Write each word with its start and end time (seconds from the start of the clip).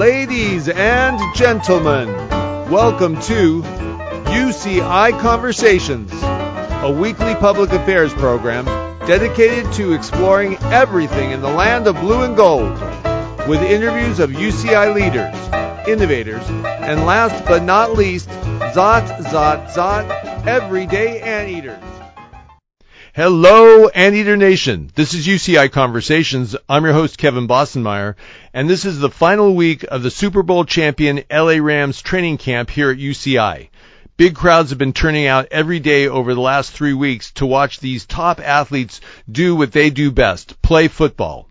Ladies 0.00 0.66
and 0.66 1.20
gentlemen, 1.36 2.08
welcome 2.70 3.20
to 3.20 3.60
UCI 3.60 5.20
Conversations, 5.20 6.10
a 6.82 6.90
weekly 6.90 7.34
public 7.34 7.70
affairs 7.72 8.10
program 8.14 8.64
dedicated 9.06 9.70
to 9.74 9.92
exploring 9.92 10.56
everything 10.72 11.32
in 11.32 11.42
the 11.42 11.50
land 11.50 11.86
of 11.86 11.96
blue 11.96 12.22
and 12.22 12.34
gold, 12.34 12.72
with 13.46 13.60
interviews 13.60 14.20
of 14.20 14.30
UCI 14.30 14.94
leaders, 14.94 15.36
innovators, 15.86 16.48
and 16.48 17.04
last 17.04 17.44
but 17.44 17.62
not 17.62 17.92
least, 17.92 18.30
Zot, 18.72 19.06
Zot, 19.24 19.70
Zot, 19.74 20.46
everyday 20.46 21.20
anteaters. 21.20 21.89
Hello, 23.22 23.86
Anteater 23.86 24.38
Nation. 24.38 24.90
This 24.94 25.12
is 25.12 25.26
UCI 25.26 25.70
Conversations. 25.70 26.56
I'm 26.70 26.84
your 26.84 26.94
host, 26.94 27.18
Kevin 27.18 27.46
Bossenmeyer, 27.46 28.14
and 28.54 28.66
this 28.66 28.86
is 28.86 28.98
the 28.98 29.10
final 29.10 29.54
week 29.54 29.82
of 29.82 30.02
the 30.02 30.10
Super 30.10 30.42
Bowl 30.42 30.64
champion 30.64 31.24
LA 31.30 31.58
Rams 31.58 32.00
training 32.00 32.38
camp 32.38 32.70
here 32.70 32.90
at 32.90 32.96
UCI. 32.96 33.68
Big 34.16 34.34
crowds 34.34 34.70
have 34.70 34.78
been 34.78 34.94
turning 34.94 35.26
out 35.26 35.48
every 35.50 35.80
day 35.80 36.08
over 36.08 36.32
the 36.32 36.40
last 36.40 36.72
three 36.72 36.94
weeks 36.94 37.30
to 37.32 37.44
watch 37.44 37.78
these 37.78 38.06
top 38.06 38.40
athletes 38.40 39.02
do 39.30 39.54
what 39.54 39.72
they 39.72 39.90
do 39.90 40.10
best, 40.10 40.62
play 40.62 40.88
football. 40.88 41.46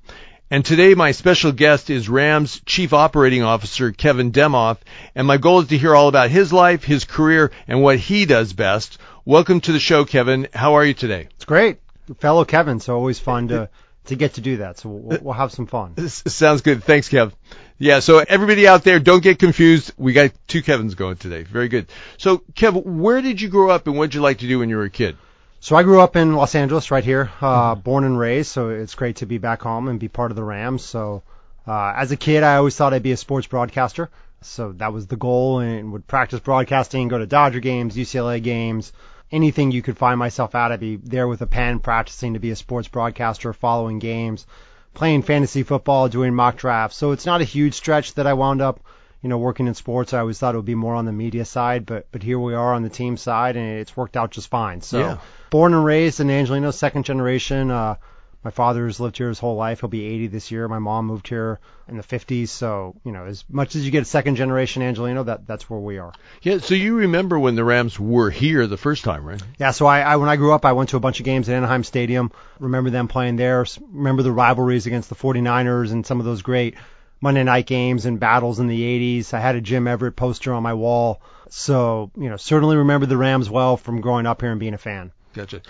And 0.49 0.65
today 0.65 0.95
my 0.95 1.11
special 1.11 1.51
guest 1.51 1.91
is 1.91 2.09
Rams 2.09 2.59
Chief 2.65 2.93
Operating 2.93 3.43
Officer 3.43 3.91
Kevin 3.91 4.31
Demoff, 4.31 4.77
and 5.13 5.27
my 5.27 5.37
goal 5.37 5.59
is 5.59 5.67
to 5.67 5.77
hear 5.77 5.95
all 5.95 6.07
about 6.07 6.31
his 6.31 6.51
life, 6.51 6.83
his 6.83 7.05
career, 7.05 7.51
and 7.67 7.83
what 7.83 7.99
he 7.99 8.25
does 8.25 8.53
best. 8.53 8.97
Welcome 9.29 9.61
to 9.61 9.71
the 9.71 9.79
show, 9.79 10.05
Kevin. 10.05 10.47
How 10.55 10.73
are 10.73 10.83
you 10.83 10.95
today? 10.95 11.27
It's 11.35 11.45
great. 11.45 11.77
Fellow 12.17 12.45
Kevin, 12.45 12.79
so 12.79 12.95
always 12.95 13.19
fun 13.19 13.49
to 13.49 13.69
to 14.05 14.15
get 14.15 14.33
to 14.33 14.41
do 14.41 14.57
that. 14.57 14.79
So 14.79 14.89
we'll, 14.89 15.19
we'll 15.21 15.33
have 15.35 15.51
some 15.51 15.67
fun. 15.67 15.93
This 15.97 16.23
sounds 16.25 16.61
good. 16.61 16.83
Thanks, 16.83 17.09
Kev. 17.09 17.33
Yeah, 17.77 17.99
so 17.99 18.25
everybody 18.27 18.67
out 18.67 18.83
there, 18.83 18.99
don't 18.99 19.21
get 19.21 19.37
confused. 19.37 19.91
We 19.99 20.13
got 20.13 20.31
two 20.47 20.63
Kevins 20.63 20.95
going 20.95 21.17
today. 21.17 21.43
Very 21.43 21.67
good. 21.67 21.91
So, 22.17 22.39
Kev, 22.55 22.83
where 22.83 23.21
did 23.21 23.39
you 23.39 23.49
grow 23.49 23.69
up 23.69 23.85
and 23.85 23.95
what 23.95 24.07
did 24.07 24.15
you 24.15 24.21
like 24.21 24.39
to 24.39 24.47
do 24.47 24.57
when 24.57 24.69
you 24.69 24.77
were 24.77 24.85
a 24.85 24.89
kid? 24.89 25.15
So 25.59 25.75
I 25.75 25.83
grew 25.83 26.01
up 26.01 26.15
in 26.15 26.33
Los 26.33 26.55
Angeles, 26.55 26.89
right 26.89 27.03
here, 27.03 27.29
uh, 27.39 27.75
born 27.75 28.05
and 28.05 28.17
raised. 28.17 28.49
So 28.49 28.69
it's 28.69 28.95
great 28.95 29.17
to 29.17 29.27
be 29.27 29.37
back 29.37 29.61
home 29.61 29.89
and 29.89 29.99
be 29.99 30.07
part 30.07 30.31
of 30.31 30.37
the 30.37 30.43
Rams. 30.43 30.83
So 30.83 31.21
uh, 31.67 31.93
as 31.95 32.11
a 32.11 32.17
kid, 32.17 32.41
I 32.41 32.55
always 32.55 32.75
thought 32.75 32.95
I'd 32.95 33.03
be 33.03 33.11
a 33.11 33.17
sports 33.17 33.45
broadcaster. 33.45 34.09
So 34.41 34.71
that 34.77 34.91
was 34.91 35.05
the 35.05 35.17
goal, 35.17 35.59
and 35.59 35.91
would 35.91 36.07
practice 36.07 36.39
broadcasting, 36.39 37.09
go 37.09 37.19
to 37.19 37.27
Dodger 37.27 37.59
games, 37.59 37.95
UCLA 37.95 38.41
games, 38.41 38.91
anything 39.31 39.71
you 39.71 39.81
could 39.81 39.97
find 39.97 40.17
myself 40.19 40.55
at. 40.55 40.71
I'd 40.71 40.79
be 40.79 40.95
there 40.97 41.27
with 41.27 41.41
a 41.41 41.47
pen, 41.47 41.79
practicing 41.79 42.33
to 42.33 42.39
be 42.39 42.51
a 42.51 42.55
sports 42.55 42.87
broadcaster, 42.87 43.53
following 43.53 43.99
games, 43.99 44.45
playing 44.93 45.21
fantasy 45.23 45.63
football, 45.63 46.09
doing 46.09 46.33
mock 46.33 46.57
drafts. 46.57 46.97
So 46.97 47.11
it's 47.11 47.25
not 47.25 47.41
a 47.41 47.45
huge 47.45 47.73
stretch 47.73 48.15
that 48.15 48.27
I 48.27 48.33
wound 48.33 48.61
up 48.61 48.79
you 49.21 49.27
know, 49.27 49.37
working 49.37 49.67
in 49.67 49.73
sports, 49.73 50.13
I 50.13 50.19
always 50.19 50.39
thought 50.39 50.55
it 50.55 50.57
would 50.57 50.65
be 50.65 50.75
more 50.75 50.95
on 50.95 51.03
the 51.05 51.11
media 51.11 51.43
side, 51.43 51.85
but 51.85 52.07
but 52.11 52.23
here 52.23 52.39
we 52.39 52.53
are 52.53 52.73
on 52.73 52.83
the 52.83 52.89
team 52.89 53.17
side, 53.17 53.57
and 53.57 53.79
it's 53.79 53.97
worked 53.97 54.15
out 54.15 54.31
just 54.31 54.47
fine. 54.49 54.81
So, 54.81 54.99
Yeah. 54.99 55.17
born 55.49 55.73
and 55.73 55.83
raised 55.83 56.21
in 56.21 56.27
Angeleno, 56.27 56.73
second 56.73 57.03
generation. 57.03 57.69
Uh, 57.69 57.95
my 58.43 58.51
father's 58.51 58.99
lived 58.99 59.17
here 59.17 59.27
his 59.27 59.39
whole 59.39 59.55
life. 59.55 59.81
He'll 59.81 59.89
be 59.89 60.05
80 60.05 60.27
this 60.27 60.51
year. 60.51 60.67
My 60.67 60.79
mom 60.79 61.07
moved 61.07 61.27
here 61.27 61.59
in 61.87 61.97
the 61.97 62.03
50s, 62.03 62.49
so 62.49 62.95
you 63.03 63.11
know, 63.11 63.25
as 63.25 63.43
much 63.49 63.75
as 63.75 63.85
you 63.85 63.91
get 63.91 64.03
a 64.03 64.05
second 64.05 64.35
generation 64.35 64.81
Angeleno, 64.81 65.25
that 65.25 65.45
that's 65.45 65.69
where 65.69 65.79
we 65.79 65.97
are. 65.97 66.13
Yeah, 66.41 66.59
so 66.59 66.75
you 66.75 66.95
remember 66.95 67.37
when 67.37 67.55
the 67.55 67.63
Rams 67.63 67.99
were 67.99 68.29
here 68.29 68.65
the 68.67 68.77
first 68.77 69.03
time, 69.03 69.25
right? 69.25 69.41
Yeah, 69.57 69.71
so 69.71 69.85
I, 69.85 70.01
I 70.01 70.15
when 70.15 70.29
I 70.29 70.37
grew 70.37 70.53
up, 70.53 70.65
I 70.65 70.73
went 70.73 70.89
to 70.89 70.97
a 70.97 71.01
bunch 71.01 71.19
of 71.19 71.25
games 71.25 71.49
at 71.49 71.55
Anaheim 71.55 71.83
Stadium. 71.83 72.31
Remember 72.59 72.89
them 72.89 73.07
playing 73.07 73.35
there. 73.35 73.65
Remember 73.91 74.23
the 74.23 74.31
rivalries 74.31 74.87
against 74.87 75.09
the 75.09 75.15
49ers 75.15 75.91
and 75.91 76.05
some 76.05 76.19
of 76.19 76.25
those 76.25 76.41
great 76.41 76.75
Monday 77.21 77.43
night 77.43 77.65
games 77.65 78.05
and 78.05 78.19
battles 78.19 78.59
in 78.59 78.67
the 78.67 78.81
80s. 79.19 79.33
I 79.33 79.39
had 79.39 79.55
a 79.55 79.61
Jim 79.61 79.87
Everett 79.87 80.15
poster 80.15 80.53
on 80.53 80.63
my 80.63 80.73
wall. 80.73 81.21
So, 81.49 82.11
you 82.15 82.29
know, 82.29 82.37
certainly 82.37 82.77
remember 82.77 83.05
the 83.05 83.17
Rams 83.17 83.49
well 83.49 83.75
from 83.75 84.01
growing 84.01 84.25
up 84.25 84.41
here 84.41 84.51
and 84.51 84.59
being 84.59 84.73
a 84.73 84.77
fan. 84.77 85.11
Gotcha. 85.33 85.61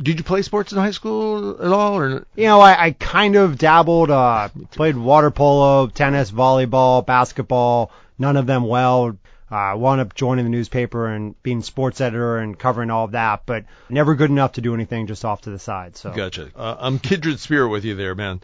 Did 0.00 0.18
you 0.18 0.24
play 0.24 0.42
sports 0.42 0.72
in 0.72 0.78
high 0.78 0.90
school 0.90 1.62
at 1.62 1.72
all, 1.72 1.98
or 1.98 2.26
You 2.36 2.44
know, 2.44 2.60
I, 2.60 2.86
I 2.86 2.90
kind 2.92 3.34
of 3.36 3.56
dabbled, 3.56 4.10
uh, 4.10 4.50
played 4.72 4.96
water 4.96 5.30
polo, 5.30 5.86
tennis, 5.86 6.30
volleyball, 6.30 7.04
basketball, 7.04 7.90
none 8.18 8.36
of 8.36 8.46
them 8.46 8.66
well. 8.66 9.16
Uh, 9.48 9.74
wound 9.76 10.00
up 10.00 10.12
joining 10.14 10.44
the 10.44 10.50
newspaper 10.50 11.06
and 11.06 11.40
being 11.44 11.62
sports 11.62 12.00
editor 12.00 12.38
and 12.38 12.58
covering 12.58 12.90
all 12.90 13.04
of 13.04 13.12
that, 13.12 13.42
but 13.46 13.64
never 13.88 14.16
good 14.16 14.28
enough 14.28 14.52
to 14.52 14.60
do 14.60 14.74
anything 14.74 15.06
just 15.06 15.24
off 15.24 15.42
to 15.42 15.50
the 15.50 15.58
side. 15.58 15.96
So 15.96 16.10
Gotcha. 16.10 16.50
Uh, 16.54 16.76
I'm 16.80 16.98
kindred 16.98 17.38
spirit 17.38 17.68
with 17.68 17.84
you 17.84 17.94
there, 17.94 18.16
man. 18.16 18.40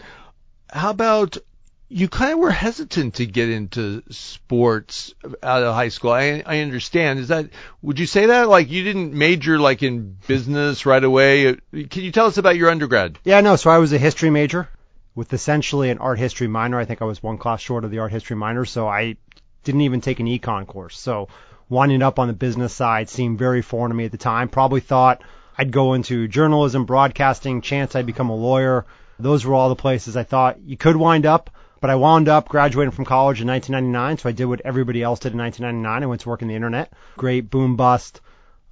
How 0.71 0.91
about 0.91 1.39
you 1.93 2.09
kind 2.09 2.33
of 2.33 2.39
were 2.39 2.51
hesitant 2.51 3.15
to 3.17 3.27
get 3.27 3.51
into 3.51 4.03
sports 4.11 5.15
out 5.43 5.63
of 5.63 5.75
high 5.75 5.89
school. 5.89 6.13
I, 6.13 6.43
I 6.45 6.61
understand. 6.61 7.19
Is 7.19 7.29
that, 7.29 7.51
would 7.83 7.99
you 7.99 8.07
say 8.07 8.27
that? 8.27 8.49
Like 8.49 8.71
you 8.71 8.83
didn't 8.83 9.13
major 9.13 9.59
like 9.59 9.83
in 9.83 10.17
business 10.27 10.87
right 10.87 11.05
away? 11.05 11.57
Can 11.71 12.03
you 12.03 12.11
tell 12.11 12.27
us 12.27 12.39
about 12.39 12.57
your 12.57 12.71
undergrad? 12.71 13.19
Yeah, 13.25 13.43
no. 13.43 13.57
So 13.57 13.71
I 13.71 13.77
was 13.77 13.93
a 13.93 13.99
history 13.99 14.31
major 14.31 14.71
with 15.15 15.35
essentially 15.35 15.91
an 15.91 15.99
art 15.99 16.19
history 16.19 16.49
minor. 16.49 16.79
I 16.79 16.87
think 16.87 17.03
I 17.03 17.05
was 17.05 17.23
one 17.23 17.37
class 17.37 17.61
short 17.61 17.85
of 17.85 17.91
the 17.91 17.99
art 17.99 18.11
history 18.11 18.37
minor, 18.37 18.65
so 18.65 18.89
I 18.89 19.17
didn't 19.63 19.83
even 19.83 20.01
take 20.01 20.19
an 20.19 20.27
econ 20.27 20.67
course. 20.67 20.99
So 20.99 21.29
winding 21.69 22.03
up 22.03 22.19
on 22.19 22.27
the 22.27 22.33
business 22.33 22.73
side 22.73 23.11
seemed 23.11 23.39
very 23.39 23.61
foreign 23.61 23.91
to 23.91 23.95
me 23.95 24.07
at 24.07 24.13
the 24.13 24.19
time. 24.19 24.49
Probably 24.49 24.81
thought 24.81 25.23
I'd 25.59 25.71
go 25.73 25.93
into 25.93 26.27
journalism, 26.27 26.87
broadcasting, 26.87 27.61
chance 27.61 27.95
I'd 27.95 28.07
become 28.07 28.31
a 28.31 28.37
lawyer. 28.37 28.87
Those 29.19 29.45
were 29.45 29.53
all 29.55 29.69
the 29.69 29.77
places 29.77 30.17
I 30.17 30.23
thought 30.23 30.61
you 30.61 30.79
could 30.79 30.97
wind 30.97 31.27
up. 31.27 31.51
But 31.83 31.91
I 31.91 31.97
wound 31.97 32.29
up 32.29 32.49
graduating 32.49 32.93
from 32.93 33.05
college 33.05 33.41
in 33.41 33.49
1999, 33.49 34.19
so 34.19 34.29
I 34.29 34.33
did 34.33 34.45
what 34.45 34.61
everybody 34.65 35.03
else 35.03 35.19
did 35.19 35.33
in 35.33 35.39
1999. 35.41 36.05
I 36.05 36.07
went 36.07 36.21
to 36.21 36.29
work 36.29 36.41
in 36.41 36.47
the 36.47 36.55
internet. 36.55 36.93
Great 37.17 37.51
boom 37.51 37.75
bust 37.75 38.21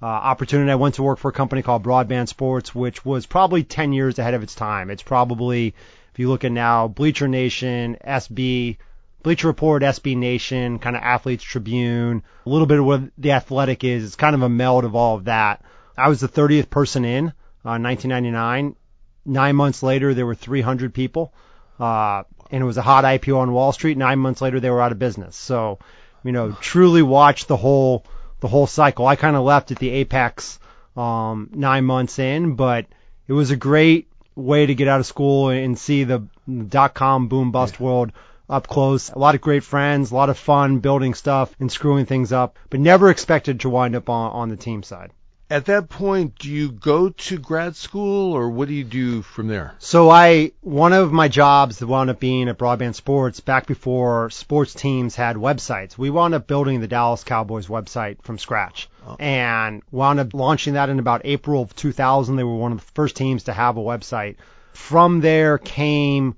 uh, 0.01 0.05
opportunity. 0.05 0.71
I 0.71 0.75
went 0.75 0.95
to 0.95 1.03
work 1.03 1.19
for 1.19 1.27
a 1.27 1.33
company 1.33 1.61
called 1.61 1.83
Broadband 1.83 2.29
Sports, 2.29 2.73
which 2.73 3.03
was 3.03 3.25
probably 3.25 3.65
10 3.65 3.91
years 3.91 4.17
ahead 4.17 4.33
of 4.33 4.43
its 4.43 4.55
time. 4.55 4.89
It's 4.89 5.03
probably, 5.03 5.75
if 6.13 6.19
you 6.19 6.29
look 6.29 6.45
at 6.45 6.53
now, 6.53 6.87
Bleacher 6.87 7.27
Nation, 7.27 7.97
SB, 8.01 8.77
Bleacher 9.23 9.47
Report, 9.47 9.83
SB 9.83 10.15
Nation, 10.15 10.79
kind 10.79 10.95
of 10.95 11.03
Athletes 11.03 11.43
Tribune, 11.43 12.23
a 12.45 12.49
little 12.49 12.65
bit 12.65 12.79
of 12.79 12.85
what 12.85 13.01
the 13.17 13.33
athletic 13.33 13.83
is. 13.83 14.05
It's 14.05 14.15
kind 14.15 14.35
of 14.35 14.41
a 14.41 14.47
meld 14.47 14.85
of 14.85 14.95
all 14.95 15.17
of 15.17 15.25
that. 15.25 15.65
I 15.97 16.07
was 16.07 16.21
the 16.21 16.29
30th 16.29 16.69
person 16.69 17.03
in 17.03 17.27
uh, 17.65 17.75
1999. 17.75 18.77
Nine 19.25 19.55
months 19.57 19.83
later, 19.83 20.13
there 20.13 20.25
were 20.25 20.33
300 20.33 20.93
people. 20.93 21.33
Uh, 21.77 22.23
and 22.51 22.61
it 22.61 22.65
was 22.65 22.77
a 22.77 22.81
hot 22.81 23.03
IPO 23.03 23.37
on 23.37 23.53
Wall 23.53 23.71
Street. 23.71 23.97
Nine 23.97 24.19
months 24.19 24.41
later, 24.41 24.59
they 24.59 24.69
were 24.69 24.81
out 24.81 24.91
of 24.91 24.99
business. 24.99 25.35
So, 25.35 25.79
you 26.23 26.31
know, 26.31 26.51
truly 26.51 27.01
watched 27.01 27.47
the 27.47 27.57
whole 27.57 28.05
the 28.41 28.47
whole 28.47 28.67
cycle. 28.67 29.07
I 29.07 29.15
kind 29.15 29.35
of 29.35 29.43
left 29.43 29.71
at 29.71 29.79
the 29.79 29.89
apex 29.89 30.59
um, 30.97 31.49
nine 31.53 31.85
months 31.85 32.19
in, 32.19 32.55
but 32.55 32.85
it 33.27 33.33
was 33.33 33.51
a 33.51 33.55
great 33.55 34.07
way 34.35 34.65
to 34.65 34.75
get 34.75 34.87
out 34.87 34.99
of 34.99 35.05
school 35.05 35.49
and 35.49 35.77
see 35.77 36.03
the 36.03 36.23
dot 36.67 36.93
com 36.93 37.27
boom 37.27 37.51
bust 37.51 37.79
world 37.79 38.11
up 38.49 38.67
close. 38.67 39.09
A 39.09 39.19
lot 39.19 39.35
of 39.35 39.41
great 39.41 39.63
friends, 39.63 40.11
a 40.11 40.15
lot 40.15 40.29
of 40.29 40.37
fun 40.37 40.79
building 40.79 41.13
stuff 41.13 41.55
and 41.59 41.71
screwing 41.71 42.05
things 42.05 42.33
up, 42.33 42.57
but 42.69 42.79
never 42.79 43.09
expected 43.09 43.61
to 43.61 43.69
wind 43.69 43.95
up 43.95 44.09
on, 44.09 44.31
on 44.31 44.49
the 44.49 44.57
team 44.57 44.83
side. 44.83 45.11
At 45.51 45.65
that 45.65 45.89
point, 45.89 46.39
do 46.39 46.49
you 46.49 46.71
go 46.71 47.09
to 47.09 47.37
grad 47.37 47.75
school 47.75 48.31
or 48.31 48.49
what 48.49 48.69
do 48.69 48.73
you 48.73 48.85
do 48.85 49.21
from 49.21 49.47
there? 49.49 49.75
So 49.79 50.09
I, 50.09 50.53
one 50.61 50.93
of 50.93 51.11
my 51.11 51.27
jobs 51.27 51.79
that 51.79 51.87
wound 51.87 52.09
up 52.09 52.21
being 52.21 52.47
at 52.47 52.57
Broadband 52.57 52.95
Sports 52.95 53.41
back 53.41 53.67
before 53.67 54.29
sports 54.29 54.73
teams 54.73 55.13
had 55.13 55.35
websites. 55.35 55.97
We 55.97 56.09
wound 56.09 56.33
up 56.33 56.47
building 56.47 56.79
the 56.79 56.87
Dallas 56.87 57.25
Cowboys 57.25 57.67
website 57.67 58.21
from 58.23 58.37
scratch 58.37 58.89
oh. 59.05 59.17
and 59.19 59.83
wound 59.91 60.21
up 60.21 60.33
launching 60.33 60.75
that 60.75 60.87
in 60.87 60.99
about 60.99 61.21
April 61.25 61.61
of 61.61 61.75
2000. 61.75 62.37
They 62.37 62.45
were 62.45 62.55
one 62.55 62.71
of 62.71 62.79
the 62.79 62.91
first 62.93 63.17
teams 63.17 63.43
to 63.43 63.53
have 63.53 63.75
a 63.75 63.81
website. 63.81 64.37
From 64.71 65.19
there 65.19 65.57
came 65.57 66.37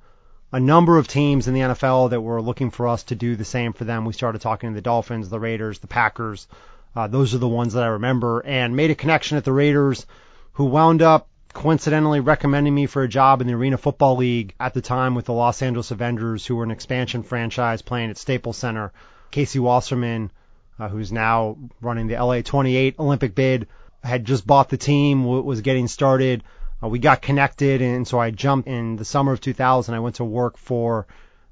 a 0.51 0.59
number 0.59 0.97
of 0.97 1.07
teams 1.07 1.47
in 1.47 1.53
the 1.53 1.61
NFL 1.61 2.09
that 2.09 2.21
were 2.21 2.41
looking 2.41 2.71
for 2.71 2.87
us 2.87 3.03
to 3.03 3.15
do 3.15 3.35
the 3.35 3.45
same 3.45 3.73
for 3.73 3.83
them. 3.83 4.05
We 4.05 4.13
started 4.13 4.41
talking 4.41 4.71
to 4.71 4.75
the 4.75 4.81
Dolphins, 4.81 5.29
the 5.29 5.39
Raiders, 5.39 5.79
the 5.79 5.87
Packers. 5.87 6.47
Uh, 6.95 7.07
those 7.07 7.33
are 7.33 7.39
the 7.39 7.47
ones 7.47 7.73
that 7.73 7.83
I 7.83 7.87
remember 7.87 8.41
and 8.45 8.75
made 8.75 8.91
a 8.91 8.95
connection 8.95 9.37
at 9.37 9.43
the 9.43 9.53
Raiders 9.53 10.05
who 10.53 10.65
wound 10.65 11.01
up 11.01 11.27
coincidentally 11.53 12.19
recommending 12.19 12.73
me 12.73 12.85
for 12.85 13.03
a 13.03 13.07
job 13.07 13.41
in 13.41 13.47
the 13.47 13.53
Arena 13.53 13.77
Football 13.77 14.17
League 14.17 14.55
at 14.59 14.73
the 14.73 14.81
time 14.81 15.15
with 15.15 15.25
the 15.25 15.33
Los 15.33 15.61
Angeles 15.61 15.91
Avengers, 15.91 16.45
who 16.45 16.55
were 16.55 16.63
an 16.63 16.71
expansion 16.71 17.23
franchise 17.23 17.81
playing 17.81 18.09
at 18.09 18.17
Staples 18.17 18.57
Center. 18.57 18.91
Casey 19.31 19.59
Wasserman, 19.59 20.31
uh, 20.79 20.89
who's 20.89 21.11
now 21.11 21.57
running 21.81 22.07
the 22.07 22.15
LA 22.15 22.41
28 22.41 22.95
Olympic 22.99 23.35
bid, 23.35 23.67
had 24.03 24.25
just 24.25 24.45
bought 24.45 24.69
the 24.69 24.77
team, 24.77 25.23
w- 25.23 25.43
was 25.43 25.61
getting 25.61 25.87
started. 25.87 26.43
Uh, 26.83 26.87
we 26.87 26.99
got 26.99 27.21
connected, 27.21 27.81
and 27.81 28.07
so 28.07 28.19
I 28.19 28.31
jumped 28.31 28.67
in 28.67 28.95
the 28.95 29.05
summer 29.05 29.31
of 29.31 29.41
2000. 29.41 29.93
I 29.93 29.99
went 29.99 30.15
to 30.15 30.25
work 30.25 30.57
for 30.57 31.07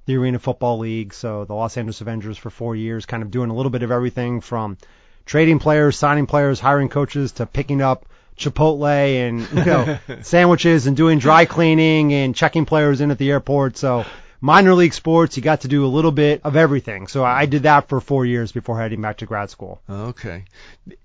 the 0.06 0.18
Arena 0.18 0.40
Football 0.40 0.80
League, 0.80 1.14
so 1.14 1.46
the 1.46 1.54
Los 1.54 1.78
Angeles 1.78 2.02
Avengers 2.02 2.38
for 2.38 2.50
four 2.50 2.76
years, 2.76 3.06
kind 3.06 3.24
of 3.24 3.32
doing 3.32 3.50
a 3.50 3.56
little 3.56 3.70
bit 3.70 3.84
of 3.84 3.92
everything 3.92 4.42
from 4.42 4.78
trading 5.26 5.60
players, 5.60 5.98
signing 5.98 6.28
players, 6.28 6.60
hiring 6.60 6.90
coaches 6.90 7.34
to 7.34 7.46
picking 7.46 7.82
up 7.82 8.06
Chipotle 8.38 8.88
and 8.88 9.42
you 9.52 9.66
know 9.66 10.00
sandwiches 10.22 10.88
and 10.88 10.98
doing 10.98 11.20
dry 11.20 11.46
cleaning 11.46 12.14
and 12.14 12.36
checking 12.36 12.66
players 12.66 13.02
in 13.02 13.12
at 13.12 13.18
the 13.18 13.30
airport. 13.30 13.78
So 13.78 14.06
minor 14.42 14.74
league 14.74 14.94
sports, 14.94 15.38
you 15.38 15.44
got 15.44 15.62
to 15.62 15.68
do 15.68 15.86
a 15.86 15.88
little 15.88 16.12
bit 16.12 16.42
of 16.44 16.56
everything. 16.56 17.08
So 17.08 17.24
I 17.24 17.46
did 17.46 17.64
that 17.64 17.88
for 17.88 18.02
four 18.02 18.26
years 18.26 18.52
before 18.52 18.80
heading 18.80 19.02
back 19.02 19.18
to 19.18 19.26
grad 19.26 19.50
school. 19.52 19.80
Okay. 19.90 20.46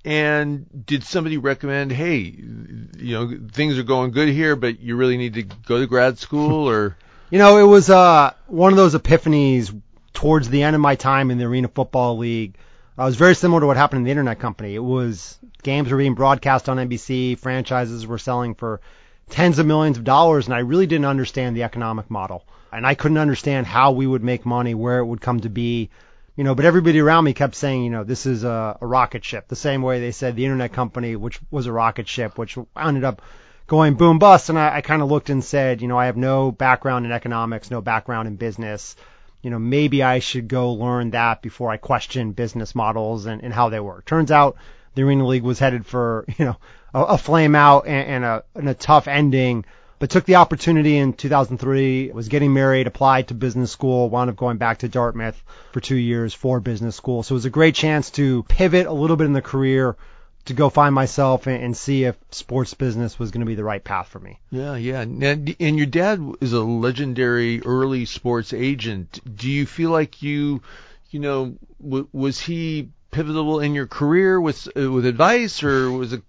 And 0.04 0.66
did 0.86 1.04
somebody 1.04 1.36
recommend, 1.36 1.92
hey, 1.92 2.18
you 2.18 3.14
know, 3.14 3.38
things 3.52 3.78
are 3.78 3.84
going 3.84 4.10
good 4.10 4.28
here, 4.28 4.56
but 4.56 4.80
you 4.80 4.96
really 4.96 5.18
need 5.18 5.34
to 5.34 5.42
go 5.42 5.78
to 5.78 5.86
grad 5.86 6.18
school 6.18 6.68
or? 6.68 6.96
You 7.28 7.40
know, 7.40 7.58
it 7.58 7.64
was 7.64 7.90
uh, 7.90 8.34
one 8.46 8.72
of 8.72 8.76
those 8.76 8.94
epiphanies 8.94 9.76
towards 10.14 10.48
the 10.48 10.62
end 10.62 10.76
of 10.76 10.80
my 10.80 10.94
time 10.94 11.32
in 11.32 11.38
the 11.38 11.44
Arena 11.44 11.66
Football 11.66 12.18
League. 12.18 12.54
Uh, 12.98 13.02
it 13.02 13.06
was 13.06 13.16
very 13.16 13.34
similar 13.34 13.60
to 13.60 13.66
what 13.66 13.76
happened 13.76 13.98
in 13.98 14.04
the 14.04 14.10
internet 14.10 14.38
company. 14.38 14.74
It 14.74 14.82
was 14.82 15.38
games 15.62 15.90
were 15.90 15.98
being 15.98 16.14
broadcast 16.14 16.68
on 16.68 16.78
NBC, 16.78 17.38
franchises 17.38 18.06
were 18.06 18.18
selling 18.18 18.54
for 18.54 18.80
tens 19.28 19.58
of 19.58 19.66
millions 19.66 19.98
of 19.98 20.04
dollars, 20.04 20.46
and 20.46 20.54
I 20.54 20.60
really 20.60 20.86
didn't 20.86 21.04
understand 21.04 21.56
the 21.56 21.64
economic 21.64 22.10
model. 22.10 22.44
And 22.72 22.86
I 22.86 22.94
couldn't 22.94 23.18
understand 23.18 23.66
how 23.66 23.92
we 23.92 24.06
would 24.06 24.24
make 24.24 24.46
money, 24.46 24.74
where 24.74 24.98
it 24.98 25.04
would 25.04 25.20
come 25.20 25.40
to 25.40 25.48
be, 25.48 25.90
you 26.36 26.44
know, 26.44 26.54
but 26.54 26.64
everybody 26.64 27.00
around 27.00 27.24
me 27.24 27.32
kept 27.32 27.54
saying, 27.54 27.84
you 27.84 27.90
know, 27.90 28.04
this 28.04 28.24
is 28.26 28.44
a, 28.44 28.78
a 28.80 28.86
rocket 28.86 29.24
ship, 29.24 29.48
the 29.48 29.56
same 29.56 29.82
way 29.82 30.00
they 30.00 30.12
said 30.12 30.36
the 30.36 30.44
internet 30.44 30.72
company, 30.72 31.16
which 31.16 31.38
was 31.50 31.66
a 31.66 31.72
rocket 31.72 32.08
ship, 32.08 32.38
which 32.38 32.56
ended 32.76 33.04
up 33.04 33.20
going 33.66 33.94
boom 33.94 34.18
bust. 34.18 34.48
And 34.48 34.58
I, 34.58 34.76
I 34.76 34.80
kind 34.80 35.02
of 35.02 35.10
looked 35.10 35.30
and 35.30 35.44
said, 35.44 35.82
you 35.82 35.88
know, 35.88 35.98
I 35.98 36.06
have 36.06 36.16
no 36.16 36.50
background 36.50 37.04
in 37.04 37.12
economics, 37.12 37.70
no 37.70 37.80
background 37.80 38.28
in 38.28 38.36
business. 38.36 38.96
You 39.42 39.50
know, 39.50 39.58
maybe 39.58 40.02
I 40.02 40.18
should 40.18 40.48
go 40.48 40.72
learn 40.72 41.10
that 41.10 41.42
before 41.42 41.70
I 41.70 41.76
question 41.76 42.32
business 42.32 42.74
models 42.74 43.26
and, 43.26 43.42
and 43.42 43.52
how 43.52 43.68
they 43.68 43.80
work. 43.80 44.04
Turns 44.04 44.30
out 44.30 44.56
the 44.94 45.02
Arena 45.02 45.26
League 45.26 45.42
was 45.42 45.58
headed 45.58 45.86
for, 45.86 46.24
you 46.38 46.44
know, 46.44 46.56
a, 46.94 47.02
a 47.02 47.18
flame 47.18 47.54
out 47.54 47.86
and, 47.86 48.08
and 48.08 48.24
a, 48.24 48.44
and 48.54 48.68
a 48.68 48.74
tough 48.74 49.08
ending 49.08 49.64
but 49.98 50.10
took 50.10 50.24
the 50.24 50.36
opportunity 50.36 50.98
in 50.98 51.14
2003, 51.14 52.10
was 52.12 52.28
getting 52.28 52.52
married, 52.52 52.86
applied 52.86 53.28
to 53.28 53.34
business 53.34 53.70
school, 53.70 54.10
wound 54.10 54.28
up 54.28 54.36
going 54.36 54.58
back 54.58 54.78
to 54.78 54.88
Dartmouth 54.88 55.42
for 55.72 55.80
two 55.80 55.96
years 55.96 56.34
for 56.34 56.60
business 56.60 56.96
school. 56.96 57.22
So 57.22 57.32
it 57.32 57.36
was 57.36 57.46
a 57.46 57.50
great 57.50 57.74
chance 57.74 58.10
to 58.12 58.42
pivot 58.44 58.86
a 58.86 58.92
little 58.92 59.16
bit 59.16 59.24
in 59.24 59.32
the 59.32 59.40
career 59.40 59.96
to 60.46 60.54
go 60.54 60.70
find 60.70 60.94
myself 60.94 61.46
and, 61.46 61.62
and 61.62 61.76
see 61.76 62.04
if 62.04 62.16
sports 62.30 62.74
business 62.74 63.18
was 63.18 63.30
going 63.30 63.40
to 63.40 63.46
be 63.46 63.54
the 63.54 63.64
right 63.64 63.82
path 63.82 64.08
for 64.08 64.18
me. 64.18 64.40
Yeah, 64.50 64.76
yeah. 64.76 65.00
And, 65.00 65.54
and 65.60 65.76
your 65.76 65.86
dad 65.86 66.20
is 66.40 66.52
a 66.52 66.62
legendary 66.62 67.62
early 67.62 68.04
sports 68.06 68.52
agent. 68.52 69.20
Do 69.36 69.50
you 69.50 69.66
feel 69.66 69.90
like 69.90 70.22
you, 70.22 70.62
you 71.10 71.20
know, 71.20 71.56
w- 71.82 72.08
was 72.12 72.40
he 72.40 72.88
pivotal 73.10 73.60
in 73.60 73.74
your 73.74 73.86
career 73.86 74.38
with 74.40 74.68
uh, 74.76 74.90
with 74.90 75.06
advice, 75.06 75.62
or 75.62 75.90
was 75.90 76.12
it 76.12 76.22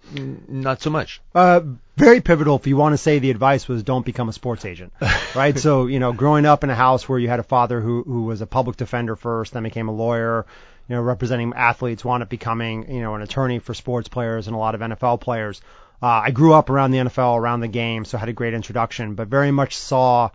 not 0.48 0.81
so 0.81 0.90
much? 0.90 1.22
Uh, 1.36 1.62
very 1.98 2.22
pivotal. 2.22 2.56
If 2.56 2.68
you 2.68 2.78
want 2.78 2.94
to 2.94 2.98
say 2.98 3.19
the 3.19 3.31
advice 3.31 3.68
was 3.68 3.84
don't 3.84 4.06
become 4.06 4.30
a 4.30 4.34
sports 4.34 4.64
agent, 4.66 4.94
right? 5.36 5.58
so 5.58 5.88
you 5.88 6.00
know, 6.00 6.14
growing 6.14 6.46
up 6.46 6.64
in 6.64 6.69
a 6.69 6.75
house 6.75 7.08
where 7.10 7.19
you 7.19 7.28
had 7.28 7.40
a 7.40 7.44
father 7.44 7.81
who 7.81 8.04
who 8.04 8.24
was 8.24 8.42
a 8.42 8.48
public 8.48 8.78
defender 8.78 9.16
first, 9.16 9.54
then 9.54 9.64
became 9.64 9.90
a 9.90 9.94
lawyer, 9.94 10.46
you 10.88 10.95
know, 10.95 11.01
representing 11.01 11.54
athletes, 11.54 12.06
wound 12.06 12.24
up 12.24 12.30
becoming 12.30 12.92
you 12.92 13.01
know 13.01 13.16
an 13.16 13.22
attorney 13.22 13.60
for 13.60 13.74
sports 13.74 14.07
players 14.07 14.48
and 14.48 14.56
a 14.56 14.60
lot 14.60 14.75
of 14.75 14.81
NFL 14.81 15.22
players. 15.22 15.62
Uh, 16.01 16.22
I 16.25 16.31
grew 16.31 16.54
up 16.54 16.69
around 16.69 16.92
the 16.92 17.00
NFL, 17.00 17.38
around 17.38 17.62
the 17.62 17.68
game, 17.68 18.06
so 18.06 18.18
had 18.18 18.30
a 18.30 18.34
great 18.34 18.54
introduction, 18.54 19.16
but 19.16 19.28
very 19.28 19.51
much 19.51 19.75
saw 19.75 20.30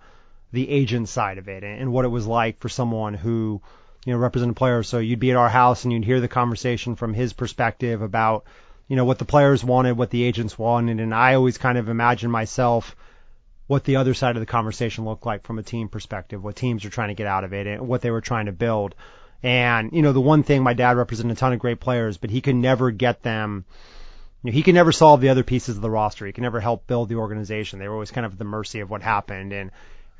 the 0.52 0.68
agent 0.68 1.08
side 1.08 1.38
of 1.38 1.48
it 1.48 1.62
and, 1.64 1.92
what 1.92 2.04
it 2.04 2.08
was 2.08 2.26
like 2.26 2.58
for 2.60 2.68
someone 2.68 3.14
who 3.14 3.60
you 4.04 4.12
know, 4.12 4.18
represent 4.18 4.56
players. 4.56 4.88
So 4.88 4.98
you'd 4.98 5.20
be 5.20 5.30
at 5.30 5.36
our 5.36 5.48
house 5.48 5.84
and 5.84 5.92
you'd 5.92 6.04
hear 6.04 6.20
the 6.20 6.28
conversation 6.28 6.96
from 6.96 7.14
his 7.14 7.32
perspective 7.32 8.02
about, 8.02 8.44
you 8.88 8.96
know, 8.96 9.04
what 9.04 9.18
the 9.18 9.24
players 9.24 9.62
wanted, 9.62 9.96
what 9.96 10.10
the 10.10 10.24
agents 10.24 10.58
wanted, 10.58 11.00
and 11.00 11.14
I 11.14 11.34
always 11.34 11.58
kind 11.58 11.78
of 11.78 11.88
imagine 11.88 12.30
myself 12.30 12.96
what 13.68 13.84
the 13.84 13.96
other 13.96 14.12
side 14.12 14.36
of 14.36 14.40
the 14.40 14.46
conversation 14.46 15.04
looked 15.04 15.24
like 15.24 15.44
from 15.44 15.58
a 15.58 15.62
team 15.62 15.88
perspective, 15.88 16.42
what 16.42 16.56
teams 16.56 16.84
are 16.84 16.90
trying 16.90 17.08
to 17.08 17.14
get 17.14 17.26
out 17.26 17.44
of 17.44 17.52
it, 17.52 17.66
and 17.66 17.88
what 17.88 18.02
they 18.02 18.10
were 18.10 18.20
trying 18.20 18.46
to 18.46 18.52
build. 18.52 18.94
And 19.42 19.90
you 19.92 20.02
know, 20.02 20.12
the 20.12 20.20
one 20.20 20.42
thing 20.42 20.62
my 20.62 20.74
dad 20.74 20.96
represented 20.96 21.36
a 21.36 21.40
ton 21.40 21.52
of 21.52 21.58
great 21.58 21.80
players, 21.80 22.16
but 22.16 22.30
he 22.30 22.40
could 22.40 22.54
never 22.54 22.90
get 22.90 23.22
them. 23.22 23.64
You 24.42 24.50
know, 24.50 24.54
he 24.54 24.62
could 24.62 24.74
never 24.74 24.92
solve 24.92 25.20
the 25.20 25.30
other 25.30 25.42
pieces 25.42 25.76
of 25.76 25.82
the 25.82 25.90
roster. 25.90 26.26
He 26.26 26.32
could 26.32 26.42
never 26.42 26.60
help 26.60 26.86
build 26.86 27.08
the 27.08 27.16
organization. 27.16 27.78
They 27.78 27.88
were 27.88 27.94
always 27.94 28.10
kind 28.10 28.26
of 28.26 28.32
at 28.32 28.38
the 28.38 28.44
mercy 28.44 28.80
of 28.80 28.90
what 28.90 29.02
happened. 29.02 29.52
And 29.52 29.70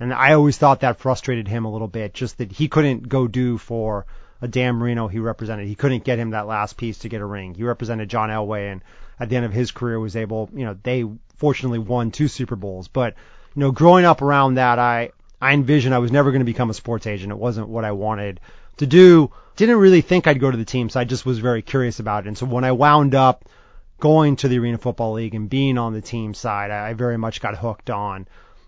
and 0.01 0.13
I 0.13 0.33
always 0.33 0.59
thought 0.59 0.81
that 0.81 0.99
frustrated 0.99 1.47
him 1.47 1.65
a 1.65 1.73
little 1.73 1.89
bit, 1.89 2.15
just 2.15 2.39
that 2.39 2.51
he 2.51 2.69
couldn't 2.69 3.09
go 3.09 3.29
do 3.29 3.59
for 3.59 4.07
a 4.41 4.49
Dan 4.49 4.75
Marino 4.75 5.07
he 5.07 5.21
represented. 5.21 5.69
He 5.69 5.77
couldn't 5.77 6.05
get 6.05 6.19
him 6.19 6.31
that 6.31 6.49
last 6.49 6.77
piece 6.77 6.99
to 6.99 7.09
get 7.09 7.21
a 7.21 7.27
ring. 7.27 7.55
He 7.55 7.63
represented 7.63 8.09
John 8.09 8.29
Elway, 8.29 8.73
and 8.73 8.83
at 9.21 9.29
the 9.29 9.37
end 9.37 9.45
of 9.45 9.53
his 9.53 9.71
career 9.71 10.01
was 10.01 10.17
able, 10.17 10.51
you 10.53 10.65
know, 10.65 10.77
they 10.83 11.05
fortunately 11.37 11.79
won 11.79 12.11
two 12.11 12.27
Super 12.27 12.57
Bowls. 12.57 12.89
But 12.89 13.15
you 13.55 13.61
know, 13.61 13.71
growing 13.71 14.05
up 14.05 14.21
around 14.21 14.55
that, 14.55 14.81
I 14.81 15.11
I 15.41 15.53
envisioned 15.53 15.95
I 15.95 15.99
was 15.99 16.11
never 16.11 16.33
going 16.33 16.41
to 16.41 16.47
become 16.47 16.71
a 16.71 16.75
sports 16.75 17.07
agent. 17.07 17.33
It 17.33 17.39
wasn't 17.39 17.69
what 17.69 17.85
I 17.85 17.93
wanted 17.93 18.41
to 18.83 18.87
do. 18.87 19.31
Didn't 19.57 19.79
really 19.79 20.01
think 20.01 20.27
I'd 20.27 20.41
go 20.41 20.51
to 20.51 20.57
the 20.57 20.65
team, 20.65 20.89
so 20.89 21.01
I 21.01 21.05
just 21.05 21.27
was 21.27 21.39
very 21.39 21.63
curious 21.63 21.99
about 21.99 22.25
it. 22.25 22.29
And 22.29 22.39
so 22.39 22.47
when 22.47 22.65
I 22.65 22.73
wound 22.73 23.15
up 23.15 23.45
going 23.99 24.37
to 24.37 24.49
the 24.49 24.59
Arena 24.59 24.79
Football 24.79 25.15
League 25.15 25.35
and 25.35 25.49
being 25.49 25.79
on 25.79 25.93
the 25.93 26.01
team 26.01 26.35
side, 26.35 26.71
I 26.71 26.93
very 26.95 27.17
much 27.17 27.41
got 27.41 27.57
hooked 27.57 27.91
on 27.91 28.27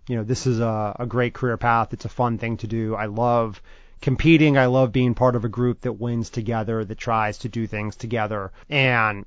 you 0.09 0.17
know, 0.17 0.25
this 0.25 0.47
is 0.47 0.61
a, 0.61 0.97
a 0.99 1.07
great 1.07 1.35
career 1.35 1.57
path. 1.57 1.93
It's 1.93 2.05
a 2.05 2.11
fun 2.11 2.39
thing 2.39 2.59
to 2.59 2.67
do. 2.67 2.95
I 2.95 3.07
love 3.07 3.63
competing. 4.01 4.59
I 4.59 4.67
love 4.67 4.93
being 4.93 5.15
part 5.15 5.37
of 5.37 5.45
a 5.45 5.49
group 5.49 5.83
that 5.83 5.93
wins 5.93 6.31
together, 6.31 6.85
that 6.85 6.99
tries 6.99 7.39
to 7.39 7.49
do 7.49 7.67
things 7.67 7.97
together 7.97 8.53
and 8.69 9.25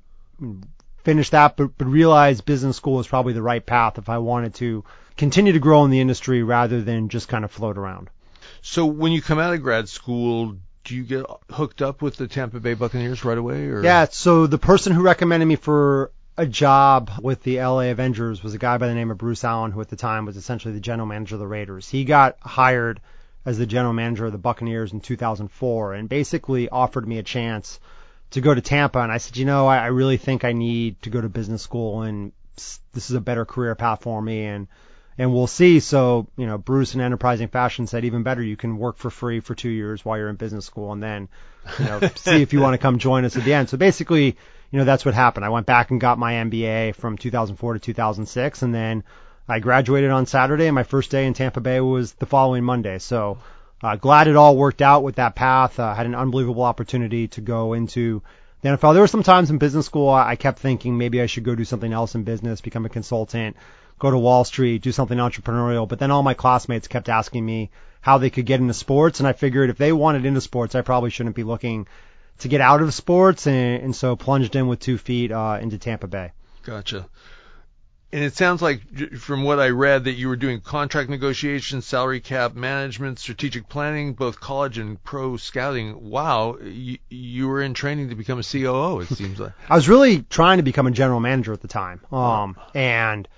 finish 0.98 1.30
that, 1.30 1.56
but, 1.56 1.76
but 1.76 1.86
realize 1.86 2.40
business 2.40 2.76
school 2.76 3.00
is 3.00 3.08
probably 3.08 3.32
the 3.32 3.42
right 3.42 3.64
path 3.64 3.98
if 3.98 4.08
I 4.08 4.18
wanted 4.18 4.54
to 4.54 4.84
continue 5.16 5.52
to 5.52 5.58
grow 5.58 5.84
in 5.84 5.90
the 5.90 6.00
industry 6.00 6.42
rather 6.42 6.80
than 6.80 7.08
just 7.08 7.28
kind 7.28 7.44
of 7.44 7.50
float 7.50 7.76
around. 7.76 8.08
So 8.62 8.86
when 8.86 9.10
you 9.10 9.20
come 9.20 9.38
out 9.38 9.54
of 9.54 9.62
grad 9.62 9.88
school, 9.88 10.56
do 10.88 10.96
you 10.96 11.04
get 11.04 11.26
hooked 11.50 11.82
up 11.82 12.00
with 12.00 12.16
the 12.16 12.26
Tampa 12.26 12.60
Bay 12.60 12.72
Buccaneers 12.72 13.22
right 13.22 13.36
away? 13.36 13.66
Or? 13.66 13.84
Yeah. 13.84 14.06
So 14.10 14.46
the 14.46 14.58
person 14.58 14.94
who 14.94 15.02
recommended 15.02 15.44
me 15.44 15.56
for 15.56 16.10
a 16.38 16.46
job 16.46 17.10
with 17.20 17.42
the 17.42 17.58
LA 17.58 17.90
Avengers 17.90 18.42
was 18.42 18.54
a 18.54 18.58
guy 18.58 18.78
by 18.78 18.88
the 18.88 18.94
name 18.94 19.10
of 19.10 19.18
Bruce 19.18 19.44
Allen, 19.44 19.70
who 19.70 19.80
at 19.82 19.88
the 19.88 19.96
time 19.96 20.24
was 20.24 20.36
essentially 20.36 20.72
the 20.72 20.80
general 20.80 21.06
manager 21.06 21.34
of 21.34 21.40
the 21.40 21.46
Raiders. 21.46 21.88
He 21.88 22.04
got 22.04 22.38
hired 22.40 23.00
as 23.44 23.58
the 23.58 23.66
general 23.66 23.92
manager 23.92 24.26
of 24.26 24.32
the 24.32 24.38
Buccaneers 24.38 24.92
in 24.92 25.00
2004 25.00 25.94
and 25.94 26.08
basically 26.08 26.70
offered 26.70 27.06
me 27.06 27.18
a 27.18 27.22
chance 27.22 27.78
to 28.30 28.40
go 28.40 28.54
to 28.54 28.60
Tampa. 28.62 29.00
And 29.00 29.12
I 29.12 29.18
said, 29.18 29.36
you 29.36 29.44
know, 29.44 29.66
I, 29.66 29.78
I 29.78 29.86
really 29.86 30.16
think 30.16 30.44
I 30.44 30.52
need 30.52 31.02
to 31.02 31.10
go 31.10 31.20
to 31.20 31.28
business 31.28 31.62
school 31.62 32.02
and 32.02 32.32
this 32.54 33.10
is 33.10 33.12
a 33.12 33.20
better 33.20 33.44
career 33.44 33.74
path 33.74 34.02
for 34.02 34.20
me. 34.22 34.44
And, 34.44 34.68
and 35.18 35.34
we'll 35.34 35.48
see. 35.48 35.80
So, 35.80 36.28
you 36.36 36.46
know, 36.46 36.56
Bruce 36.56 36.94
in 36.94 37.00
enterprising 37.00 37.48
fashion 37.48 37.86
said, 37.86 38.04
even 38.04 38.22
better, 38.22 38.42
you 38.42 38.56
can 38.56 38.78
work 38.78 38.96
for 38.96 39.10
free 39.10 39.40
for 39.40 39.54
two 39.54 39.68
years 39.68 40.04
while 40.04 40.16
you're 40.16 40.28
in 40.28 40.36
business 40.36 40.64
school 40.64 40.92
and 40.92 41.02
then, 41.02 41.28
you 41.78 41.84
know, 41.84 42.00
see 42.14 42.40
if 42.40 42.52
you 42.52 42.60
want 42.60 42.74
to 42.74 42.78
come 42.78 42.98
join 42.98 43.24
us 43.24 43.36
at 43.36 43.44
the 43.44 43.52
end. 43.52 43.68
So 43.68 43.76
basically, 43.76 44.36
you 44.70 44.78
know, 44.78 44.84
that's 44.84 45.04
what 45.04 45.14
happened. 45.14 45.44
I 45.44 45.48
went 45.48 45.66
back 45.66 45.90
and 45.90 46.00
got 46.00 46.18
my 46.18 46.34
MBA 46.34 46.94
from 46.94 47.18
2004 47.18 47.74
to 47.74 47.80
2006, 47.80 48.62
and 48.62 48.74
then 48.74 49.02
I 49.48 49.60
graduated 49.60 50.10
on 50.10 50.26
Saturday, 50.26 50.66
and 50.66 50.74
my 50.74 50.82
first 50.82 51.10
day 51.10 51.26
in 51.26 51.34
Tampa 51.34 51.60
Bay 51.60 51.80
was 51.80 52.12
the 52.12 52.26
following 52.26 52.64
Monday. 52.64 52.98
So 52.98 53.38
uh, 53.82 53.96
glad 53.96 54.28
it 54.28 54.36
all 54.36 54.56
worked 54.56 54.82
out 54.82 55.02
with 55.02 55.16
that 55.16 55.34
path. 55.34 55.80
Uh, 55.80 55.94
had 55.94 56.06
an 56.06 56.14
unbelievable 56.14 56.64
opportunity 56.64 57.28
to 57.28 57.40
go 57.40 57.72
into 57.72 58.22
the 58.60 58.70
NFL. 58.70 58.92
There 58.92 59.02
were 59.02 59.08
some 59.08 59.22
times 59.22 59.50
in 59.50 59.58
business 59.58 59.86
school 59.86 60.10
I 60.10 60.30
I 60.30 60.36
kept 60.36 60.58
thinking 60.58 60.98
maybe 60.98 61.22
I 61.22 61.26
should 61.26 61.44
go 61.44 61.54
do 61.54 61.64
something 61.64 61.92
else 61.92 62.14
in 62.14 62.24
business, 62.24 62.60
become 62.60 62.84
a 62.84 62.90
consultant, 62.90 63.56
go 63.98 64.10
to 64.10 64.18
Wall 64.18 64.44
Street, 64.44 64.82
do 64.82 64.92
something 64.92 65.18
entrepreneurial. 65.18 65.88
But 65.88 65.98
then 65.98 66.10
all 66.10 66.22
my 66.22 66.34
classmates 66.34 66.88
kept 66.88 67.08
asking 67.08 67.44
me 67.44 67.70
how 68.00 68.18
they 68.18 68.30
could 68.30 68.46
get 68.46 68.60
into 68.60 68.74
sports, 68.74 69.20
and 69.20 69.28
I 69.28 69.32
figured 69.32 69.70
if 69.70 69.78
they 69.78 69.92
wanted 69.92 70.24
into 70.24 70.40
sports, 70.40 70.74
I 70.74 70.82
probably 70.82 71.10
shouldn't 71.10 71.36
be 71.36 71.44
looking 71.44 71.86
to 72.38 72.48
get 72.48 72.60
out 72.60 72.80
of 72.80 72.94
sports, 72.94 73.46
and, 73.46 73.82
and 73.82 73.96
so 73.96 74.16
plunged 74.16 74.54
in 74.54 74.68
with 74.68 74.80
two 74.80 74.98
feet 74.98 75.32
uh, 75.32 75.58
into 75.60 75.78
Tampa 75.78 76.06
Bay. 76.06 76.32
Gotcha. 76.64 77.08
And 78.10 78.24
it 78.24 78.34
sounds 78.34 78.62
like, 78.62 78.80
from 79.18 79.42
what 79.42 79.60
I 79.60 79.68
read, 79.68 80.04
that 80.04 80.14
you 80.14 80.28
were 80.28 80.36
doing 80.36 80.62
contract 80.62 81.10
negotiations, 81.10 81.84
salary 81.84 82.20
cap 82.20 82.54
management, 82.54 83.18
strategic 83.18 83.68
planning, 83.68 84.14
both 84.14 84.40
college 84.40 84.78
and 84.78 85.02
pro 85.04 85.36
scouting. 85.36 86.08
Wow, 86.08 86.56
you, 86.62 86.98
you 87.10 87.48
were 87.48 87.60
in 87.60 87.74
training 87.74 88.08
to 88.08 88.14
become 88.14 88.38
a 88.38 88.42
COO. 88.42 89.00
It 89.00 89.08
seems 89.08 89.38
like. 89.38 89.52
I 89.68 89.74
was 89.74 89.90
really 89.90 90.22
trying 90.22 90.56
to 90.56 90.62
become 90.62 90.86
a 90.86 90.90
general 90.90 91.20
manager 91.20 91.52
at 91.52 91.60
the 91.60 91.68
time, 91.68 92.00
um, 92.10 92.56
and 92.74 93.28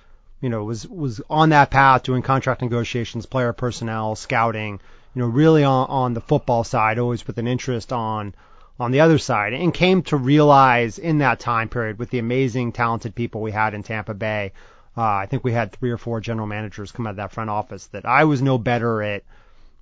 you 0.41 0.49
know 0.49 0.65
was 0.65 0.87
was 0.87 1.21
on 1.29 1.51
that 1.51 1.71
path 1.71 2.03
doing 2.03 2.23
contract 2.23 2.63
negotiations, 2.63 3.27
player 3.27 3.53
personnel, 3.53 4.15
scouting. 4.17 4.81
You 5.15 5.23
know, 5.23 5.29
really 5.29 5.65
on 5.65 5.87
on 5.89 6.15
the 6.15 6.21
football 6.21 6.65
side, 6.65 6.99
always 6.99 7.27
with 7.27 7.39
an 7.39 7.49
interest 7.49 7.93
on 7.93 8.35
on 8.79 8.93
the 8.93 9.01
other 9.01 9.19
side, 9.19 9.53
and 9.53 9.75
came 9.75 10.03
to 10.03 10.17
realize 10.17 10.99
in 10.99 11.19
that 11.19 11.41
time 11.41 11.69
period 11.69 11.99
with 11.99 12.11
the 12.11 12.19
amazing, 12.19 12.73
talented 12.73 13.15
people 13.15 13.43
we 13.43 13.53
had 13.53 13.75
in 13.75 13.83
Tampa 13.83 14.15
Bay. 14.15 14.53
Uh, 14.97 15.03
I 15.03 15.27
think 15.27 15.45
we 15.45 15.53
had 15.53 15.73
three 15.73 15.91
or 15.91 15.99
four 15.99 16.21
general 16.21 16.47
managers 16.47 16.91
come 16.91 17.07
out 17.07 17.11
of 17.11 17.17
that 17.17 17.33
front 17.33 17.51
office 17.51 17.87
that 17.89 18.07
I 18.07 18.25
was 18.25 18.41
no 18.41 18.57
better 18.59 19.03
at 19.03 19.23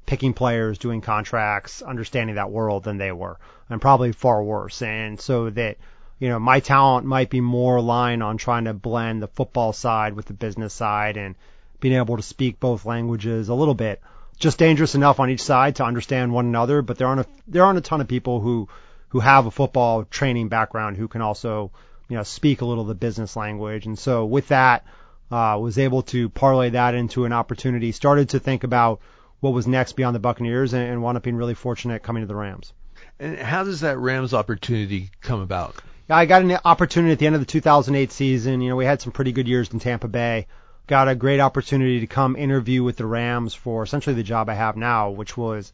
picking 0.05 0.33
players, 0.33 0.79
doing 0.79 1.01
contracts, 1.01 1.83
understanding 1.83 2.37
that 2.37 2.51
world 2.51 2.85
than 2.85 2.99
they 2.99 3.13
were, 3.13 3.39
and 3.71 3.81
probably 3.81 4.13
far 4.13 4.43
worse. 4.43 4.83
And 4.83 5.21
so 5.21 5.51
that, 5.51 5.77
you 6.19 6.29
know, 6.29 6.39
my 6.39 6.61
talent 6.61 7.07
might 7.07 7.31
be 7.31 7.41
more 7.41 7.77
aligned 7.77 8.23
on 8.23 8.37
trying 8.37 8.65
to 8.65 8.75
blend 8.75 9.23
the 9.23 9.29
football 9.29 9.73
side 9.73 10.15
with 10.15 10.27
the 10.27 10.35
business 10.35 10.75
side 10.75 11.17
and 11.17 11.37
being 11.81 11.95
able 11.95 12.17
to 12.17 12.23
speak 12.23 12.59
both 12.59 12.85
languages 12.85 13.49
a 13.49 13.55
little 13.55 13.75
bit. 13.75 14.01
Just 14.39 14.59
dangerous 14.59 14.95
enough 14.95 15.21
on 15.21 15.31
each 15.31 15.43
side 15.43 15.77
to 15.77 15.85
understand 15.85 16.33
one 16.33 16.47
another, 16.47 16.83
but 16.83 16.99
there 16.99 17.07
aren't 17.07 17.23
a, 17.23 17.27
there 17.47 17.65
aren't 17.65 17.79
a 17.79 17.83
ton 17.83 18.01
of 18.01 18.09
people 18.09 18.41
who 18.41 18.69
who 19.09 19.21
have 19.21 19.47
a 19.47 19.51
football 19.51 20.05
training 20.05 20.49
background 20.49 20.97
who 20.97 21.09
can 21.09 21.23
also, 21.23 21.71
you 22.09 22.17
know, 22.17 22.23
speak 22.23 22.61
a 22.61 22.65
little 22.65 22.83
of 22.83 22.89
the 22.89 22.95
business 22.95 23.37
language. 23.37 23.87
And 23.87 23.99
so 23.99 24.27
with 24.27 24.49
that, 24.49 24.85
uh, 25.31 25.59
was 25.61 25.79
able 25.79 26.03
to 26.03 26.29
parlay 26.29 26.71
that 26.71 26.95
into 26.95 27.25
an 27.25 27.33
opportunity, 27.33 27.93
started 27.93 28.31
to 28.31 28.39
think 28.39 28.65
about 28.65 29.01
what 29.41 29.53
was 29.53 29.67
next 29.67 29.95
beyond 29.95 30.15
the 30.15 30.21
Buccaneers 30.21 30.73
and, 30.75 30.83
and 30.83 31.03
wound 31.03 31.17
up 31.17 31.23
being 31.23 31.37
really 31.37 31.55
fortunate 31.55 32.03
coming 32.03 32.23
to 32.23 32.27
the 32.27 32.35
Rams. 32.35 32.73
And 33.19 33.39
how 33.39 33.65
does 33.65 33.81
that 33.81 33.99
Rams 33.99 34.35
opportunity 34.35 35.11
come 35.21 35.41
about? 35.41 35.77
I 36.11 36.25
got 36.25 36.43
an 36.43 36.59
opportunity 36.65 37.13
at 37.13 37.19
the 37.19 37.27
end 37.27 37.35
of 37.35 37.43
the 37.43 37.47
2008 37.47 38.11
season. 38.13 38.63
You 38.63 38.71
know, 38.71 38.77
we 38.77 38.87
had 38.87 39.03
some 39.03 39.13
pretty 39.13 39.33
good 39.33 39.47
years 39.47 39.71
in 39.71 39.79
Tampa 39.79 40.09
Bay. 40.09 40.47
Got 40.87 41.09
a 41.09 41.15
great 41.15 41.39
opportunity 41.39 42.01
to 42.01 42.07
come 42.07 42.35
interview 42.35 42.83
with 42.83 42.97
the 42.97 43.05
Rams 43.05 43.53
for 43.55 43.83
essentially 43.83 44.17
the 44.17 44.23
job 44.23 44.49
I 44.49 44.55
have 44.55 44.77
now, 44.77 45.11
which 45.11 45.37
was, 45.37 45.71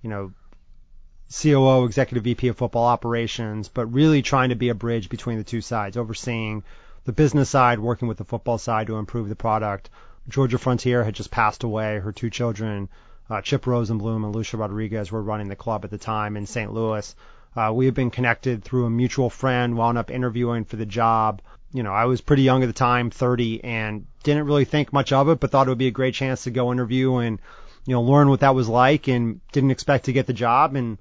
you 0.00 0.08
know, 0.08 0.32
COO, 1.32 1.84
Executive 1.84 2.22
VP 2.22 2.48
of 2.48 2.58
Football 2.58 2.86
Operations, 2.86 3.68
but 3.68 3.86
really 3.86 4.22
trying 4.22 4.50
to 4.50 4.54
be 4.54 4.68
a 4.68 4.74
bridge 4.74 5.08
between 5.08 5.38
the 5.38 5.44
two 5.44 5.60
sides, 5.60 5.96
overseeing 5.96 6.62
the 7.04 7.12
business 7.12 7.50
side, 7.50 7.80
working 7.80 8.06
with 8.06 8.18
the 8.18 8.24
football 8.24 8.58
side 8.58 8.86
to 8.86 8.98
improve 8.98 9.28
the 9.28 9.34
product. 9.34 9.90
Georgia 10.28 10.58
Frontiere 10.58 11.02
had 11.02 11.14
just 11.14 11.32
passed 11.32 11.64
away. 11.64 11.98
Her 11.98 12.12
two 12.12 12.30
children, 12.30 12.88
uh, 13.28 13.40
Chip 13.40 13.64
Rosenbloom 13.64 14.24
and 14.24 14.34
Lucia 14.34 14.58
Rodriguez, 14.58 15.10
were 15.10 15.22
running 15.22 15.48
the 15.48 15.56
club 15.56 15.84
at 15.84 15.90
the 15.90 15.98
time 15.98 16.36
in 16.36 16.46
St. 16.46 16.72
Louis. 16.72 17.16
Uh, 17.54 17.72
we 17.74 17.84
had 17.84 17.94
been 17.94 18.10
connected 18.10 18.64
through 18.64 18.86
a 18.86 18.90
mutual 18.90 19.28
friend, 19.28 19.76
wound 19.76 19.98
up 19.98 20.10
interviewing 20.10 20.64
for 20.64 20.76
the 20.76 20.86
job. 20.86 21.42
You 21.72 21.82
know, 21.82 21.92
I 21.92 22.06
was 22.06 22.20
pretty 22.20 22.42
young 22.42 22.62
at 22.62 22.66
the 22.66 22.72
time, 22.72 23.10
30, 23.10 23.64
and 23.64 24.06
didn't 24.22 24.46
really 24.46 24.64
think 24.64 24.92
much 24.92 25.12
of 25.12 25.28
it, 25.28 25.40
but 25.40 25.50
thought 25.50 25.66
it 25.66 25.70
would 25.70 25.78
be 25.78 25.86
a 25.86 25.92
great 25.92 26.14
chance 26.14 26.44
to 26.44 26.50
go 26.50 26.72
interview 26.72 27.16
and, 27.16 27.38
you 27.86 27.94
know, 27.94 28.02
learn 28.02 28.28
what 28.28 28.40
that 28.40 28.54
was 28.54 28.68
like 28.68 29.08
and 29.08 29.40
didn't 29.52 29.70
expect 29.70 30.06
to 30.06 30.12
get 30.12 30.26
the 30.26 30.32
job. 30.32 30.76
And, 30.76 30.98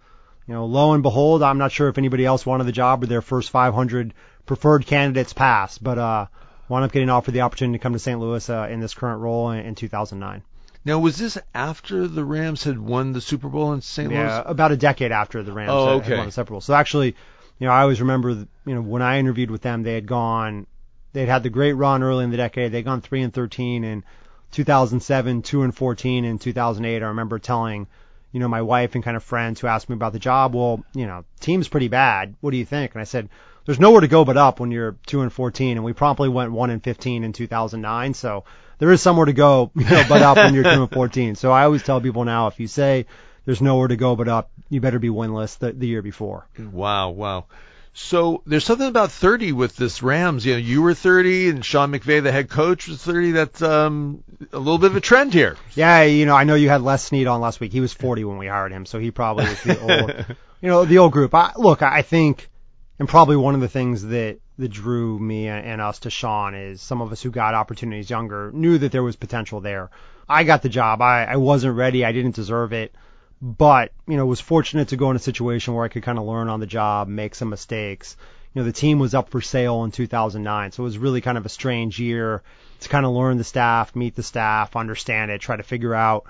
you 0.48 0.54
know, 0.54 0.66
lo 0.66 0.94
and 0.94 1.04
behold, 1.04 1.44
I'm 1.44 1.58
not 1.58 1.72
sure 1.72 1.88
if 1.88 1.98
anybody 1.98 2.26
else 2.26 2.46
wanted 2.46 2.66
the 2.66 2.72
job 2.72 3.04
or 3.04 3.08
their 3.08 3.22
first 3.22 3.50
500 3.50 4.14
preferred 4.46 4.86
candidates 4.86 5.34
passed, 5.34 5.82
but, 5.84 5.98
uh, 5.98 6.26
wound 6.68 6.86
up 6.86 6.92
getting 6.92 7.10
offered 7.10 7.34
the 7.34 7.42
opportunity 7.42 7.78
to 7.78 7.84
come 7.84 7.94
to 7.94 8.00
St. 8.00 8.20
Louis, 8.20 8.50
uh, 8.50 8.68
in 8.70 8.80
this 8.80 8.94
current 8.94 9.22
role 9.22 9.52
in, 9.52 9.60
in 9.66 9.76
2009. 9.76 10.42
Now, 10.84 11.00
was 11.00 11.18
this 11.18 11.38
after 11.54 12.08
the 12.08 12.26
Rams 12.26 12.64
had 12.64 12.80
won 12.80 13.14
the 13.14 13.22
Super 13.22 13.50
Bowl 13.50 13.74
in 13.74 13.82
St. 13.82 14.12
Yeah, 14.12 14.38
Louis? 14.38 14.44
about 14.48 14.72
a 14.72 14.78
decade 14.78 15.12
after 15.12 15.44
the 15.44 15.54
Rams 15.54 15.70
Oh, 15.72 15.90
okay. 15.98 16.10
had 16.10 16.18
won 16.18 16.26
the 16.28 16.32
Super 16.32 16.52
Bowl. 16.52 16.62
So 16.62 16.74
actually, 16.74 17.16
you 17.60 17.68
know, 17.68 17.72
I 17.74 17.82
always 17.84 18.02
remember, 18.02 18.30
you 18.32 18.48
know, 18.66 18.82
when 18.82 19.02
I 19.04 19.20
interviewed 19.20 19.52
with 19.52 19.62
them, 19.62 19.84
they 19.84 19.94
had 19.94 20.08
gone, 20.08 20.66
they'd 21.14 21.28
had 21.28 21.44
the 21.44 21.52
great 21.52 21.74
run 21.74 22.02
early 22.02 22.24
in 22.24 22.32
the 22.32 22.38
decade. 22.38 22.72
They'd 22.72 22.82
gone 22.86 23.02
three 23.02 23.22
and 23.22 23.32
13 23.34 23.84
in 23.84 24.04
2007, 24.52 25.42
two 25.44 25.62
and 25.64 25.76
14 25.76 26.26
in 26.26 26.40
2008. 26.40 27.04
I 27.04 27.08
remember 27.08 27.38
telling, 27.40 27.88
you 28.32 28.40
know, 28.40 28.48
my 28.48 28.62
wife 28.64 28.96
and 28.96 29.04
kind 29.04 29.16
of 29.18 29.24
friends 29.24 29.60
who 29.60 29.68
asked 29.68 29.88
me 29.90 29.96
about 29.96 30.14
the 30.14 30.20
job, 30.20 30.56
well, 30.56 30.84
you 30.94 31.06
know, 31.06 31.26
team's 31.40 31.68
pretty 31.68 31.88
bad. 31.90 32.36
What 32.42 32.52
do 32.52 32.58
you 32.58 32.66
think? 32.66 32.94
And 32.94 33.02
I 33.02 33.06
said, 33.06 33.30
there's 33.66 33.80
nowhere 33.80 34.02
to 34.02 34.08
go 34.08 34.26
but 34.26 34.38
up 34.38 34.60
when 34.60 34.72
you're 34.72 34.96
two 35.06 35.22
and 35.22 35.32
14, 35.32 35.78
and 35.78 35.86
we 35.86 35.94
promptly 35.94 36.30
went 36.30 36.52
one 36.52 36.72
and 36.72 36.84
15 36.84 37.24
in 37.24 37.32
2009. 37.34 38.14
So 38.16 38.44
there 38.82 38.92
is 38.92 39.00
somewhere 39.00 39.28
to 39.28 39.34
go, 39.34 39.70
you 39.76 39.86
know, 39.86 40.04
but 40.10 40.24
up 40.24 40.38
when 40.38 40.56
you're 40.56 40.64
two 40.76 40.82
and 40.82 40.92
14. 40.92 41.36
So 41.36 41.52
I 41.52 41.64
always 41.66 41.84
tell 41.84 42.02
people 42.02 42.26
now, 42.26 42.48
if 42.48 42.60
you 42.60 42.68
say 42.68 43.06
there's 43.46 43.62
nowhere 43.62 43.88
to 43.88 43.96
go 43.96 44.16
but 44.16 44.28
up, 44.28 44.50
you 44.70 44.82
better 44.82 44.98
be 44.98 45.10
winless 45.10 45.60
the, 45.60 45.72
the 45.72 45.86
year 45.86 46.02
before. 46.02 46.48
Wow, 46.58 47.12
wow. 47.12 47.46
So 47.94 48.42
there's 48.48 48.66
something 48.66 48.88
about 48.88 49.12
30 49.12 49.52
with 49.52 49.76
this 49.76 50.02
Rams. 50.02 50.46
You 50.46 50.54
know, 50.54 50.60
you 50.60 50.82
were 50.82 50.96
30 50.96 51.50
and 51.50 51.64
Sean 51.64 51.92
McVay, 51.92 52.24
the 52.24 52.32
head 52.32 52.50
coach, 52.50 52.88
was 52.88 53.04
30. 53.04 53.32
That's 53.32 53.62
um, 53.62 54.24
a 54.52 54.58
little 54.58 54.80
bit 54.80 54.90
of 54.90 54.96
a 54.96 55.02
trend 55.02 55.34
here. 55.34 55.58
Yeah, 55.76 56.02
you 56.04 56.26
know, 56.26 56.36
I 56.36 56.46
know 56.46 56.56
you 56.56 56.70
had 56.70 56.82
Les 56.82 57.04
Snead 57.04 57.28
on 57.28 57.40
last 57.40 57.60
week. 57.60 57.72
He 57.72 57.82
was 57.82 57.94
40 57.94 58.24
when 58.24 58.40
we 58.40 58.48
hired 58.48 58.72
him, 58.72 58.88
so 58.88 58.98
he 58.98 59.12
probably 59.12 59.46
was 59.46 59.62
the 59.62 59.80
old, 59.80 60.26
you 60.62 60.70
know, 60.70 60.86
the 60.86 60.98
old 60.98 61.12
group. 61.12 61.36
I, 61.36 61.52
look, 61.56 61.84
I 61.84 62.02
think, 62.02 62.50
and 62.98 63.08
probably 63.08 63.36
one 63.36 63.54
of 63.54 63.62
the 63.62 63.70
things 63.70 64.04
that 64.06 64.40
that 64.62 64.72
drew 64.72 65.18
me 65.20 65.48
and 65.48 65.82
us 65.82 66.00
to 66.00 66.10
Sean 66.10 66.54
is 66.54 66.82
some 66.82 67.02
of 67.02 67.12
us 67.12 67.22
who 67.22 67.32
got 67.32 67.54
opportunities 67.54 68.10
younger 68.10 68.52
knew 68.54 68.78
that 68.78 68.92
there 68.92 69.04
was 69.04 69.16
potential 69.16 69.60
there. 69.60 69.90
I 70.30 70.44
got 70.44 70.62
the 70.62 70.70
job. 70.70 71.02
I, 71.02 71.26
I 71.26 71.36
wasn't 71.38 71.76
ready. 71.76 72.06
I 72.06 72.12
didn't 72.12 72.36
deserve 72.36 72.72
it. 72.72 72.94
But, 73.42 73.92
you 74.08 74.18
know, 74.18 74.26
was 74.26 74.40
fortunate 74.40 74.90
to 74.90 74.98
go 74.98 75.10
in 75.10 75.16
a 75.16 75.20
situation 75.20 75.74
where 75.74 75.84
I 75.84 75.88
could 75.88 76.04
kind 76.04 76.20
of 76.20 76.26
learn 76.26 76.48
on 76.48 76.60
the 76.60 76.68
job, 76.68 77.08
make 77.08 77.34
some 77.34 77.50
mistakes. 77.50 78.16
You 78.54 78.62
know, 78.62 78.66
the 78.66 78.72
team 78.72 79.00
was 79.00 79.16
up 79.16 79.30
for 79.30 79.42
sale 79.42 79.84
in 79.84 79.92
2009, 79.92 80.72
so 80.72 80.84
it 80.84 80.86
was 80.86 80.98
really 81.00 81.22
kind 81.22 81.40
of 81.40 81.46
a 81.46 81.50
strange 81.50 82.00
year 82.00 82.44
to 82.82 82.90
kind 82.90 83.06
of 83.06 83.14
learn 83.14 83.38
the 83.38 83.44
staff, 83.44 83.96
meet 83.96 84.16
the 84.16 84.24
staff, 84.24 84.76
understand 84.76 85.32
it, 85.32 85.42
try 85.42 85.56
to 85.56 85.64
figure 85.64 85.96
out, 85.96 86.26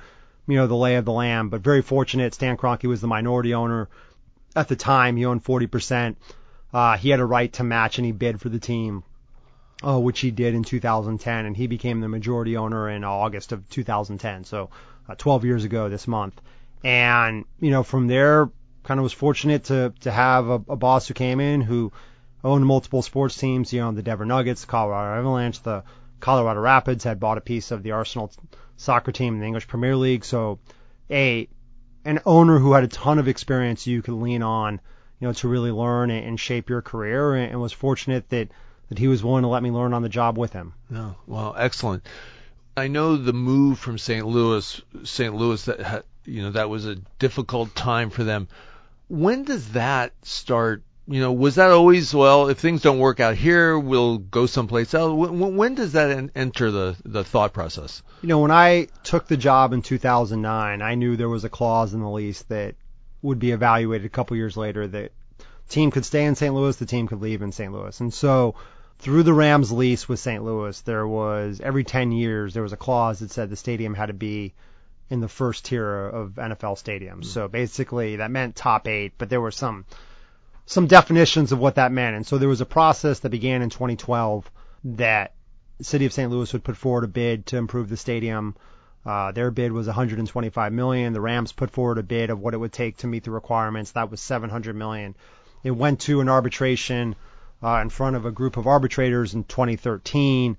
you 0.47 0.55
know, 0.55 0.67
the 0.67 0.75
lay 0.75 0.95
of 0.95 1.05
the 1.05 1.11
land. 1.11 1.51
But 1.51 1.61
very 1.61 1.81
fortunate, 1.81 2.33
Stan 2.33 2.55
Kroenke 2.55 2.88
was 2.88 3.01
the 3.01 3.07
minority 3.07 3.53
owner 3.53 3.89
at 4.55 4.69
the 4.69 4.77
time. 4.77 5.17
He 5.17 5.25
owned 5.25 5.43
40%. 5.43 6.15
Uh, 6.73 6.97
he 6.97 7.09
had 7.09 7.19
a 7.19 7.25
right 7.25 7.51
to 7.53 7.63
match 7.63 7.99
any 7.99 8.11
bid 8.11 8.39
for 8.39 8.49
the 8.49 8.59
team, 8.59 9.03
uh, 9.85 9.99
which 9.99 10.19
he 10.19 10.31
did 10.31 10.53
in 10.53 10.63
2010, 10.63 11.45
and 11.45 11.57
he 11.57 11.67
became 11.67 11.99
the 11.99 12.07
majority 12.07 12.55
owner 12.57 12.89
in 12.89 13.03
August 13.03 13.51
of 13.51 13.67
2010. 13.69 14.45
So, 14.45 14.69
uh, 15.09 15.15
12 15.15 15.45
years 15.45 15.63
ago 15.63 15.89
this 15.89 16.07
month. 16.07 16.39
And, 16.83 17.45
you 17.59 17.71
know, 17.71 17.83
from 17.83 18.07
there, 18.07 18.49
kind 18.83 18.99
of 18.99 19.03
was 19.03 19.13
fortunate 19.13 19.65
to, 19.65 19.93
to 20.01 20.11
have 20.11 20.47
a, 20.47 20.63
a 20.69 20.75
boss 20.75 21.07
who 21.07 21.13
came 21.13 21.39
in 21.39 21.61
who 21.61 21.91
owned 22.43 22.65
multiple 22.65 23.01
sports 23.01 23.37
teams. 23.37 23.71
You 23.71 23.81
know, 23.81 23.91
the 23.91 24.01
Denver 24.01 24.25
Nuggets, 24.25 24.65
Colorado 24.65 25.19
Avalanche, 25.19 25.61
the 25.61 25.83
Colorado 26.19 26.59
Rapids 26.59 27.03
had 27.03 27.19
bought 27.19 27.37
a 27.37 27.41
piece 27.41 27.71
of 27.71 27.83
the 27.83 27.91
Arsenal 27.91 28.31
soccer 28.77 29.11
team 29.11 29.35
in 29.35 29.39
the 29.39 29.45
English 29.45 29.67
Premier 29.67 29.95
League. 29.95 30.25
So, 30.25 30.59
a, 31.09 31.47
an 32.05 32.19
owner 32.25 32.57
who 32.57 32.73
had 32.73 32.83
a 32.83 32.87
ton 32.87 33.19
of 33.19 33.27
experience 33.27 33.85
you 33.85 34.01
could 34.01 34.13
lean 34.13 34.41
on, 34.41 34.79
you 35.21 35.27
know, 35.27 35.33
to 35.33 35.47
really 35.47 35.71
learn 35.71 36.09
and, 36.09 36.39
shape 36.39 36.67
your 36.67 36.81
career 36.81 37.35
and, 37.35 37.61
was 37.61 37.71
fortunate 37.71 38.27
that, 38.29 38.49
that 38.89 38.97
he 38.97 39.07
was 39.07 39.23
willing 39.23 39.43
to 39.43 39.47
let 39.47 39.61
me 39.61 39.69
learn 39.69 39.93
on 39.93 40.01
the 40.01 40.09
job 40.09 40.37
with 40.37 40.51
him. 40.51 40.73
No, 40.89 41.15
well, 41.27 41.53
excellent. 41.55 42.05
I 42.75 42.87
know 42.87 43.15
the 43.15 43.33
move 43.33 43.77
from 43.77 43.99
St. 43.99 44.25
Louis, 44.25 44.81
St. 45.03 45.35
Louis, 45.35 45.63
that 45.65 45.81
ha- 45.81 46.01
you 46.25 46.41
know 46.41 46.51
that 46.51 46.69
was 46.69 46.85
a 46.87 46.95
difficult 47.19 47.75
time 47.75 48.09
for 48.09 48.23
them. 48.23 48.47
When 49.09 49.43
does 49.43 49.69
that 49.69 50.13
start? 50.23 50.83
You 51.07 51.19
know, 51.19 51.33
was 51.33 51.55
that 51.55 51.71
always 51.71 52.13
well? 52.13 52.47
If 52.47 52.59
things 52.59 52.81
don't 52.81 52.99
work 52.99 53.19
out 53.19 53.35
here, 53.35 53.77
we'll 53.77 54.19
go 54.19 54.45
someplace 54.45 54.93
else. 54.93 55.13
When, 55.13 55.57
when 55.57 55.75
does 55.75 55.93
that 55.93 56.11
en- 56.11 56.31
enter 56.33 56.71
the 56.71 56.95
the 57.03 57.23
thought 57.23 57.53
process? 57.53 58.01
You 58.21 58.29
know, 58.29 58.39
when 58.39 58.51
I 58.51 58.87
took 59.03 59.27
the 59.27 59.37
job 59.37 59.73
in 59.73 59.81
2009, 59.81 60.81
I 60.81 60.95
knew 60.95 61.17
there 61.17 61.29
was 61.29 61.43
a 61.43 61.49
clause 61.49 61.93
in 61.93 61.99
the 61.99 62.09
lease 62.09 62.43
that 62.43 62.75
would 63.21 63.39
be 63.39 63.51
evaluated 63.51 64.05
a 64.05 64.09
couple 64.09 64.37
years 64.37 64.57
later 64.57 64.87
that 64.87 65.11
team 65.69 65.91
could 65.91 66.05
stay 66.05 66.25
in 66.25 66.35
St. 66.35 66.53
Louis, 66.53 66.75
the 66.75 66.85
team 66.85 67.07
could 67.07 67.21
leave 67.21 67.41
in 67.41 67.51
St. 67.51 67.71
Louis. 67.71 67.99
And 67.99 68.13
so 68.13 68.55
through 68.99 69.23
the 69.23 69.33
Rams 69.33 69.71
lease 69.71 70.07
with 70.07 70.19
St. 70.19 70.43
Louis, 70.43 70.79
there 70.81 71.07
was 71.07 71.61
every 71.61 71.83
10 71.83 72.11
years 72.11 72.53
there 72.53 72.63
was 72.63 72.73
a 72.73 72.77
clause 72.77 73.19
that 73.19 73.31
said 73.31 73.49
the 73.49 73.55
stadium 73.55 73.93
had 73.93 74.07
to 74.07 74.13
be 74.13 74.53
in 75.09 75.19
the 75.19 75.27
first 75.27 75.65
tier 75.65 76.07
of 76.07 76.33
NFL 76.35 76.81
stadiums. 76.81 77.09
Mm-hmm. 77.09 77.23
So 77.23 77.47
basically 77.47 78.17
that 78.17 78.31
meant 78.31 78.55
top 78.55 78.87
8, 78.87 79.13
but 79.17 79.29
there 79.29 79.41
were 79.41 79.51
some 79.51 79.85
some 80.65 80.87
definitions 80.87 81.51
of 81.51 81.59
what 81.59 81.75
that 81.75 81.91
meant. 81.91 82.15
And 82.15 82.25
so 82.25 82.37
there 82.37 82.47
was 82.47 82.61
a 82.61 82.65
process 82.65 83.19
that 83.19 83.29
began 83.29 83.61
in 83.61 83.69
2012 83.69 84.49
that 84.83 85.33
city 85.81 86.05
of 86.05 86.13
St. 86.13 86.31
Louis 86.31 86.51
would 86.53 86.63
put 86.63 86.77
forward 86.77 87.03
a 87.03 87.07
bid 87.07 87.47
to 87.47 87.57
improve 87.57 87.89
the 87.89 87.97
stadium. 87.97 88.55
Uh, 89.05 89.31
their 89.31 89.50
bid 89.50 89.72
was 89.72 89.88
125 89.88 90.74
million. 90.74 91.13
The 91.13 91.22
Rams 91.22 91.51
put 91.51 91.72
forward 91.72 91.98
a 91.98 92.03
bid 92.03 92.29
of 92.29 92.39
what 92.39 92.53
it 92.53 92.58
would 92.58 92.72
take 92.72 92.98
to 92.98 93.08
meet 93.08 93.24
the 93.24 93.31
requirements. 93.31 93.91
That 93.91 94.12
was 94.12 94.22
700 94.22 94.75
million. 94.75 95.15
It 95.63 95.72
went 95.72 96.01
to 96.01 96.22
an 96.22 96.29
arbitration 96.29 97.15
uh, 97.63 97.79
in 97.81 97.89
front 97.89 98.15
of 98.15 98.25
a 98.25 98.31
group 98.31 98.58
of 98.58 98.67
arbitrators 98.67 99.34
in 99.34 99.43
2013. 99.43 100.58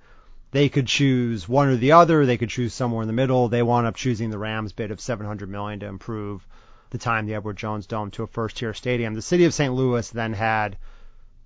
They 0.51 0.69
could 0.69 0.87
choose 0.87 1.49
one 1.49 1.69
or 1.69 1.77
the 1.77 1.93
other. 1.93 2.27
They 2.27 2.37
could 2.37 2.51
choose 2.51 2.75
somewhere 2.75 3.03
in 3.03 3.09
the 3.09 3.15
middle. 3.15 3.49
They 3.49 3.63
wound 3.63 3.87
up 3.87 3.97
choosing 3.97 4.31
the 4.31 4.39
Rams 4.39 4.73
bid 4.73 4.91
of 4.91 5.01
700 5.01 5.49
million 5.49 5.81
to 5.81 5.87
improve 5.87 6.47
the 6.91 6.99
time 6.99 7.27
the 7.27 7.35
Edward 7.35 7.57
Jones 7.57 7.87
Dome 7.87 8.11
to 8.13 8.23
a 8.23 8.27
first 8.27 8.59
tier 8.59 8.75
stadium. 8.75 9.15
The 9.15 9.23
city 9.23 9.45
of 9.45 9.55
St. 9.55 9.73
Louis 9.73 10.09
then 10.11 10.35
had 10.35 10.77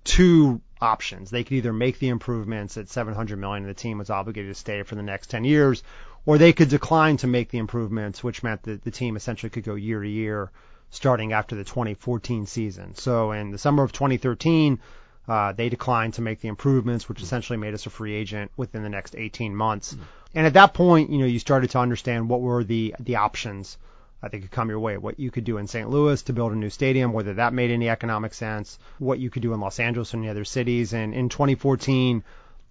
two 0.03 0.61
options. 0.81 1.29
They 1.29 1.43
could 1.43 1.53
either 1.53 1.73
make 1.73 1.99
the 1.99 2.09
improvements 2.09 2.77
at 2.77 2.89
700 2.89 3.37
million 3.39 3.63
and 3.63 3.69
the 3.69 3.79
team 3.79 3.97
was 3.97 4.09
obligated 4.09 4.53
to 4.53 4.59
stay 4.59 4.83
for 4.83 4.95
the 4.95 5.03
next 5.03 5.29
10 5.29 5.43
years, 5.43 5.83
or 6.27 6.37
they 6.37 6.53
could 6.53 6.69
decline 6.69 7.17
to 7.17 7.25
make 7.25 7.49
the 7.49 7.57
improvements, 7.57 8.23
which 8.23 8.43
meant 8.43 8.61
that 8.63 8.83
the 8.83 8.91
team 8.91 9.15
essentially 9.15 9.49
could 9.49 9.63
go 9.63 9.75
year 9.75 10.01
to 10.03 10.09
year 10.09 10.51
starting 10.89 11.33
after 11.33 11.55
the 11.55 11.63
2014 11.63 12.45
season. 12.45 12.93
So 12.95 13.31
in 13.31 13.51
the 13.51 13.57
summer 13.57 13.83
of 13.83 13.93
2013, 13.93 14.79
uh, 15.27 15.53
they 15.53 15.69
declined 15.69 16.13
to 16.15 16.21
make 16.21 16.41
the 16.41 16.49
improvements, 16.49 17.09
which 17.09 17.21
essentially 17.21 17.57
made 17.57 17.73
us 17.73 17.85
a 17.85 17.89
free 17.89 18.13
agent 18.13 18.51
within 18.57 18.83
the 18.83 18.89
next 18.89 19.15
18 19.15 19.55
months. 19.55 19.95
And 20.35 20.45
at 20.45 20.53
that 20.53 20.73
point, 20.73 21.09
you 21.09 21.17
know, 21.17 21.25
you 21.25 21.39
started 21.39 21.69
to 21.71 21.79
understand 21.79 22.29
what 22.29 22.41
were 22.41 22.63
the 22.63 22.95
the 22.99 23.15
options 23.15 23.77
that 24.21 24.31
could 24.31 24.51
come 24.51 24.69
your 24.69 24.79
way. 24.79 24.97
What 24.97 25.19
you 25.19 25.31
could 25.31 25.43
do 25.43 25.57
in 25.57 25.67
St. 25.67 25.89
Louis 25.89 26.21
to 26.23 26.33
build 26.33 26.51
a 26.51 26.55
new 26.55 26.69
stadium, 26.69 27.13
whether 27.13 27.35
that 27.35 27.53
made 27.53 27.71
any 27.71 27.87
economic 27.87 28.33
sense, 28.33 28.79
what 28.99 29.19
you 29.19 29.29
could 29.29 29.43
do 29.43 29.53
in 29.53 29.59
Los 29.59 29.79
Angeles 29.79 30.13
or 30.13 30.17
any 30.17 30.29
other 30.29 30.45
cities. 30.45 30.93
And 30.93 31.13
in 31.13 31.29
2014, 31.29 32.23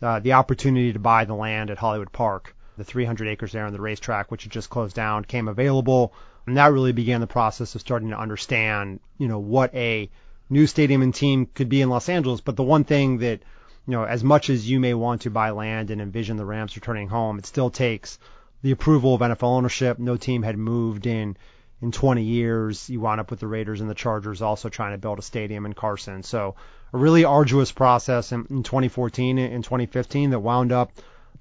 uh, 0.02 0.20
the 0.20 0.32
opportunity 0.32 0.92
to 0.92 0.98
buy 0.98 1.24
the 1.24 1.34
land 1.34 1.70
at 1.70 1.78
Hollywood 1.78 2.12
Park, 2.12 2.55
the 2.76 2.84
300 2.84 3.28
acres 3.28 3.52
there 3.52 3.66
on 3.66 3.72
the 3.72 3.80
racetrack, 3.80 4.30
which 4.30 4.44
had 4.44 4.52
just 4.52 4.70
closed 4.70 4.96
down, 4.96 5.24
came 5.24 5.48
available. 5.48 6.12
And 6.46 6.56
that 6.56 6.72
really 6.72 6.92
began 6.92 7.20
the 7.20 7.26
process 7.26 7.74
of 7.74 7.80
starting 7.80 8.10
to 8.10 8.18
understand, 8.18 9.00
you 9.18 9.28
know, 9.28 9.38
what 9.38 9.74
a 9.74 10.10
new 10.48 10.66
stadium 10.66 11.02
and 11.02 11.14
team 11.14 11.46
could 11.46 11.68
be 11.68 11.82
in 11.82 11.88
Los 11.88 12.08
Angeles. 12.08 12.40
But 12.40 12.56
the 12.56 12.62
one 12.62 12.84
thing 12.84 13.18
that, 13.18 13.40
you 13.86 13.92
know, 13.92 14.04
as 14.04 14.22
much 14.22 14.50
as 14.50 14.68
you 14.68 14.78
may 14.78 14.94
want 14.94 15.22
to 15.22 15.30
buy 15.30 15.50
land 15.50 15.90
and 15.90 16.00
envision 16.00 16.36
the 16.36 16.44
Rams 16.44 16.76
returning 16.76 17.08
home, 17.08 17.38
it 17.38 17.46
still 17.46 17.70
takes 17.70 18.18
the 18.62 18.70
approval 18.70 19.14
of 19.14 19.20
NFL 19.20 19.42
ownership. 19.42 19.98
No 19.98 20.16
team 20.16 20.42
had 20.42 20.56
moved 20.56 21.06
in 21.06 21.36
in 21.82 21.92
20 21.92 22.22
years. 22.22 22.88
You 22.88 23.00
wound 23.00 23.20
up 23.20 23.30
with 23.30 23.40
the 23.40 23.46
Raiders 23.46 23.80
and 23.80 23.90
the 23.90 23.94
Chargers 23.94 24.42
also 24.42 24.68
trying 24.68 24.92
to 24.92 24.98
build 24.98 25.18
a 25.18 25.22
stadium 25.22 25.66
in 25.66 25.72
Carson. 25.72 26.22
So 26.22 26.54
a 26.92 26.98
really 26.98 27.24
arduous 27.24 27.72
process 27.72 28.32
in, 28.32 28.46
in 28.50 28.62
2014 28.62 29.38
and 29.38 29.64
2015 29.64 30.30
that 30.30 30.40
wound 30.40 30.72
up, 30.72 30.92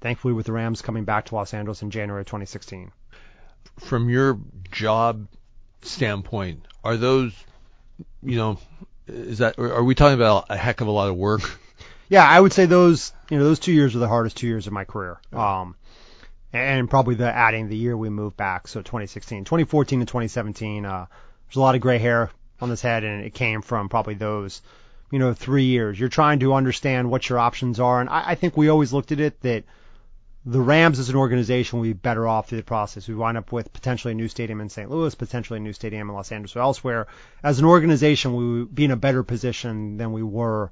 thankfully, 0.06 0.34
with 0.34 0.46
the 0.46 0.52
Rams 0.52 0.82
coming 0.82 1.02
back 1.02 1.24
to 1.26 1.34
Los 1.34 1.52
Angeles 1.52 1.82
in 1.82 1.90
January 1.90 2.24
2016. 2.24 2.92
From 3.80 4.08
your 4.08 4.38
job 4.70 5.26
standpoint, 5.82 6.64
are 6.84 6.96
those, 6.96 7.32
you 8.22 8.36
know, 8.36 8.58
is 9.08 9.38
that 9.38 9.58
are 9.58 9.82
we 9.82 9.96
talking 9.96 10.14
about 10.14 10.46
a 10.48 10.56
heck 10.56 10.80
of 10.80 10.86
a 10.86 10.92
lot 10.92 11.08
of 11.08 11.16
work? 11.16 11.42
Yeah, 12.08 12.24
I 12.24 12.40
would 12.40 12.52
say 12.52 12.66
those, 12.66 13.12
you 13.30 13.36
know, 13.36 13.42
those 13.42 13.58
two 13.58 13.72
years 13.72 13.92
were 13.92 13.98
the 13.98 14.06
hardest 14.06 14.36
two 14.36 14.46
years 14.46 14.68
of 14.68 14.72
my 14.72 14.84
career. 14.84 15.18
Um, 15.32 15.74
and 16.52 16.88
probably 16.88 17.16
the 17.16 17.26
adding 17.26 17.68
the 17.68 17.76
year 17.76 17.96
we 17.96 18.10
moved 18.10 18.36
back, 18.36 18.68
so 18.68 18.80
2016, 18.80 19.42
2014 19.42 19.98
and 19.98 20.06
2017. 20.06 20.86
Uh, 20.86 21.06
there's 21.48 21.56
a 21.56 21.60
lot 21.60 21.74
of 21.74 21.80
gray 21.80 21.98
hair 21.98 22.30
on 22.60 22.68
this 22.68 22.80
head, 22.80 23.02
and 23.02 23.24
it 23.24 23.34
came 23.34 23.60
from 23.60 23.88
probably 23.88 24.14
those, 24.14 24.62
you 25.10 25.18
know, 25.18 25.34
three 25.34 25.64
years. 25.64 25.98
You're 25.98 26.08
trying 26.08 26.38
to 26.38 26.54
understand 26.54 27.10
what 27.10 27.28
your 27.28 27.40
options 27.40 27.80
are, 27.80 28.00
and 28.00 28.08
I, 28.08 28.22
I 28.24 28.34
think 28.36 28.56
we 28.56 28.68
always 28.68 28.92
looked 28.92 29.10
at 29.10 29.18
it 29.18 29.40
that 29.40 29.64
the 30.46 30.60
Rams 30.60 31.00
as 31.00 31.08
an 31.08 31.16
organization 31.16 31.80
would 31.80 31.86
be 31.86 31.92
better 31.92 32.28
off 32.28 32.48
through 32.48 32.58
the 32.58 32.64
process. 32.64 33.08
We 33.08 33.16
wind 33.16 33.36
up 33.36 33.50
with 33.50 33.72
potentially 33.72 34.12
a 34.12 34.14
new 34.14 34.28
stadium 34.28 34.60
in 34.60 34.68
St. 34.68 34.88
Louis, 34.88 35.12
potentially 35.12 35.56
a 35.56 35.62
new 35.62 35.72
stadium 35.72 36.08
in 36.08 36.14
Los 36.14 36.30
Angeles 36.30 36.54
or 36.54 36.60
elsewhere. 36.60 37.08
As 37.42 37.58
an 37.58 37.64
organization, 37.64 38.36
we 38.36 38.60
would 38.60 38.74
be 38.74 38.84
in 38.84 38.92
a 38.92 38.96
better 38.96 39.24
position 39.24 39.96
than 39.96 40.12
we 40.12 40.22
were 40.22 40.70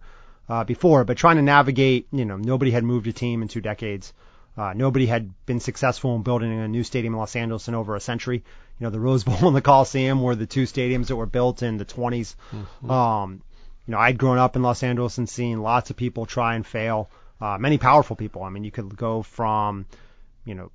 uh, 0.49 0.63
before. 0.63 1.03
But 1.03 1.17
trying 1.17 1.37
to 1.37 1.43
navigate, 1.43 2.07
you 2.13 2.25
know, 2.25 2.37
nobody 2.37 2.71
had 2.71 2.85
moved 2.85 3.09
a 3.09 3.13
team 3.13 3.43
in 3.43 3.49
two 3.49 3.61
decades. 3.61 4.13
Uh, 4.57 4.75
nobody 4.77 5.07
had 5.07 5.33
been 5.45 5.59
successful 5.59 6.15
in 6.15 6.23
building 6.23 6.53
a 6.53 6.69
new 6.69 6.85
stadium 6.85 7.15
in 7.15 7.19
Los 7.19 7.35
Angeles 7.35 7.67
in 7.67 7.75
over 7.75 7.97
a 7.97 8.01
century. 8.01 8.45
You 8.79 8.85
know, 8.85 8.91
the 8.91 9.01
Rose 9.01 9.25
Bowl 9.25 9.37
and 9.49 9.57
the 9.57 9.61
Coliseum 9.61 10.23
were 10.23 10.37
the 10.37 10.47
two 10.47 10.63
stadiums 10.65 11.09
that 11.09 11.17
were 11.17 11.27
built 11.27 11.65
in 11.65 11.79
the 11.79 11.85
20s. 11.85 12.37
Mm-hmm. 12.53 12.91
Um, 12.91 13.43
you 13.89 13.93
know, 13.93 13.99
I'd 13.99 14.19
grown 14.19 14.39
up 14.39 14.55
in 14.55 14.63
Los 14.63 14.85
Angeles 14.85 15.19
and 15.19 15.29
seen 15.29 15.63
lots 15.63 15.91
of 15.91 15.97
people 15.97 16.27
try 16.27 16.55
and 16.55 16.65
fail. 16.65 17.11
Uh, 17.45 17.59
many 17.59 17.77
powerful 17.77 18.17
people. 18.17 18.43
I 18.43 18.49
mean, 18.49 18.65
you 18.65 18.71
could 18.71 18.97
go 18.97 19.23
from, 19.23 19.85
you 20.47 20.55
know, 20.55 20.71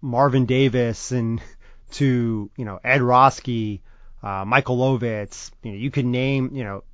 Marvin 0.00 0.46
Davis 0.46 1.10
and 1.10 1.42
to, 1.92 2.50
you 2.56 2.64
know, 2.64 2.78
Ed 2.84 3.00
Roski, 3.00 3.80
uh, 4.22 4.44
Michael 4.44 4.78
Ovitz. 4.78 5.50
You 5.62 5.72
know, 5.72 5.78
you 5.78 5.90
could 5.90 6.06
name, 6.06 6.50
you 6.52 6.62
know, 6.62 6.84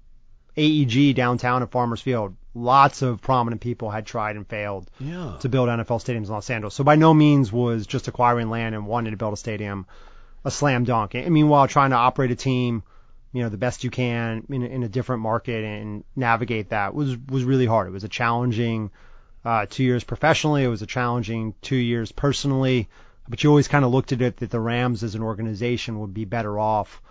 AEG 0.56 1.14
downtown 1.14 1.62
at 1.62 1.70
Farmers 1.70 2.00
Field 2.00 2.34
lots 2.54 3.02
of 3.02 3.20
prominent 3.20 3.60
people 3.60 3.90
had 3.90 4.06
tried 4.06 4.36
and 4.36 4.46
failed 4.46 4.88
yeah. 5.00 5.36
to 5.40 5.48
build 5.48 5.68
NFL 5.68 6.00
stadiums 6.00 6.26
in 6.26 6.32
Los 6.32 6.48
Angeles. 6.48 6.74
So 6.74 6.84
by 6.84 6.96
no 6.96 7.12
means 7.12 7.52
was 7.52 7.86
just 7.86 8.08
acquiring 8.08 8.48
land 8.48 8.74
and 8.74 8.86
wanting 8.86 9.10
to 9.10 9.16
build 9.16 9.34
a 9.34 9.36
stadium 9.36 9.86
a 10.44 10.50
slam 10.50 10.84
dunk. 10.84 11.14
And 11.14 11.32
meanwhile, 11.32 11.66
trying 11.66 11.90
to 11.90 11.96
operate 11.96 12.30
a 12.30 12.36
team, 12.36 12.82
you 13.34 13.42
know, 13.42 13.48
the 13.48 13.58
best 13.58 13.82
you 13.82 13.90
can 13.90 14.46
in, 14.48 14.62
in 14.62 14.82
a 14.84 14.88
different 14.88 15.20
market 15.20 15.64
and 15.64 16.04
navigate 16.14 16.68
that 16.68 16.94
was 16.94 17.18
was 17.18 17.42
really 17.42 17.66
hard. 17.66 17.88
It 17.88 17.90
was 17.90 18.04
a 18.04 18.08
challenging 18.08 18.92
uh, 19.44 19.66
two 19.68 19.82
years 19.82 20.04
professionally. 20.04 20.62
It 20.62 20.68
was 20.68 20.82
a 20.82 20.86
challenging 20.86 21.52
two 21.60 21.76
years 21.76 22.12
personally. 22.12 22.88
But 23.28 23.42
you 23.42 23.50
always 23.50 23.66
kind 23.66 23.84
of 23.84 23.90
looked 23.90 24.12
at 24.12 24.22
it 24.22 24.36
that 24.36 24.50
the 24.50 24.60
Rams 24.60 25.02
as 25.02 25.16
an 25.16 25.22
organization 25.22 25.98
would 25.98 26.14
be 26.14 26.24
better 26.24 26.60
off, 26.60 27.02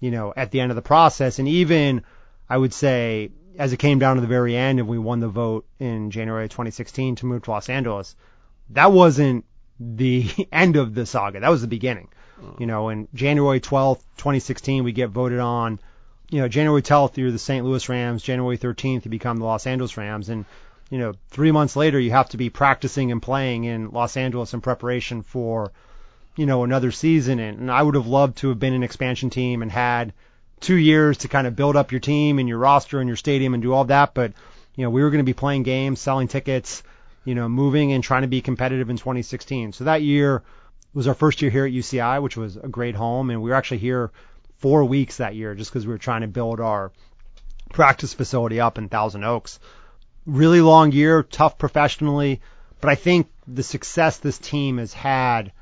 you 0.00 0.10
know, 0.10 0.32
at 0.34 0.50
the 0.50 0.60
end 0.60 0.72
of 0.72 0.76
the 0.76 0.82
process. 0.82 1.38
And 1.38 1.46
even 1.46 2.04
I 2.48 2.56
would 2.56 2.72
say 2.72 3.32
as 3.58 3.74
it 3.74 3.78
came 3.78 3.98
down 3.98 4.16
to 4.16 4.22
the 4.22 4.26
very 4.26 4.56
end 4.56 4.78
and 4.78 4.88
we 4.88 4.98
won 4.98 5.20
the 5.20 5.28
vote 5.28 5.66
in 5.78 6.10
January 6.10 6.48
2016 6.48 7.16
to 7.16 7.26
move 7.26 7.42
to 7.42 7.50
Los 7.50 7.68
Angeles, 7.68 8.16
that 8.70 8.92
wasn't 8.92 9.44
the 9.78 10.26
end 10.52 10.76
of 10.76 10.94
the 10.94 11.04
saga. 11.04 11.40
That 11.40 11.50
was 11.50 11.60
the 11.60 11.66
beginning. 11.66 12.08
You 12.58 12.66
know, 12.66 12.88
in 12.90 13.08
January 13.14 13.60
12th, 13.60 14.00
2016, 14.16 14.84
we 14.84 14.92
get 14.92 15.10
voted 15.10 15.38
on. 15.38 15.78
You 16.30 16.40
know, 16.40 16.48
January 16.48 16.82
12th, 16.82 17.16
you're 17.16 17.30
the 17.30 17.38
St. 17.38 17.64
Louis 17.64 17.88
Rams. 17.88 18.22
January 18.22 18.58
13th, 18.58 19.04
you 19.04 19.10
become 19.10 19.38
the 19.38 19.44
Los 19.44 19.66
Angeles 19.66 19.96
Rams. 19.96 20.28
And, 20.28 20.44
you 20.90 20.98
know, 20.98 21.14
three 21.30 21.52
months 21.52 21.76
later, 21.76 21.98
you 21.98 22.10
have 22.10 22.28
to 22.30 22.36
be 22.36 22.50
practicing 22.50 23.12
and 23.12 23.22
playing 23.22 23.64
in 23.64 23.90
Los 23.90 24.16
Angeles 24.16 24.52
in 24.52 24.60
preparation 24.60 25.22
for, 25.22 25.72
you 26.36 26.46
know, 26.46 26.64
another 26.64 26.90
season. 26.90 27.38
And, 27.38 27.60
and 27.60 27.70
I 27.70 27.82
would 27.82 27.94
have 27.94 28.06
loved 28.06 28.38
to 28.38 28.48
have 28.48 28.58
been 28.58 28.74
an 28.74 28.82
expansion 28.82 29.30
team 29.30 29.62
and 29.62 29.70
had– 29.70 30.12
two 30.60 30.76
years 30.76 31.18
to 31.18 31.28
kind 31.28 31.46
of 31.46 31.56
build 31.56 31.76
up 31.76 31.92
your 31.92 32.00
team 32.00 32.38
and 32.38 32.48
your 32.48 32.58
roster 32.58 33.00
and 33.00 33.08
your 33.08 33.16
stadium 33.16 33.54
and 33.54 33.62
do 33.62 33.72
all 33.72 33.84
that. 33.84 34.14
But, 34.14 34.32
you 34.74 34.84
know, 34.84 34.90
we 34.90 35.02
were 35.02 35.10
going 35.10 35.24
to 35.24 35.24
be 35.24 35.34
playing 35.34 35.62
games, 35.64 36.00
selling 36.00 36.28
tickets, 36.28 36.82
you 37.24 37.34
know, 37.34 37.48
moving 37.48 37.92
and 37.92 38.02
trying 38.02 38.22
to 38.22 38.28
be 38.28 38.40
competitive 38.40 38.90
in 38.90 38.96
2016. 38.96 39.72
So 39.72 39.84
that 39.84 40.02
year 40.02 40.42
was 40.96 41.06
our 41.06 41.14
first 41.14 41.42
year 41.42 41.50
here 41.50 41.66
at 41.66 41.72
UCI, 41.72 42.22
which 42.22 42.38
was 42.38 42.56
a 42.56 42.68
great 42.68 42.94
home. 42.94 43.28
And 43.28 43.42
we 43.42 43.50
were 43.50 43.56
actually 43.56 43.78
here 43.78 44.10
four 44.56 44.82
weeks 44.86 45.18
that 45.18 45.34
year 45.34 45.54
just 45.54 45.70
because 45.70 45.86
we 45.86 45.92
were 45.92 45.98
trying 45.98 46.22
to 46.22 46.26
build 46.26 46.58
our 46.58 46.90
practice 47.70 48.14
facility 48.14 48.60
up 48.60 48.78
in 48.78 48.88
Thousand 48.88 49.22
Oaks. 49.22 49.60
Really 50.24 50.62
long 50.62 50.92
year, 50.92 51.22
tough 51.22 51.58
professionally. 51.58 52.40
But 52.80 52.88
I 52.88 52.94
think 52.94 53.28
the 53.46 53.62
success 53.62 54.16
this 54.16 54.38
team 54.38 54.78
has 54.78 54.94
had 54.94 55.52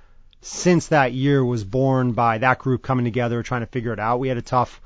since 0.40 0.86
that 0.88 1.12
year 1.12 1.44
was 1.44 1.64
born 1.64 2.12
by 2.12 2.38
that 2.38 2.60
group 2.60 2.82
coming 2.82 3.04
together, 3.04 3.42
trying 3.42 3.62
to 3.62 3.66
figure 3.66 3.92
it 3.92 3.98
out. 3.98 4.20
We 4.20 4.28
had 4.28 4.38
a 4.38 4.42
tough 4.42 4.80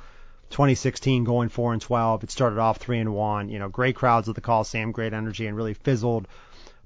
2016 0.49 1.25
going 1.25 1.51
4 1.51 1.75
and 1.75 1.83
12. 1.83 2.25
It 2.25 2.31
started 2.31 2.59
off 2.59 2.79
3 2.79 3.01
and 3.01 3.13
1. 3.13 3.51
You 3.51 3.59
know, 3.59 3.69
great 3.69 3.97
crowds 3.97 4.31
at 4.31 4.35
the 4.35 4.41
Coliseum, 4.41 4.93
great 4.93 5.13
energy, 5.13 5.47
and 5.47 5.55
really 5.55 5.75
fizzled 5.75 6.27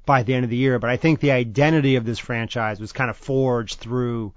by 0.07 0.23
the 0.23 0.35
end 0.35 0.45
of 0.45 0.51
the 0.51 0.57
year. 0.57 0.79
But 0.79 0.91
I 0.91 0.97
think 0.97 1.21
the 1.21 1.31
identity 1.31 1.97
of 1.97 2.05
this 2.05 2.19
franchise 2.19 2.81
was 2.81 2.93
kind 2.93 3.11
of 3.11 3.17
forged 3.17 3.79
through 3.79 4.33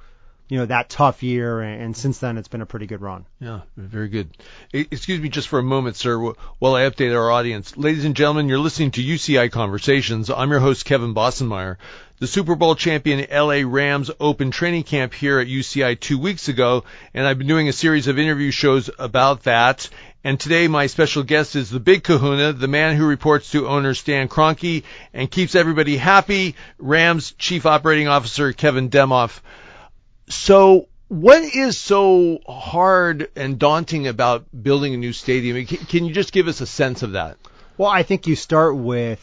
you 0.47 0.57
know 0.59 0.65
that 0.65 0.89
tough 0.89 1.23
year, 1.23 1.61
and 1.61 1.95
since 1.95 2.19
then 2.19 2.37
it's 2.37 2.47
been 2.47 2.61
a 2.61 2.65
pretty 2.65 2.85
good 2.85 3.01
run. 3.01 3.25
Yeah, 3.39 3.61
very 3.75 4.09
good. 4.09 4.29
Excuse 4.73 5.19
me 5.19 5.29
just 5.29 5.47
for 5.47 5.59
a 5.59 5.63
moment, 5.63 5.95
sir, 5.95 6.17
while 6.59 6.75
I 6.75 6.83
update 6.83 7.15
our 7.15 7.31
audience. 7.31 7.75
Ladies 7.75 8.05
and 8.05 8.15
gentlemen, 8.15 8.47
you're 8.47 8.59
listening 8.59 8.91
to 8.91 9.03
UCI 9.03 9.51
Conversations. 9.51 10.29
I'm 10.29 10.51
your 10.51 10.59
host, 10.59 10.85
Kevin 10.85 11.13
Bossenmeyer. 11.13 11.77
The 12.19 12.27
Super 12.27 12.55
Bowl 12.55 12.75
champion 12.75 13.25
LA 13.29 13.61
Rams 13.65 14.09
opened 14.19 14.53
training 14.53 14.83
camp 14.83 15.13
here 15.13 15.39
at 15.39 15.47
UCI 15.47 15.99
two 15.99 16.17
weeks 16.17 16.47
ago, 16.47 16.85
and 17.13 17.27
I've 17.27 17.37
been 17.37 17.47
doing 17.47 17.67
a 17.67 17.73
series 17.73 18.07
of 18.07 18.17
interview 18.17 18.51
shows 18.51 18.89
about 18.99 19.43
that. 19.43 19.89
And 20.23 20.39
today 20.39 20.67
my 20.67 20.87
special 20.87 21.23
guest 21.23 21.55
is 21.55 21.69
the 21.69 21.79
big 21.79 22.03
kahuna, 22.03 22.53
the 22.53 22.67
man 22.67 22.95
who 22.95 23.05
reports 23.05 23.51
to 23.51 23.67
owner 23.67 23.93
Stan 23.93 24.27
Kroenke 24.27 24.83
and 25.13 25.29
keeps 25.29 25.55
everybody 25.55 25.97
happy, 25.97 26.55
Rams 26.77 27.33
Chief 27.33 27.65
Operating 27.65 28.07
Officer 28.07 28.53
Kevin 28.53 28.89
Demoff. 28.89 29.41
So 30.27 30.87
what 31.07 31.43
is 31.43 31.77
so 31.77 32.39
hard 32.47 33.29
and 33.35 33.59
daunting 33.59 34.07
about 34.07 34.45
building 34.63 34.93
a 34.93 34.97
new 34.97 35.13
stadium? 35.13 35.65
Can, 35.65 36.05
you 36.05 36.13
just 36.13 36.31
give 36.31 36.47
us 36.47 36.61
a 36.61 36.65
sense 36.65 37.03
of 37.03 37.13
that? 37.13 37.37
Well, 37.77 37.89
I 37.89 38.03
think 38.03 38.27
you 38.27 38.35
start 38.35 38.75
with, 38.75 39.19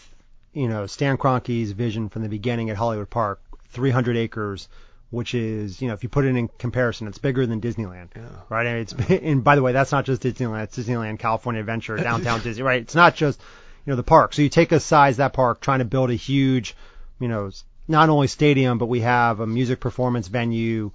you 0.52 0.68
know, 0.68 0.86
Stan 0.86 1.16
Kroenke's 1.16 1.72
vision 1.72 2.08
from 2.08 2.22
the 2.22 2.28
beginning 2.28 2.70
at 2.70 2.76
Hollywood 2.76 3.10
Park, 3.10 3.40
300 3.70 4.16
acres, 4.16 4.68
which 5.10 5.34
is, 5.34 5.80
you 5.82 5.88
know, 5.88 5.94
if 5.94 6.02
you 6.02 6.08
put 6.08 6.24
it 6.24 6.36
in 6.36 6.48
comparison, 6.58 7.08
it's 7.08 7.18
bigger 7.18 7.46
than 7.46 7.60
Disneyland, 7.60 8.08
Yeah. 8.14 8.22
right? 8.48 8.66
And 8.66 8.78
it's, 8.78 8.92
and 9.10 9.42
by 9.42 9.56
the 9.56 9.62
way, 9.62 9.72
that's 9.72 9.92
not 9.92 10.04
just 10.04 10.22
Disneyland, 10.22 10.64
it's 10.64 10.78
Disneyland, 10.78 11.18
California 11.18 11.60
Adventure, 11.60 11.96
downtown 11.96 12.40
Disney, 12.44 12.62
right? 12.62 12.82
It's 12.82 12.94
not 12.94 13.14
just, 13.16 13.40
you 13.84 13.90
know, 13.90 13.96
the 13.96 14.02
park. 14.04 14.34
So 14.34 14.42
you 14.42 14.48
take 14.48 14.70
a 14.72 14.80
size 14.80 15.16
that 15.16 15.32
park, 15.32 15.60
trying 15.60 15.80
to 15.80 15.84
build 15.84 16.10
a 16.10 16.14
huge, 16.14 16.76
you 17.18 17.28
know, 17.28 17.50
not 17.92 18.08
only 18.08 18.26
stadium, 18.26 18.78
but 18.78 18.86
we 18.86 19.00
have 19.00 19.38
a 19.38 19.46
music 19.46 19.78
performance 19.78 20.26
venue, 20.26 20.90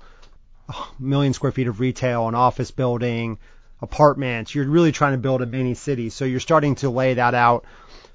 a 0.68 0.76
million 1.00 1.32
square 1.32 1.54
feet 1.54 1.68
of 1.68 1.80
retail, 1.80 2.28
an 2.28 2.36
office 2.36 2.72
building, 2.72 3.40
apartments. 3.82 4.54
You're 4.54 4.68
really 4.68 4.92
trying 4.92 5.14
to 5.14 5.18
build 5.18 5.42
a 5.42 5.46
mini 5.46 5.76
city. 5.76 6.10
So 6.10 6.26
you're 6.26 6.42
starting 6.42 6.76
to 6.76 6.90
lay 6.90 7.14
that 7.14 7.34
out. 7.34 7.64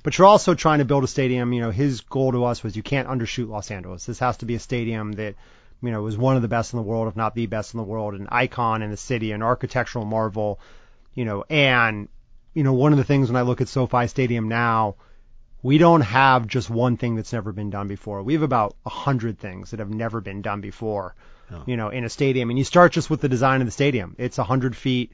But 0.03 0.19
you're 0.19 0.27
also 0.27 0.55
trying 0.55 0.81
to 0.81 0.85
build 0.85 1.05
a 1.05 1.07
stadium. 1.07 1.53
You 1.53 1.61
know, 1.63 1.71
his 1.71 2.01
goal 2.01 2.33
to 2.33 2.45
us 2.45 2.63
was 2.63 2.77
you 2.77 2.83
can't 2.83 3.09
undershoot 3.09 3.49
Los 3.49 3.71
Angeles. 3.71 4.05
This 4.05 4.19
has 4.19 4.37
to 4.39 4.47
be 4.47 4.57
a 4.57 4.59
stadium 4.59 5.13
that, 5.13 5.37
you 5.81 5.91
know, 5.91 6.07
is 6.09 6.19
one 6.19 6.37
of 6.37 6.43
the 6.43 6.49
best 6.49 6.73
in 6.73 6.77
the 6.77 6.83
world, 6.83 7.09
if 7.09 7.17
not 7.17 7.35
the 7.37 7.47
best 7.47 7.73
in 7.73 7.79
the 7.79 7.85
world, 7.85 8.15
an 8.15 8.29
icon 8.31 8.83
in 8.83 8.91
the 8.91 8.97
city, 8.97 9.31
an 9.31 9.43
architectural 9.43 10.05
marvel, 10.05 10.59
you 11.15 11.25
know, 11.25 11.45
and, 11.49 12.09
you 12.53 12.65
know, 12.65 12.73
one 12.73 12.93
of 12.93 12.99
the 12.99 13.05
things 13.05 13.29
when 13.29 13.37
I 13.37 13.43
look 13.43 13.61
at 13.61 13.69
SoFi 13.69 14.09
Stadium 14.09 14.49
now, 14.49 14.97
we 15.63 15.79
don't 15.79 16.01
have 16.01 16.47
just 16.47 16.69
one 16.69 16.97
thing 16.97 17.15
that's 17.15 17.33
never 17.33 17.53
been 17.53 17.71
done 17.71 17.89
before. 17.89 18.23
We 18.23 18.33
have 18.33 18.43
about 18.43 18.75
a 18.85 18.91
hundred 18.91 19.39
things 19.39 19.71
that 19.71 19.81
have 19.81 19.91
never 19.91 20.21
been 20.21 20.43
done 20.43 20.61
before, 20.61 21.15
you 21.67 21.77
know, 21.77 21.89
in 21.89 22.05
a 22.05 22.09
stadium. 22.09 22.51
And 22.51 22.59
you 22.59 22.65
start 22.65 22.93
just 22.93 23.11
with 23.11 23.21
the 23.21 23.29
design 23.29 23.61
of 23.61 23.67
the 23.67 23.73
stadium. 23.73 24.17
It's 24.19 24.39
a 24.39 24.45
hundred 24.45 24.75
feet 24.75 25.13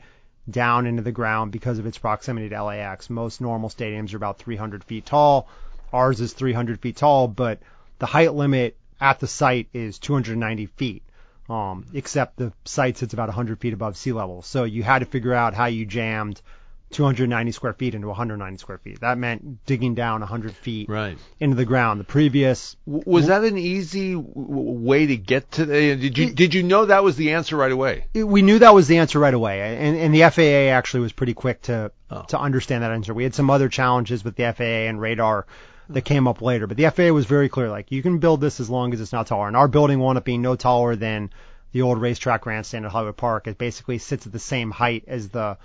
down 0.50 0.86
into 0.86 1.02
the 1.02 1.12
ground 1.12 1.52
because 1.52 1.78
of 1.78 1.86
its 1.86 1.98
proximity 1.98 2.48
to 2.48 2.62
LAX. 2.62 3.10
Most 3.10 3.40
normal 3.40 3.68
stadiums 3.68 4.14
are 4.14 4.16
about 4.16 4.38
300 4.38 4.84
feet 4.84 5.04
tall. 5.04 5.48
Ours 5.92 6.20
is 6.20 6.32
300 6.32 6.80
feet 6.80 6.96
tall, 6.96 7.28
but 7.28 7.60
the 7.98 8.06
height 8.06 8.34
limit 8.34 8.76
at 9.00 9.20
the 9.20 9.26
site 9.26 9.68
is 9.74 9.98
290 9.98 10.66
feet. 10.66 11.02
Um, 11.48 11.86
except 11.94 12.36
the 12.36 12.52
site 12.66 12.98
sits 12.98 13.14
about 13.14 13.28
100 13.28 13.58
feet 13.58 13.72
above 13.72 13.96
sea 13.96 14.12
level. 14.12 14.42
So 14.42 14.64
you 14.64 14.82
had 14.82 14.98
to 14.98 15.06
figure 15.06 15.32
out 15.32 15.54
how 15.54 15.64
you 15.66 15.86
jammed 15.86 16.42
290 16.90 17.52
square 17.52 17.74
feet 17.74 17.94
into 17.94 18.08
190 18.08 18.58
square 18.58 18.78
feet. 18.78 19.00
That 19.00 19.18
meant 19.18 19.64
digging 19.66 19.94
down 19.94 20.20
100 20.20 20.52
feet 20.54 20.88
Right. 20.88 21.18
into 21.38 21.54
the 21.56 21.64
ground. 21.64 22.00
The 22.00 22.04
previous 22.04 22.76
Was 22.86 23.26
that 23.26 23.44
an 23.44 23.58
easy 23.58 24.14
w- 24.14 24.32
w- 24.34 24.70
way 24.86 25.06
to 25.06 25.16
get 25.16 25.50
to? 25.52 25.66
The, 25.66 25.96
did 25.96 26.16
you 26.16 26.30
did 26.32 26.54
you 26.54 26.62
know 26.62 26.86
that 26.86 27.04
was 27.04 27.16
the 27.16 27.32
answer 27.32 27.56
right 27.56 27.72
away? 27.72 28.06
it- 28.14 28.24
we 28.24 28.42
knew 28.42 28.58
that 28.60 28.74
was 28.74 28.88
the 28.88 28.98
answer 28.98 29.18
right 29.18 29.34
away, 29.34 29.76
and, 29.76 29.96
and 29.96 30.14
the 30.14 30.22
FAA 30.30 30.70
actually 30.70 31.00
was 31.00 31.12
pretty 31.12 31.34
quick 31.34 31.62
to 31.62 31.90
Oh. 32.10 32.22
to 32.28 32.38
understand 32.38 32.82
that 32.84 32.90
answer. 32.92 33.12
We 33.12 33.24
had 33.24 33.34
some 33.34 33.50
other 33.50 33.68
challenges 33.68 34.24
with 34.24 34.36
the 34.36 34.44
FAA 34.44 34.88
and 34.88 34.98
radar 35.00 35.46
that 35.90 36.02
came 36.02 36.26
up 36.26 36.40
later, 36.40 36.66
but 36.66 36.76
the 36.78 36.86
FAA 36.90 37.12
was 37.12 37.26
very 37.26 37.48
clear. 37.50 37.68
Like 37.68 37.92
you 37.92 38.02
can 38.02 38.18
build 38.18 38.40
this 38.40 38.60
as 38.60 38.70
long 38.70 38.94
as 38.94 39.00
it's 39.00 39.12
not 39.12 39.26
taller, 39.26 39.46
and 39.46 39.56
our 39.56 39.68
building 39.68 39.98
wound 40.00 40.16
up 40.16 40.24
being 40.24 40.40
no 40.42 40.56
taller 40.56 40.96
than 40.96 41.30
the 41.72 41.82
old 41.82 42.00
racetrack 42.00 42.40
grandstand 42.40 42.86
at 42.86 42.90
Hollywood 42.92 43.18
Park. 43.18 43.46
It 43.46 43.58
basically 43.58 43.98
sits 43.98 44.26
at 44.26 44.32
the 44.32 44.38
same 44.38 44.70
height 44.70 45.04
as 45.06 45.28
the 45.28 45.58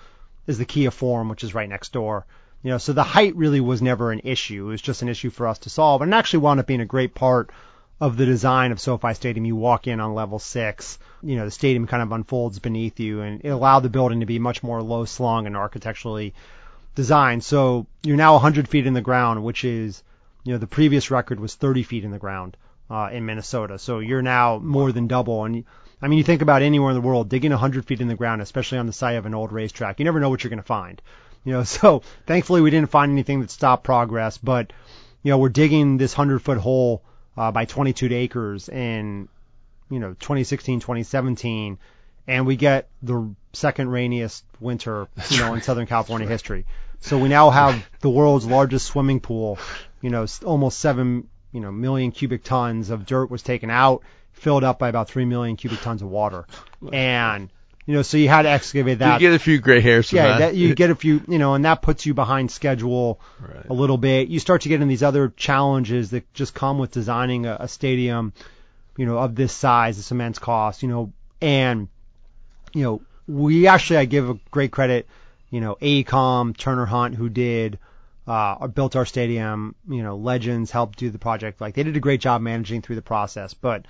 as 0.48 0.58
the 0.58 0.66
Kia 0.66 0.92
Forum, 0.92 1.30
which 1.30 1.44
is 1.44 1.54
right 1.54 1.70
next 1.70 1.94
door. 1.94 2.26
You 2.62 2.72
know, 2.72 2.78
so 2.78 2.94
the 2.94 3.04
height 3.04 3.36
really 3.36 3.60
was 3.60 3.82
never 3.82 4.12
an 4.12 4.22
issue. 4.24 4.68
It 4.68 4.72
was 4.72 4.82
just 4.82 5.02
an 5.02 5.10
issue 5.10 5.30
for 5.30 5.48
us 5.48 5.60
to 5.60 5.70
solve, 5.70 6.02
and 6.02 6.14
it 6.14 6.16
actually 6.16 6.40
wound 6.40 6.60
up 6.60 6.68
being 6.68 6.82
a 6.82 6.86
great 6.86 7.14
part 7.14 7.50
of 8.00 8.18
the 8.18 8.26
design 8.26 8.72
of 8.72 8.80
SoFi 8.80 9.14
Stadium. 9.14 9.46
You 9.46 9.56
walk 9.56 9.88
in 9.88 10.00
on 10.00 10.14
level 10.14 10.40
six, 10.40 10.98
you 11.22 11.36
know, 11.36 11.46
the 11.46 11.52
stadium 11.52 11.88
kind 11.88 12.04
of 12.04 12.12
unfolds 12.12 12.60
beneath 12.60 13.00
you, 13.00 13.22
and 13.22 13.42
it 13.44 13.50
allowed 13.50 13.82
the 13.82 13.90
building 13.90 14.22
to 14.22 14.26
be 14.26 14.40
much 14.40 14.64
more 14.64 14.82
low 14.82 15.06
slung 15.06 15.46
and 15.46 15.58
architecturally 15.58 16.34
designed. 16.96 17.44
So 17.44 17.86
you're 18.04 18.18
now 18.18 18.34
100 18.34 18.68
feet 18.68 18.88
in 18.88 18.94
the 18.94 19.02
ground, 19.02 19.44
which 19.44 19.64
is, 19.64 20.04
you 20.44 20.54
know, 20.54 20.60
the 20.60 20.68
previous 20.68 21.12
record 21.12 21.40
was 21.40 21.56
30 21.56 21.84
feet 21.84 22.04
in 22.04 22.12
the 22.12 22.20
ground 22.20 22.58
uh, 22.90 23.10
in 23.12 23.26
Minnesota. 23.26 23.80
So 23.80 24.00
you're 24.00 24.22
now 24.22 24.60
more 24.60 24.92
than 24.92 25.08
double. 25.08 25.46
And 25.46 25.64
I 26.04 26.10
mean, 26.10 26.18
you 26.18 26.26
think 26.26 26.42
about 26.42 26.62
anywhere 26.62 26.90
in 26.90 26.96
the 26.96 27.02
world, 27.02 27.30
digging 27.30 27.52
100 27.52 27.86
feet 27.86 28.02
in 28.02 28.10
the 28.10 28.16
ground, 28.16 28.42
especially 28.42 28.78
on 28.78 28.88
the 28.88 28.94
site 28.94 29.16
of 29.16 29.26
an 29.26 29.34
old 29.34 29.54
racetrack, 29.54 30.00
you 30.00 30.06
never 30.06 30.20
know 30.20 30.30
what 30.30 30.44
you're 30.44 30.50
going 30.50 30.58
to 30.58 30.64
find. 30.64 31.02
You 31.46 31.54
know, 31.54 31.64
so 31.64 32.04
thankfully 32.28 32.60
we 32.60 32.72
didn't 32.72 32.92
find 32.92 33.14
anything 33.14 33.40
that 33.40 33.50
stopped 33.50 33.86
progress, 33.86 34.38
but 34.38 34.74
you 35.24 35.32
know, 35.32 35.38
we're 35.38 35.48
digging 35.48 35.96
this 35.96 36.18
100 36.18 36.40
foot 36.40 36.58
hole 36.58 37.04
uh, 37.38 37.54
by 37.54 37.64
22 37.64 38.14
acres 38.14 38.68
in, 38.68 39.30
you 39.90 40.00
know, 40.00 40.10
2016, 40.10 40.82
2017, 40.82 41.80
and 42.28 42.46
we 42.46 42.58
get 42.58 42.90
the 43.02 43.34
second 43.54 43.88
rainiest 43.88 44.44
winter, 44.60 45.08
you 45.30 45.40
know, 45.40 45.54
in 45.54 45.62
Southern 45.62 45.88
California 45.88 46.28
history. 46.28 46.66
So 47.00 47.18
we 47.18 47.30
now 47.30 47.50
have 47.50 47.82
the 48.02 48.10
world's 48.10 48.46
largest 48.46 48.88
swimming 48.88 49.22
pool, 49.22 49.58
you 50.02 50.10
know, 50.10 50.26
almost 50.44 50.80
seven, 50.80 51.30
you 51.54 51.62
know, 51.62 51.72
million 51.72 52.12
cubic 52.12 52.44
tons 52.44 52.90
of 52.90 53.06
dirt 53.06 53.32
was 53.32 53.42
taken 53.42 53.70
out, 53.70 54.04
filled 54.34 54.64
up 54.64 54.80
by 54.80 54.90
about 54.90 55.08
three 55.08 55.26
million 55.26 55.56
cubic 55.56 55.82
tons 55.82 56.02
of 56.02 56.10
water, 56.10 56.46
and 56.92 57.50
you 57.86 57.94
know, 57.94 58.02
so 58.02 58.16
you 58.18 58.30
had 58.30 58.44
to 58.44 58.50
excavate 58.50 59.00
that. 59.00 59.14
you 59.22 59.28
get 59.30 59.36
a 59.36 59.40
few 59.40 59.60
gray 59.60 59.82
hairs 59.82 60.10
from 60.10 60.18
Yeah, 60.18 60.28
that. 60.28 60.38
that, 60.38 60.56
you 60.56 60.74
get 60.84 60.90
a 60.90 60.96
few, 60.96 61.22
you 61.28 61.38
know, 61.38 61.54
and 61.54 61.66
that 61.66 61.82
puts 61.82 62.06
you 62.06 62.14
behind 62.14 62.50
schedule 62.50 63.20
Right. 63.42 63.66
a 63.70 63.74
little 63.74 63.98
bit. 63.98 64.30
You 64.30 64.40
start 64.40 64.62
to 64.62 64.70
get 64.70 64.82
in 64.82 64.88
these 64.88 65.04
other 65.04 65.34
challenges 65.36 66.12
that 66.12 66.34
just 66.34 66.54
come 66.54 66.78
with 66.78 66.92
designing 66.92 67.46
a, 67.46 67.58
a 67.60 67.68
stadium, 67.68 68.32
you 68.96 69.06
know, 69.06 69.18
of 69.18 69.36
this 69.36 69.52
size, 69.52 69.98
this 69.98 70.12
immense 70.12 70.40
cost, 70.40 70.82
you 70.82 70.88
know, 70.88 71.12
and, 71.42 71.90
you 72.74 72.84
know, 72.84 73.02
we 73.28 73.68
actually, 73.68 73.98
I 73.98 74.06
give 74.06 74.30
a 74.30 74.40
great 74.50 74.72
credit, 74.72 75.06
you 75.50 75.60
know, 75.60 75.76
AECOM, 75.82 76.56
Turner 76.56 76.86
Hunt, 76.86 77.16
who 77.16 77.28
did, 77.28 77.80
uh, 78.28 78.66
built 78.68 78.96
our 78.96 79.06
stadium, 79.06 79.76
you 79.90 80.04
know, 80.04 80.16
Legends 80.16 80.72
helped 80.72 81.00
do 81.00 81.10
the 81.10 81.20
project. 81.20 81.60
Like 81.60 81.76
they 81.76 81.84
did 81.84 81.98
a 81.98 82.00
great 82.02 82.22
job 82.22 82.42
managing 82.42 82.82
through 82.82 82.96
the 82.96 83.02
process, 83.02 83.54
but, 83.54 83.86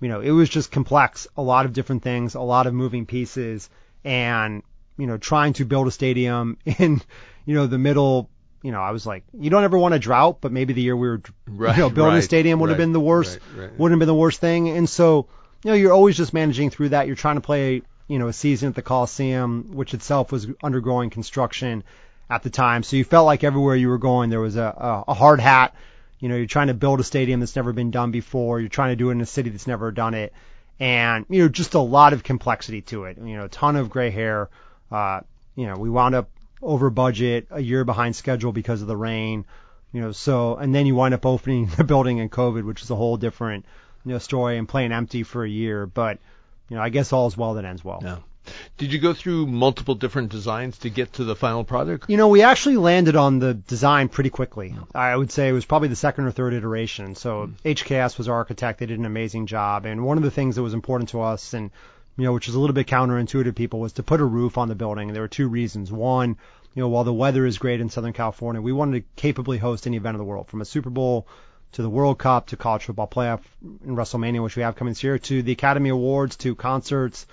you 0.00 0.08
know, 0.08 0.20
it 0.20 0.30
was 0.30 0.48
just 0.48 0.70
complex, 0.70 1.26
a 1.36 1.42
lot 1.42 1.66
of 1.66 1.72
different 1.72 2.02
things, 2.02 2.34
a 2.34 2.40
lot 2.40 2.66
of 2.66 2.74
moving 2.74 3.06
pieces, 3.06 3.70
and, 4.04 4.62
you 4.98 5.06
know, 5.06 5.16
trying 5.16 5.54
to 5.54 5.64
build 5.64 5.88
a 5.88 5.90
stadium 5.90 6.58
in, 6.64 7.00
you 7.44 7.54
know, 7.54 7.66
the 7.66 7.78
middle, 7.78 8.28
you 8.62 8.72
know, 8.72 8.80
I 8.80 8.90
was 8.90 9.06
like, 9.06 9.24
you 9.38 9.50
don't 9.50 9.64
ever 9.64 9.78
want 9.78 9.94
a 9.94 9.98
drought, 9.98 10.38
but 10.40 10.52
maybe 10.52 10.72
the 10.72 10.82
year 10.82 10.96
we 10.96 11.08
were, 11.08 11.22
Right, 11.46 11.76
you 11.76 11.82
know, 11.82 11.90
building 11.90 12.14
right, 12.14 12.18
a 12.18 12.22
stadium 12.22 12.60
would 12.60 12.68
have 12.70 12.78
been 12.78 12.92
the 12.92 13.00
worst, 13.00 13.38
right, 13.54 13.62
right. 13.62 13.78
wouldn't 13.78 13.94
have 13.94 14.00
been 14.00 14.14
the 14.14 14.20
worst 14.20 14.40
thing. 14.40 14.68
And 14.68 14.88
so, 14.88 15.28
you 15.64 15.70
know, 15.70 15.76
you're 15.76 15.92
always 15.92 16.16
just 16.16 16.34
managing 16.34 16.70
through 16.70 16.90
that. 16.90 17.06
You're 17.06 17.16
trying 17.16 17.36
to 17.36 17.40
play, 17.40 17.82
you 18.08 18.18
know, 18.18 18.28
a 18.28 18.32
season 18.32 18.68
at 18.68 18.74
the 18.74 18.82
Coliseum, 18.82 19.74
which 19.74 19.94
itself 19.94 20.30
was 20.30 20.46
undergoing 20.62 21.10
construction 21.10 21.84
at 22.28 22.42
the 22.42 22.50
time. 22.50 22.82
So 22.82 22.96
you 22.96 23.04
felt 23.04 23.26
like 23.26 23.44
everywhere 23.44 23.76
you 23.76 23.88
were 23.88 23.98
going, 23.98 24.30
there 24.30 24.40
was 24.40 24.56
a, 24.56 24.62
a, 24.62 25.04
a 25.08 25.14
hard 25.14 25.40
hat. 25.40 25.74
You 26.18 26.28
know, 26.28 26.36
you're 26.36 26.46
trying 26.46 26.68
to 26.68 26.74
build 26.74 27.00
a 27.00 27.04
stadium 27.04 27.40
that's 27.40 27.56
never 27.56 27.72
been 27.72 27.90
done 27.90 28.10
before. 28.10 28.60
You're 28.60 28.68
trying 28.68 28.92
to 28.92 28.96
do 28.96 29.10
it 29.10 29.12
in 29.12 29.20
a 29.20 29.26
city 29.26 29.50
that's 29.50 29.66
never 29.66 29.90
done 29.92 30.14
it. 30.14 30.32
And, 30.78 31.26
you 31.28 31.42
know, 31.42 31.48
just 31.48 31.74
a 31.74 31.80
lot 31.80 32.12
of 32.12 32.22
complexity 32.22 32.82
to 32.82 33.04
it. 33.04 33.18
You 33.18 33.36
know, 33.36 33.44
a 33.44 33.48
ton 33.48 33.76
of 33.76 33.90
gray 33.90 34.10
hair. 34.10 34.48
Uh, 34.90 35.20
you 35.54 35.66
know, 35.66 35.76
we 35.76 35.90
wound 35.90 36.14
up 36.14 36.30
over 36.62 36.90
budget, 36.90 37.48
a 37.50 37.60
year 37.60 37.84
behind 37.84 38.16
schedule 38.16 38.52
because 38.52 38.82
of 38.82 38.88
the 38.88 38.96
rain. 38.96 39.44
You 39.92 40.00
know, 40.00 40.12
so, 40.12 40.56
and 40.56 40.74
then 40.74 40.86
you 40.86 40.94
wind 40.94 41.14
up 41.14 41.24
opening 41.24 41.66
the 41.76 41.84
building 41.84 42.18
in 42.18 42.28
COVID, 42.28 42.64
which 42.64 42.82
is 42.82 42.90
a 42.90 42.96
whole 42.96 43.16
different, 43.16 43.64
you 44.04 44.12
know, 44.12 44.18
story 44.18 44.58
and 44.58 44.68
playing 44.68 44.92
empty 44.92 45.22
for 45.22 45.44
a 45.44 45.48
year. 45.48 45.86
But, 45.86 46.18
you 46.68 46.76
know, 46.76 46.82
I 46.82 46.88
guess 46.88 47.12
all 47.12 47.26
is 47.26 47.36
well 47.36 47.54
that 47.54 47.64
ends 47.64 47.84
well. 47.84 48.00
Yeah. 48.02 48.18
Did 48.76 48.92
you 48.92 48.98
go 48.98 49.12
through 49.12 49.46
multiple 49.46 49.94
different 49.94 50.30
designs 50.30 50.78
to 50.78 50.90
get 50.90 51.14
to 51.14 51.24
the 51.24 51.36
final 51.36 51.64
product? 51.64 52.08
You 52.08 52.16
know, 52.16 52.28
we 52.28 52.42
actually 52.42 52.76
landed 52.76 53.16
on 53.16 53.38
the 53.38 53.54
design 53.54 54.08
pretty 54.08 54.30
quickly. 54.30 54.74
I 54.94 55.16
would 55.16 55.30
say 55.30 55.48
it 55.48 55.52
was 55.52 55.64
probably 55.64 55.88
the 55.88 55.96
second 55.96 56.24
or 56.24 56.30
third 56.30 56.54
iteration. 56.54 57.14
So 57.14 57.46
hmm. 57.46 57.68
HKS 57.68 58.18
was 58.18 58.28
our 58.28 58.36
architect. 58.36 58.78
They 58.78 58.86
did 58.86 58.98
an 58.98 59.06
amazing 59.06 59.46
job. 59.46 59.86
And 59.86 60.04
one 60.04 60.16
of 60.16 60.22
the 60.22 60.30
things 60.30 60.56
that 60.56 60.62
was 60.62 60.74
important 60.74 61.10
to 61.10 61.20
us 61.20 61.54
and, 61.54 61.70
you 62.16 62.24
know, 62.24 62.32
which 62.32 62.48
is 62.48 62.54
a 62.54 62.60
little 62.60 62.74
bit 62.74 62.86
counterintuitive 62.86 63.44
to 63.44 63.52
people 63.52 63.80
was 63.80 63.94
to 63.94 64.02
put 64.02 64.20
a 64.20 64.24
roof 64.24 64.58
on 64.58 64.68
the 64.68 64.74
building. 64.74 65.08
And 65.08 65.14
there 65.14 65.22
were 65.22 65.28
two 65.28 65.48
reasons. 65.48 65.90
One, 65.92 66.36
you 66.74 66.82
know, 66.82 66.88
while 66.88 67.04
the 67.04 67.12
weather 67.12 67.46
is 67.46 67.58
great 67.58 67.80
in 67.80 67.88
Southern 67.88 68.12
California, 68.12 68.60
we 68.60 68.72
wanted 68.72 69.00
to 69.00 69.06
capably 69.20 69.58
host 69.58 69.86
any 69.86 69.96
event 69.96 70.14
in 70.14 70.18
the 70.18 70.24
world 70.24 70.48
from 70.48 70.60
a 70.60 70.66
Super 70.66 70.90
Bowl 70.90 71.26
to 71.72 71.82
the 71.82 71.90
World 71.90 72.18
Cup 72.18 72.46
to 72.48 72.56
college 72.56 72.84
football 72.84 73.08
playoff 73.08 73.40
and 73.62 73.96
WrestleMania, 73.96 74.42
which 74.42 74.56
we 74.56 74.62
have 74.62 74.76
coming 74.76 74.92
this 74.92 75.02
year, 75.02 75.18
to 75.18 75.42
the 75.42 75.52
Academy 75.52 75.90
Awards, 75.90 76.36
to 76.36 76.54
concerts, 76.54 77.26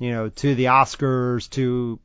you 0.00 0.10
know, 0.10 0.30
to 0.30 0.54
the 0.56 0.64
Oscars, 0.64 1.48
to 1.50 2.00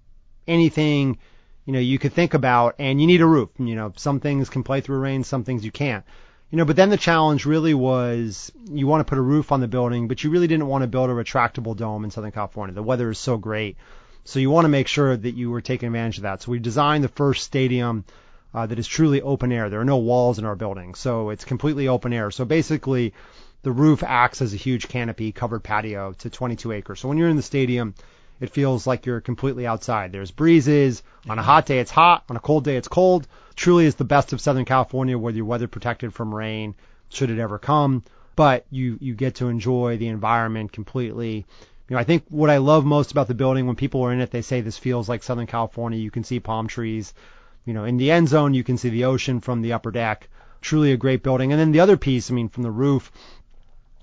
anything, 0.47 1.17
you 1.65 1.73
know, 1.73 1.79
you 1.79 1.97
could 1.97 2.13
think 2.13 2.35
about, 2.35 2.75
and 2.77 3.01
you 3.01 3.07
need 3.07 3.21
a 3.21 3.25
roof. 3.25 3.49
You 3.57 3.73
know, 3.73 3.93
some 3.95 4.19
things 4.19 4.49
can 4.49 4.63
play 4.63 4.81
through 4.81 4.99
rain, 4.99 5.23
some 5.23 5.43
things 5.43 5.65
you 5.65 5.71
can't. 5.71 6.05
You 6.51 6.59
know, 6.59 6.65
but 6.65 6.75
then 6.75 6.89
the 6.89 6.97
challenge 6.97 7.45
really 7.45 7.73
was 7.73 8.51
you 8.69 8.85
want 8.85 8.99
to 8.99 9.09
put 9.09 9.17
a 9.17 9.21
roof 9.21 9.51
on 9.51 9.61
the 9.61 9.67
building, 9.67 10.07
but 10.07 10.23
you 10.23 10.29
really 10.29 10.47
didn't 10.47 10.67
want 10.67 10.83
to 10.83 10.87
build 10.87 11.09
a 11.09 11.13
retractable 11.13 11.75
dome 11.75 12.03
in 12.03 12.11
Southern 12.11 12.31
California. 12.31 12.75
The 12.75 12.83
weather 12.83 13.09
is 13.09 13.17
so 13.17 13.37
great. 13.37 13.77
So 14.25 14.39
you 14.39 14.49
want 14.49 14.65
to 14.65 14.69
make 14.69 14.87
sure 14.87 15.15
that 15.15 15.35
you 15.35 15.49
were 15.49 15.61
taking 15.61 15.87
advantage 15.87 16.17
of 16.17 16.23
that. 16.23 16.41
So 16.41 16.51
we 16.51 16.59
designed 16.59 17.03
the 17.03 17.09
first 17.09 17.43
stadium 17.43 18.05
uh, 18.53 18.65
that 18.65 18.77
is 18.77 18.87
truly 18.87 19.21
open 19.21 19.51
air. 19.51 19.69
There 19.69 19.81
are 19.81 19.85
no 19.85 19.97
walls 19.97 20.37
in 20.37 20.45
our 20.45 20.55
building, 20.55 20.95
so 20.95 21.29
it's 21.29 21.45
completely 21.45 21.87
open 21.87 22.13
air. 22.13 22.31
So 22.31 22.45
basically, 22.45 23.13
the 23.65 23.71
roof 23.71 24.03
acts 24.03 24.43
as 24.43 24.53
a 24.53 24.57
huge 24.57 24.87
canopy 24.87 25.31
covered 25.31 25.63
patio 25.63 26.13
to 26.19 26.29
22 26.29 26.71
acres. 26.71 26.99
So 26.99 27.07
when 27.07 27.17
you're 27.17 27.29
in 27.29 27.35
the 27.35 27.41
stadium, 27.41 27.95
it 28.39 28.51
feels 28.51 28.85
like 28.85 29.07
you're 29.07 29.21
completely 29.21 29.65
outside. 29.65 30.11
There's 30.11 30.29
breezes. 30.29 31.01
On 31.27 31.39
a 31.39 31.41
hot 31.41 31.65
day, 31.65 31.79
it's 31.79 31.89
hot. 31.89 32.25
On 32.29 32.35
a 32.35 32.39
cold 32.39 32.63
day, 32.63 32.77
it's 32.77 32.87
cold. 32.87 33.27
Truly 33.55 33.87
is 33.87 33.95
the 33.95 34.03
best 34.03 34.33
of 34.33 34.39
Southern 34.39 34.65
California 34.65 35.17
where 35.17 35.33
you're 35.33 35.45
weather 35.45 35.67
protected 35.67 36.13
from 36.13 36.35
rain 36.35 36.75
should 37.09 37.31
it 37.31 37.39
ever 37.39 37.57
come. 37.57 38.03
But 38.35 38.67
you, 38.69 38.99
you 39.01 39.15
get 39.15 39.33
to 39.37 39.47
enjoy 39.47 39.97
the 39.97 40.09
environment 40.09 40.71
completely. 40.71 41.37
You 41.89 41.95
know, 41.95 41.97
I 41.97 42.03
think 42.03 42.25
what 42.29 42.51
I 42.51 42.57
love 42.57 42.85
most 42.85 43.11
about 43.11 43.27
the 43.27 43.33
building 43.33 43.65
when 43.65 43.75
people 43.75 44.03
are 44.03 44.13
in 44.13 44.21
it, 44.21 44.29
they 44.29 44.43
say 44.43 44.61
this 44.61 44.77
feels 44.77 45.09
like 45.09 45.23
Southern 45.23 45.47
California. 45.47 45.97
You 45.97 46.11
can 46.11 46.23
see 46.23 46.39
palm 46.39 46.67
trees. 46.67 47.15
You 47.65 47.73
know, 47.73 47.85
in 47.85 47.97
the 47.97 48.11
end 48.11 48.29
zone, 48.29 48.53
you 48.53 48.63
can 48.63 48.77
see 48.77 48.89
the 48.89 49.05
ocean 49.05 49.41
from 49.41 49.63
the 49.63 49.73
upper 49.73 49.89
deck. 49.89 50.29
Truly 50.61 50.91
a 50.91 50.97
great 50.97 51.23
building. 51.23 51.51
And 51.51 51.59
then 51.59 51.71
the 51.71 51.79
other 51.79 51.97
piece, 51.97 52.29
I 52.29 52.35
mean, 52.35 52.49
from 52.49 52.61
the 52.61 52.71
roof, 52.71 53.11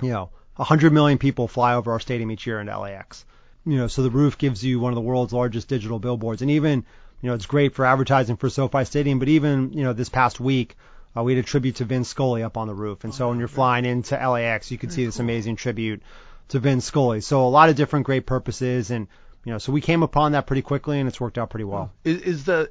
you 0.02 0.10
know, 0.10 0.30
100 0.56 0.92
million 0.92 1.18
people 1.18 1.48
fly 1.48 1.74
over 1.74 1.92
our 1.92 2.00
stadium 2.00 2.30
each 2.30 2.46
year 2.46 2.60
into 2.60 2.78
LAX. 2.78 3.24
You 3.64 3.76
know, 3.76 3.86
so 3.86 4.02
the 4.02 4.10
roof 4.10 4.38
gives 4.38 4.64
you 4.64 4.80
one 4.80 4.92
of 4.92 4.96
the 4.96 5.02
world's 5.02 5.32
largest 5.32 5.68
digital 5.68 5.98
billboards. 5.98 6.42
And 6.42 6.50
even, 6.50 6.84
you 7.20 7.28
know, 7.28 7.34
it's 7.34 7.46
great 7.46 7.74
for 7.74 7.84
advertising 7.84 8.36
for 8.36 8.50
SoFi 8.50 8.84
Stadium, 8.84 9.18
but 9.18 9.28
even, 9.28 9.72
you 9.72 9.84
know, 9.84 9.92
this 9.92 10.08
past 10.08 10.40
week, 10.40 10.76
uh, 11.16 11.22
we 11.22 11.34
had 11.34 11.44
a 11.44 11.46
tribute 11.46 11.76
to 11.76 11.84
Vin 11.84 12.04
Scully 12.04 12.42
up 12.42 12.56
on 12.56 12.66
the 12.66 12.74
roof. 12.74 13.04
And 13.04 13.14
so 13.14 13.28
when 13.28 13.38
you're 13.38 13.48
flying 13.48 13.84
into 13.84 14.16
LAX, 14.16 14.70
you 14.70 14.78
could 14.78 14.92
see 14.92 15.04
this 15.04 15.18
amazing 15.18 15.56
tribute 15.56 16.02
to 16.48 16.58
Vin 16.58 16.80
Scully. 16.80 17.20
So 17.20 17.46
a 17.46 17.48
lot 17.48 17.68
of 17.68 17.76
different 17.76 18.06
great 18.06 18.26
purposes. 18.26 18.90
And, 18.90 19.06
you 19.44 19.52
know, 19.52 19.58
so 19.58 19.72
we 19.72 19.80
came 19.80 20.02
upon 20.02 20.32
that 20.32 20.46
pretty 20.46 20.62
quickly 20.62 20.98
and 20.98 21.08
it's 21.08 21.20
worked 21.20 21.38
out 21.38 21.50
pretty 21.50 21.64
well. 21.64 21.92
Is, 22.04 22.22
is 22.22 22.44
the 22.44 22.70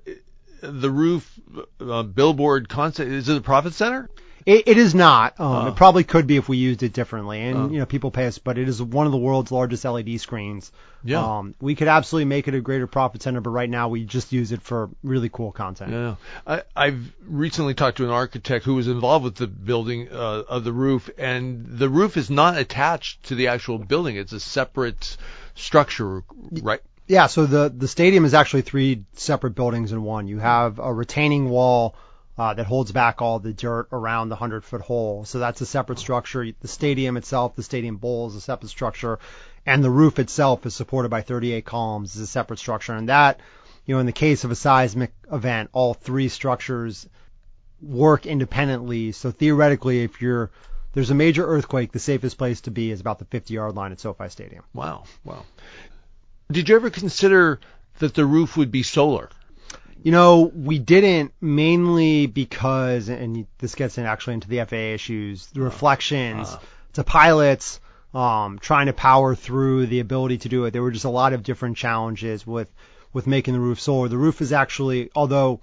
the 0.61 0.91
roof 0.91 1.39
uh, 1.79 2.03
billboard 2.03 2.69
concept 2.69 3.09
is 3.09 3.29
it 3.29 3.37
a 3.37 3.41
profit 3.41 3.73
center? 3.73 4.09
It, 4.45 4.67
it 4.67 4.77
is 4.77 4.95
not. 4.95 5.39
Um, 5.39 5.47
Oh. 5.51 5.67
It 5.67 5.75
probably 5.75 6.03
could 6.03 6.27
be 6.27 6.37
if 6.37 6.47
we 6.49 6.57
used 6.57 6.83
it 6.83 6.93
differently, 6.93 7.41
and 7.41 7.57
Oh. 7.57 7.69
you 7.69 7.79
know 7.79 7.85
people 7.85 8.11
pay 8.11 8.27
us. 8.27 8.37
But 8.37 8.57
it 8.57 8.67
is 8.69 8.81
one 8.81 9.05
of 9.05 9.11
the 9.11 9.17
world's 9.17 9.51
largest 9.51 9.83
LED 9.85 10.19
screens. 10.19 10.71
Yeah. 11.03 11.23
Um, 11.39 11.55
we 11.59 11.75
could 11.75 11.87
absolutely 11.87 12.25
make 12.25 12.47
it 12.47 12.53
a 12.55 12.61
greater 12.61 12.87
profit 12.87 13.21
center, 13.23 13.41
but 13.41 13.49
right 13.49 13.69
now 13.69 13.89
we 13.89 14.03
just 14.05 14.31
use 14.31 14.51
it 14.51 14.61
for 14.61 14.89
really 15.03 15.29
cool 15.29 15.51
content. 15.51 15.91
Yeah, 15.91 16.15
I, 16.45 16.63
I've 16.75 17.11
recently 17.27 17.73
talked 17.73 17.97
to 17.97 18.03
an 18.05 18.11
architect 18.11 18.65
who 18.65 18.75
was 18.75 18.87
involved 18.87 19.25
with 19.25 19.35
the 19.35 19.47
building 19.47 20.09
uh, 20.11 20.43
of 20.47 20.63
the 20.63 20.73
roof, 20.73 21.09
and 21.17 21.65
the 21.65 21.89
roof 21.89 22.17
is 22.17 22.29
not 22.29 22.57
attached 22.57 23.23
to 23.25 23.35
the 23.35 23.47
actual 23.47 23.77
building; 23.79 24.15
it's 24.15 24.33
a 24.33 24.39
separate 24.39 25.17
structure, 25.55 26.23
right? 26.61 26.81
Yeah, 27.07 27.27
so 27.27 27.45
the 27.45 27.73
the 27.75 27.87
stadium 27.87 28.23
is 28.25 28.33
actually 28.33 28.61
three 28.61 29.03
separate 29.13 29.55
buildings 29.55 29.91
in 29.91 30.01
one. 30.03 30.27
You 30.27 30.39
have 30.39 30.79
a 30.79 30.93
retaining 30.93 31.49
wall 31.49 31.95
uh, 32.41 32.55
that 32.55 32.65
holds 32.65 32.91
back 32.91 33.21
all 33.21 33.37
the 33.37 33.53
dirt 33.53 33.87
around 33.91 34.29
the 34.29 34.35
hundred 34.35 34.63
foot 34.63 34.81
hole, 34.81 35.25
so 35.25 35.37
that's 35.37 35.61
a 35.61 35.65
separate 35.65 35.99
structure. 35.99 36.43
The 36.59 36.67
stadium 36.67 37.15
itself, 37.15 37.55
the 37.55 37.61
stadium 37.61 37.97
bowl, 37.97 38.29
is 38.29 38.35
a 38.35 38.41
separate 38.41 38.69
structure, 38.69 39.19
and 39.63 39.83
the 39.83 39.91
roof 39.91 40.17
itself 40.17 40.65
is 40.65 40.73
supported 40.73 41.09
by 41.09 41.21
38 41.21 41.63
columns, 41.65 42.15
is 42.15 42.21
a 42.23 42.25
separate 42.27 42.57
structure. 42.57 42.95
And 42.95 43.09
that, 43.09 43.39
you 43.85 43.93
know, 43.93 43.99
in 43.99 44.07
the 44.07 44.11
case 44.11 44.43
of 44.43 44.49
a 44.49 44.55
seismic 44.55 45.13
event, 45.31 45.69
all 45.71 45.93
three 45.93 46.29
structures 46.29 47.07
work 47.79 48.25
independently. 48.25 49.11
So 49.11 49.29
theoretically, 49.29 50.03
if 50.03 50.19
you're 50.19 50.49
there's 50.93 51.11
a 51.11 51.15
major 51.15 51.45
earthquake, 51.45 51.91
the 51.91 51.99
safest 51.99 52.39
place 52.39 52.61
to 52.61 52.71
be 52.71 52.89
is 52.89 53.01
about 53.01 53.19
the 53.19 53.25
50 53.25 53.53
yard 53.53 53.75
line 53.75 53.91
at 53.91 53.99
SoFi 53.99 54.29
Stadium. 54.29 54.63
Wow, 54.73 55.03
wow. 55.23 55.45
Did 56.51 56.69
you 56.69 56.75
ever 56.75 56.89
consider 56.89 57.59
that 57.99 58.15
the 58.15 58.25
roof 58.25 58.57
would 58.57 58.71
be 58.71 58.81
solar? 58.81 59.29
You 60.03 60.11
know, 60.11 60.51
we 60.53 60.79
didn't 60.79 61.33
mainly 61.39 62.25
because, 62.25 63.07
and 63.09 63.45
this 63.59 63.75
gets 63.75 63.99
in 63.99 64.05
actually 64.05 64.35
into 64.35 64.47
the 64.47 64.65
FAA 64.65 64.95
issues, 64.95 65.47
the 65.47 65.61
reflections 65.61 66.57
to 66.93 67.03
pilots, 67.03 67.79
um, 68.13 68.57
trying 68.59 68.87
to 68.87 68.93
power 68.93 69.35
through 69.35 69.85
the 69.85 69.99
ability 69.99 70.39
to 70.39 70.49
do 70.49 70.65
it. 70.65 70.71
There 70.71 70.81
were 70.81 70.91
just 70.91 71.05
a 71.05 71.09
lot 71.09 71.33
of 71.33 71.43
different 71.43 71.77
challenges 71.77 72.47
with, 72.47 72.73
with 73.13 73.27
making 73.27 73.53
the 73.53 73.59
roof 73.59 73.79
solar. 73.79 74.07
The 74.07 74.17
roof 74.17 74.41
is 74.41 74.51
actually, 74.51 75.11
although 75.15 75.61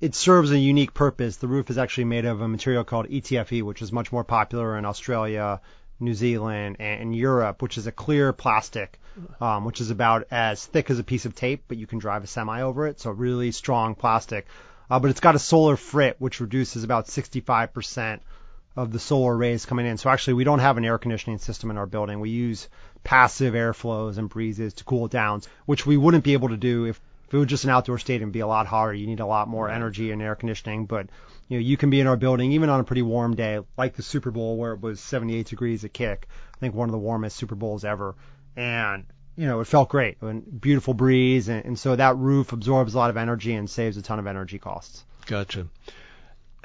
it 0.00 0.14
serves 0.14 0.50
a 0.50 0.58
unique 0.58 0.94
purpose, 0.94 1.36
the 1.36 1.46
roof 1.46 1.68
is 1.68 1.76
actually 1.76 2.04
made 2.04 2.24
of 2.24 2.40
a 2.40 2.48
material 2.48 2.84
called 2.84 3.06
ETFE, 3.10 3.62
which 3.62 3.82
is 3.82 3.92
much 3.92 4.10
more 4.12 4.24
popular 4.24 4.78
in 4.78 4.86
Australia, 4.86 5.60
New 6.00 6.14
Zealand, 6.14 6.76
and, 6.80 7.02
and 7.02 7.14
Europe, 7.14 7.60
which 7.60 7.76
is 7.76 7.86
a 7.86 7.92
clear 7.92 8.32
plastic, 8.32 8.98
um, 9.40 9.64
which 9.64 9.80
is 9.80 9.90
about 9.90 10.26
as 10.30 10.64
thick 10.64 10.90
as 10.90 10.98
a 10.98 11.04
piece 11.04 11.26
of 11.26 11.34
tape, 11.34 11.64
but 11.68 11.78
you 11.78 11.86
can 11.86 11.98
drive 11.98 12.24
a 12.24 12.26
semi 12.26 12.62
over 12.62 12.86
it. 12.86 13.00
So 13.00 13.10
really 13.10 13.52
strong 13.52 13.94
plastic. 13.94 14.46
Uh, 14.90 14.98
but 14.98 15.10
it's 15.10 15.20
got 15.20 15.36
a 15.36 15.38
solar 15.38 15.76
frit, 15.76 16.16
which 16.18 16.40
reduces 16.40 16.82
about 16.82 17.06
65% 17.06 18.20
of 18.76 18.92
the 18.92 18.98
solar 18.98 19.36
rays 19.36 19.66
coming 19.66 19.86
in. 19.86 19.98
So 19.98 20.10
actually, 20.10 20.34
we 20.34 20.44
don't 20.44 20.58
have 20.58 20.78
an 20.78 20.84
air 20.84 20.98
conditioning 20.98 21.38
system 21.38 21.70
in 21.70 21.78
our 21.78 21.86
building. 21.86 22.20
We 22.20 22.30
use 22.30 22.68
passive 23.04 23.54
airflows 23.54 24.18
and 24.18 24.28
breezes 24.28 24.74
to 24.74 24.84
cool 24.84 25.06
it 25.06 25.12
down, 25.12 25.42
which 25.66 25.86
we 25.86 25.96
wouldn't 25.96 26.24
be 26.24 26.32
able 26.32 26.48
to 26.48 26.56
do 26.56 26.86
if, 26.86 27.00
if 27.28 27.34
it 27.34 27.38
was 27.38 27.46
just 27.46 27.64
an 27.64 27.70
outdoor 27.70 27.98
stadium. 27.98 28.28
It'd 28.28 28.34
be 28.34 28.40
a 28.40 28.46
lot 28.46 28.66
hotter. 28.66 28.94
You 28.94 29.06
need 29.06 29.20
a 29.20 29.26
lot 29.26 29.48
more 29.48 29.68
energy 29.68 30.10
and 30.10 30.22
air 30.22 30.34
conditioning. 30.34 30.86
But 30.86 31.06
you 31.48 31.58
know, 31.58 31.62
you 31.62 31.76
can 31.76 31.90
be 31.90 32.00
in 32.00 32.06
our 32.06 32.16
building 32.16 32.52
even 32.52 32.68
on 32.68 32.80
a 32.80 32.84
pretty 32.84 33.02
warm 33.02 33.34
day, 33.36 33.60
like 33.76 33.94
the 33.94 34.02
Super 34.02 34.30
Bowl 34.30 34.56
where 34.56 34.72
it 34.72 34.80
was 34.80 35.00
78 35.00 35.46
degrees 35.46 35.84
at 35.84 35.92
kick. 35.92 36.28
I 36.54 36.58
think 36.58 36.74
one 36.74 36.88
of 36.88 36.92
the 36.92 36.98
warmest 36.98 37.36
Super 37.36 37.56
Bowls 37.56 37.84
ever. 37.84 38.14
And 38.56 39.06
you 39.36 39.46
know, 39.46 39.60
it 39.60 39.66
felt 39.66 39.88
great. 39.88 40.20
And 40.20 40.60
beautiful 40.60 40.92
breeze, 40.92 41.48
and, 41.48 41.64
and 41.64 41.78
so 41.78 41.96
that 41.96 42.16
roof 42.16 42.52
absorbs 42.52 42.94
a 42.94 42.98
lot 42.98 43.10
of 43.10 43.16
energy 43.16 43.54
and 43.54 43.70
saves 43.70 43.96
a 43.96 44.02
ton 44.02 44.18
of 44.18 44.26
energy 44.26 44.58
costs. 44.58 45.04
Gotcha. 45.26 45.66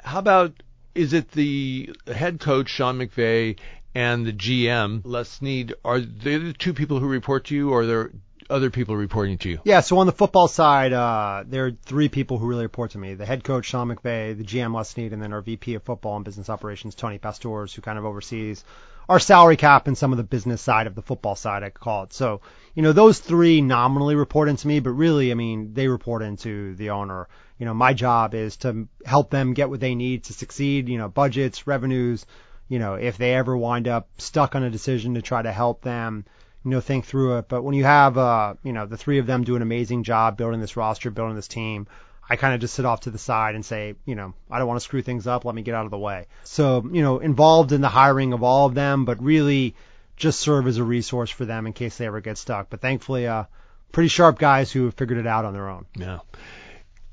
How 0.02 0.18
about 0.18 0.62
is 0.94 1.12
it 1.12 1.30
the 1.32 1.90
head 2.06 2.40
coach 2.40 2.68
Sean 2.68 2.98
McVay 2.98 3.58
and 3.94 4.26
the 4.26 4.32
GM 4.32 5.00
Les 5.04 5.28
Snead? 5.28 5.74
Are 5.84 6.00
they 6.00 6.36
the 6.36 6.52
two 6.52 6.74
people 6.74 7.00
who 7.00 7.08
report 7.08 7.46
to 7.46 7.54
you, 7.54 7.70
or 7.70 7.80
are 7.80 7.86
there 7.86 8.10
other 8.50 8.70
people 8.70 8.94
reporting 8.94 9.38
to 9.38 9.48
you? 9.48 9.60
Yeah, 9.64 9.80
so 9.80 9.98
on 9.98 10.06
the 10.06 10.12
football 10.12 10.48
side, 10.48 10.92
uh, 10.92 11.44
there 11.46 11.66
are 11.66 11.70
three 11.70 12.08
people 12.10 12.38
who 12.38 12.46
really 12.46 12.64
report 12.64 12.90
to 12.90 12.98
me. 12.98 13.14
The 13.14 13.26
head 13.26 13.42
coach, 13.42 13.66
Sean 13.66 13.88
McVay, 13.88 14.36
the 14.36 14.44
GM, 14.44 14.74
Les 14.74 14.88
Snead, 14.90 15.12
and 15.12 15.22
then 15.22 15.32
our 15.32 15.40
VP 15.40 15.74
of 15.74 15.82
football 15.82 16.16
and 16.16 16.24
business 16.24 16.50
operations, 16.50 16.94
Tony 16.94 17.18
Pastoors, 17.18 17.74
who 17.74 17.82
kind 17.82 17.98
of 17.98 18.04
oversees 18.04 18.64
our 19.08 19.20
salary 19.20 19.56
cap 19.56 19.86
and 19.86 19.96
some 19.96 20.12
of 20.12 20.16
the 20.16 20.24
business 20.24 20.60
side 20.60 20.86
of 20.86 20.94
the 20.94 21.02
football 21.02 21.36
side, 21.36 21.62
I 21.62 21.70
call 21.70 22.04
it. 22.04 22.12
So, 22.12 22.40
you 22.74 22.82
know, 22.82 22.92
those 22.92 23.18
three 23.18 23.60
nominally 23.60 24.16
report 24.16 24.48
into 24.48 24.66
me, 24.66 24.80
but 24.80 24.90
really, 24.90 25.30
I 25.30 25.34
mean, 25.34 25.74
they 25.74 25.88
report 25.88 26.22
into 26.22 26.74
the 26.74 26.90
owner. 26.90 27.28
You 27.58 27.66
know, 27.66 27.74
my 27.74 27.94
job 27.94 28.34
is 28.34 28.56
to 28.58 28.88
help 29.04 29.30
them 29.30 29.54
get 29.54 29.70
what 29.70 29.80
they 29.80 29.94
need 29.94 30.24
to 30.24 30.32
succeed, 30.32 30.88
you 30.88 30.98
know, 30.98 31.08
budgets, 31.08 31.66
revenues, 31.66 32.26
you 32.68 32.78
know, 32.78 32.94
if 32.94 33.16
they 33.16 33.34
ever 33.34 33.56
wind 33.56 33.86
up 33.88 34.08
stuck 34.18 34.54
on 34.54 34.64
a 34.64 34.70
decision 34.70 35.14
to 35.14 35.22
try 35.22 35.40
to 35.40 35.52
help 35.52 35.82
them, 35.82 36.24
you 36.64 36.72
know, 36.72 36.80
think 36.80 37.04
through 37.04 37.38
it. 37.38 37.48
But 37.48 37.62
when 37.62 37.74
you 37.74 37.84
have, 37.84 38.18
uh, 38.18 38.54
you 38.64 38.72
know, 38.72 38.86
the 38.86 38.96
three 38.96 39.18
of 39.18 39.26
them 39.26 39.44
do 39.44 39.56
an 39.56 39.62
amazing 39.62 40.02
job 40.02 40.36
building 40.36 40.60
this 40.60 40.76
roster, 40.76 41.10
building 41.10 41.36
this 41.36 41.48
team, 41.48 41.86
I 42.28 42.36
kind 42.36 42.54
of 42.54 42.60
just 42.60 42.74
sit 42.74 42.84
off 42.84 43.00
to 43.02 43.10
the 43.10 43.18
side 43.18 43.54
and 43.54 43.64
say, 43.64 43.94
you 44.04 44.16
know, 44.16 44.34
I 44.50 44.58
don't 44.58 44.66
want 44.66 44.80
to 44.80 44.84
screw 44.84 45.02
things 45.02 45.26
up. 45.26 45.44
Let 45.44 45.54
me 45.54 45.62
get 45.62 45.74
out 45.74 45.84
of 45.84 45.90
the 45.90 45.98
way. 45.98 46.26
So, 46.44 46.84
you 46.90 47.02
know, 47.02 47.20
involved 47.20 47.72
in 47.72 47.80
the 47.80 47.88
hiring 47.88 48.32
of 48.32 48.42
all 48.42 48.66
of 48.66 48.74
them, 48.74 49.04
but 49.04 49.22
really 49.22 49.76
just 50.16 50.40
serve 50.40 50.66
as 50.66 50.78
a 50.78 50.84
resource 50.84 51.30
for 51.30 51.44
them 51.44 51.66
in 51.66 51.72
case 51.72 51.98
they 51.98 52.06
ever 52.06 52.20
get 52.20 52.38
stuck. 52.38 52.68
But 52.68 52.80
thankfully, 52.80 53.28
uh, 53.28 53.44
pretty 53.92 54.08
sharp 54.08 54.38
guys 54.38 54.72
who 54.72 54.86
have 54.86 54.94
figured 54.94 55.18
it 55.18 55.26
out 55.26 55.44
on 55.44 55.52
their 55.52 55.68
own. 55.68 55.86
Yeah. 55.94 56.18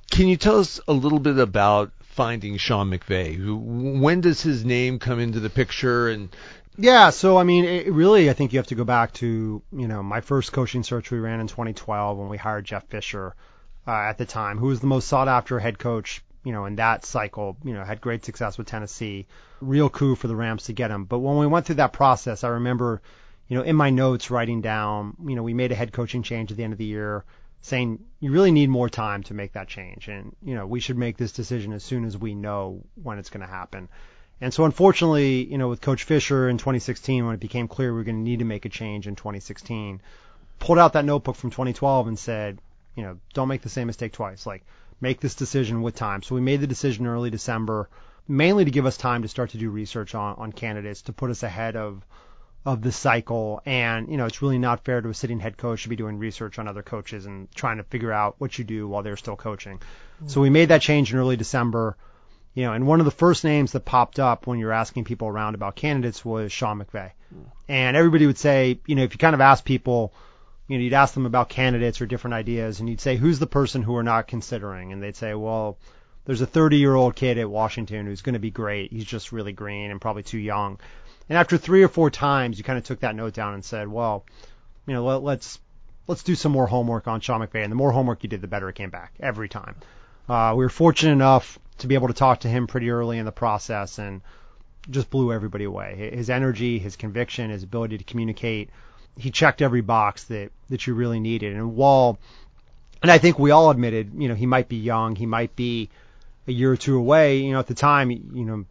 Can 0.09 0.27
you 0.27 0.37
tell 0.37 0.59
us 0.59 0.79
a 0.87 0.93
little 0.93 1.19
bit 1.19 1.37
about 1.37 1.91
finding 2.01 2.57
Sean 2.57 2.89
McVay? 2.89 3.37
When 3.99 4.21
does 4.21 4.41
his 4.41 4.65
name 4.65 4.99
come 4.99 5.19
into 5.19 5.39
the 5.39 5.49
picture? 5.49 6.09
And 6.09 6.35
Yeah, 6.77 7.11
so 7.11 7.37
I 7.37 7.43
mean, 7.43 7.65
it 7.65 7.91
really, 7.91 8.29
I 8.29 8.33
think 8.33 8.53
you 8.53 8.59
have 8.59 8.67
to 8.67 8.75
go 8.75 8.83
back 8.83 9.13
to, 9.13 9.61
you 9.71 9.87
know, 9.87 10.01
my 10.01 10.21
first 10.21 10.51
coaching 10.51 10.83
search 10.83 11.11
we 11.11 11.19
ran 11.19 11.39
in 11.39 11.47
2012 11.47 12.17
when 12.17 12.29
we 12.29 12.37
hired 12.37 12.65
Jeff 12.65 12.87
Fisher 12.87 13.35
uh, 13.87 13.91
at 13.91 14.17
the 14.17 14.25
time, 14.25 14.57
who 14.57 14.67
was 14.67 14.79
the 14.79 14.87
most 14.87 15.07
sought 15.07 15.27
after 15.27 15.59
head 15.59 15.77
coach, 15.79 16.23
you 16.43 16.51
know, 16.51 16.65
in 16.65 16.75
that 16.75 17.05
cycle, 17.05 17.57
you 17.63 17.73
know, 17.73 17.83
had 17.83 18.01
great 18.01 18.25
success 18.25 18.57
with 18.57 18.67
Tennessee. 18.67 19.27
Real 19.61 19.89
coup 19.89 20.15
for 20.15 20.27
the 20.27 20.35
Rams 20.35 20.65
to 20.65 20.73
get 20.73 20.91
him. 20.91 21.05
But 21.05 21.19
when 21.19 21.37
we 21.37 21.47
went 21.47 21.65
through 21.65 21.75
that 21.75 21.93
process, 21.93 22.43
I 22.43 22.49
remember, 22.49 23.01
you 23.47 23.57
know, 23.57 23.63
in 23.63 23.75
my 23.75 23.89
notes 23.89 24.31
writing 24.31 24.61
down, 24.61 25.15
you 25.25 25.35
know, 25.35 25.43
we 25.43 25.53
made 25.53 25.71
a 25.71 25.75
head 25.75 25.93
coaching 25.93 26.23
change 26.23 26.51
at 26.51 26.57
the 26.57 26.63
end 26.63 26.73
of 26.73 26.79
the 26.79 26.85
year 26.85 27.23
saying 27.61 27.97
you 28.19 28.29
really 28.31 28.51
need 28.51 28.69
more 28.69 28.89
time 28.89 29.23
to 29.23 29.33
make 29.33 29.53
that 29.53 29.69
change. 29.69 30.09
And, 30.09 30.35
you 30.43 30.53
know, 30.53 30.67
we 30.67 30.81
should 30.81 30.97
make 30.97 31.15
this 31.15 31.31
decision 31.31 31.71
as 31.71 31.83
soon 31.83 32.03
as 32.03 32.17
we 32.17 32.35
know 32.35 32.81
when 33.01 33.19
it's 33.19 33.29
going 33.29 33.45
to 33.45 33.47
happen. 33.47 33.87
And 34.41 34.53
so 34.53 34.65
unfortunately, 34.65 35.45
you 35.45 35.57
know, 35.57 35.69
with 35.69 35.79
Coach 35.79 36.03
Fisher 36.03 36.49
in 36.49 36.57
2016, 36.57 37.25
when 37.25 37.35
it 37.35 37.39
became 37.39 37.69
clear 37.69 37.91
we 37.91 37.99
were 37.99 38.03
going 38.03 38.17
to 38.17 38.29
need 38.29 38.39
to 38.39 38.45
make 38.45 38.65
a 38.65 38.69
change 38.69 39.07
in 39.07 39.15
2016, 39.15 40.01
pulled 40.59 40.77
out 40.77 40.93
that 40.93 41.05
notebook 41.05 41.37
from 41.37 41.51
2012 41.51 42.07
and 42.07 42.19
said, 42.19 42.59
you 42.95 43.03
know, 43.03 43.17
don't 43.33 43.47
make 43.47 43.61
the 43.61 43.69
same 43.69 43.87
mistake 43.87 44.13
twice. 44.13 44.45
Like, 44.45 44.63
make 45.01 45.19
this 45.19 45.35
decision 45.35 45.81
with 45.81 45.95
time. 45.95 46.23
So 46.23 46.35
we 46.35 46.41
made 46.41 46.61
the 46.61 46.67
decision 46.67 47.07
early 47.07 47.29
December, 47.29 47.89
mainly 48.27 48.65
to 48.65 48.71
give 48.71 48.85
us 48.85 48.97
time 48.97 49.21
to 49.23 49.27
start 49.27 49.51
to 49.51 49.57
do 49.57 49.69
research 49.69 50.15
on, 50.15 50.35
on 50.37 50.51
candidates 50.51 51.03
to 51.03 51.13
put 51.13 51.29
us 51.29 51.43
ahead 51.43 51.75
of 51.75 52.05
of 52.65 52.81
the 52.81 52.91
cycle. 52.91 53.61
And, 53.65 54.09
you 54.09 54.15
know, 54.15 54.25
it's 54.25 54.41
really 54.41 54.57
not 54.57 54.85
fair 54.85 55.01
to 55.01 55.09
a 55.09 55.13
sitting 55.13 55.39
head 55.39 55.57
coach 55.57 55.83
to 55.83 55.89
be 55.89 55.97
doing 55.97 56.17
research 56.17 56.59
on 56.59 56.67
other 56.67 56.81
coaches 56.81 57.25
and 57.25 57.51
trying 57.53 57.77
to 57.77 57.83
figure 57.83 58.13
out 58.13 58.35
what 58.37 58.57
you 58.57 58.63
do 58.63 58.87
while 58.87 59.03
they're 59.03 59.17
still 59.17 59.35
coaching. 59.35 59.79
Mm-hmm. 59.79 60.27
So 60.29 60.39
we 60.39 60.49
made 60.49 60.69
that 60.69 60.81
change 60.81 61.11
in 61.11 61.19
early 61.19 61.35
December. 61.35 61.97
You 62.53 62.63
know, 62.63 62.73
and 62.73 62.85
one 62.85 62.99
of 63.01 63.05
the 63.05 63.11
first 63.11 63.43
names 63.43 63.71
that 63.71 63.83
popped 63.83 64.19
up 64.19 64.45
when 64.45 64.59
you 64.59 64.67
were 64.67 64.73
asking 64.73 65.05
people 65.05 65.27
around 65.27 65.55
about 65.55 65.75
candidates 65.75 66.23
was 66.23 66.51
Sean 66.51 66.79
McVay. 66.79 67.11
Mm. 67.33 67.45
And 67.67 67.97
everybody 67.97 68.27
would 68.27 68.37
say, 68.37 68.79
you 68.85 68.95
know, 68.95 69.03
if 69.03 69.13
you 69.13 69.17
kind 69.17 69.33
of 69.33 69.41
ask 69.41 69.65
people, 69.65 70.13
you 70.67 70.77
know, 70.77 70.83
you'd 70.83 70.93
ask 70.93 71.13
them 71.13 71.25
about 71.25 71.49
candidates 71.49 72.01
or 72.01 72.05
different 72.05 72.35
ideas, 72.35 72.79
and 72.79 72.89
you'd 72.89 73.01
say, 73.01 73.17
who's 73.17 73.39
the 73.39 73.47
person 73.47 73.81
who 73.81 73.93
we're 73.93 74.03
not 74.03 74.27
considering? 74.27 74.91
And 74.91 75.03
they'd 75.03 75.15
say, 75.15 75.33
well, 75.33 75.77
there's 76.25 76.41
a 76.41 76.47
30 76.47 76.77
year 76.77 76.95
old 76.95 77.15
kid 77.15 77.37
at 77.37 77.49
Washington 77.49 78.05
who's 78.05 78.21
going 78.21 78.33
to 78.33 78.39
be 78.39 78.51
great. 78.51 78.91
He's 78.91 79.05
just 79.05 79.31
really 79.31 79.51
green 79.51 79.91
and 79.91 79.99
probably 79.99 80.23
too 80.23 80.37
young. 80.37 80.79
And 81.29 81.37
after 81.37 81.57
three 81.57 81.83
or 81.83 81.87
four 81.87 82.09
times, 82.09 82.57
you 82.57 82.63
kind 82.63 82.77
of 82.77 82.85
took 82.85 83.01
that 83.01 83.15
note 83.15 83.33
down 83.33 83.53
and 83.53 83.63
said, 83.63 83.87
well, 83.87 84.25
you 84.85 84.93
know, 84.93 85.05
let, 85.05 85.23
let's 85.23 85.59
let's 86.07 86.23
do 86.23 86.35
some 86.35 86.51
more 86.51 86.67
homework 86.67 87.07
on 87.07 87.21
Sean 87.21 87.41
McVay. 87.41 87.63
And 87.63 87.71
the 87.71 87.77
more 87.77 87.91
homework 87.91 88.23
you 88.23 88.29
did, 88.29 88.41
the 88.41 88.47
better 88.47 88.69
it 88.69 88.75
came 88.75 88.89
back 88.89 89.13
every 89.19 89.49
time. 89.49 89.75
Uh, 90.27 90.53
we 90.55 90.63
were 90.63 90.69
fortunate 90.69 91.13
enough 91.13 91.59
to 91.79 91.87
be 91.87 91.95
able 91.95 92.07
to 92.07 92.13
talk 92.13 92.41
to 92.41 92.49
him 92.49 92.67
pretty 92.67 92.89
early 92.89 93.17
in 93.17 93.25
the 93.25 93.31
process 93.31 93.99
and 93.99 94.21
just 94.89 95.09
blew 95.09 95.31
everybody 95.31 95.63
away. 95.63 96.11
His 96.13 96.29
energy, 96.29 96.77
his 96.77 96.95
conviction, 96.95 97.49
his 97.49 97.63
ability 97.63 97.97
to 97.97 98.03
communicate, 98.03 98.69
he 99.17 99.31
checked 99.31 99.61
every 99.61 99.81
box 99.81 100.25
that, 100.25 100.51
that 100.69 100.87
you 100.87 100.93
really 100.93 101.19
needed. 101.19 101.55
And 101.55 101.75
while, 101.75 102.17
and 103.01 103.11
I 103.11 103.17
think 103.17 103.37
we 103.37 103.51
all 103.51 103.69
admitted, 103.69 104.11
you 104.15 104.27
know, 104.27 104.35
he 104.35 104.45
might 104.45 104.69
be 104.69 104.77
young, 104.77 105.15
he 105.15 105.25
might 105.25 105.55
be 105.55 105.89
a 106.47 106.51
year 106.51 106.71
or 106.71 106.77
two 106.77 106.97
away, 106.97 107.39
you 107.39 107.53
know, 107.53 107.59
at 107.59 107.67
the 107.67 107.73
time, 107.73 108.11
you 108.11 108.45
know, 108.45 108.65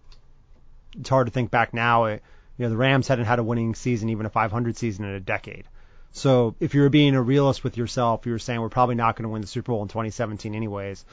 it's 0.98 1.08
hard 1.08 1.26
to 1.26 1.32
think 1.32 1.50
back 1.50 1.72
now. 1.72 2.04
It, 2.04 2.22
you 2.58 2.64
know, 2.64 2.70
the 2.70 2.76
Rams 2.76 3.08
hadn't 3.08 3.24
had 3.24 3.38
a 3.38 3.42
winning 3.42 3.74
season, 3.74 4.10
even 4.10 4.26
a 4.26 4.30
500 4.30 4.76
season 4.76 5.04
in 5.04 5.14
a 5.14 5.20
decade. 5.20 5.64
So 6.12 6.54
if 6.60 6.74
you 6.74 6.82
were 6.82 6.90
being 6.90 7.14
a 7.14 7.22
realist 7.22 7.64
with 7.64 7.78
yourself, 7.78 8.26
you 8.26 8.32
were 8.32 8.38
saying 8.38 8.60
we're 8.60 8.68
probably 8.68 8.94
not 8.94 9.16
going 9.16 9.24
to 9.24 9.30
win 9.30 9.40
the 9.40 9.48
Super 9.48 9.72
Bowl 9.72 9.82
in 9.82 9.88
2017 9.88 10.54
anyways. 10.54 11.04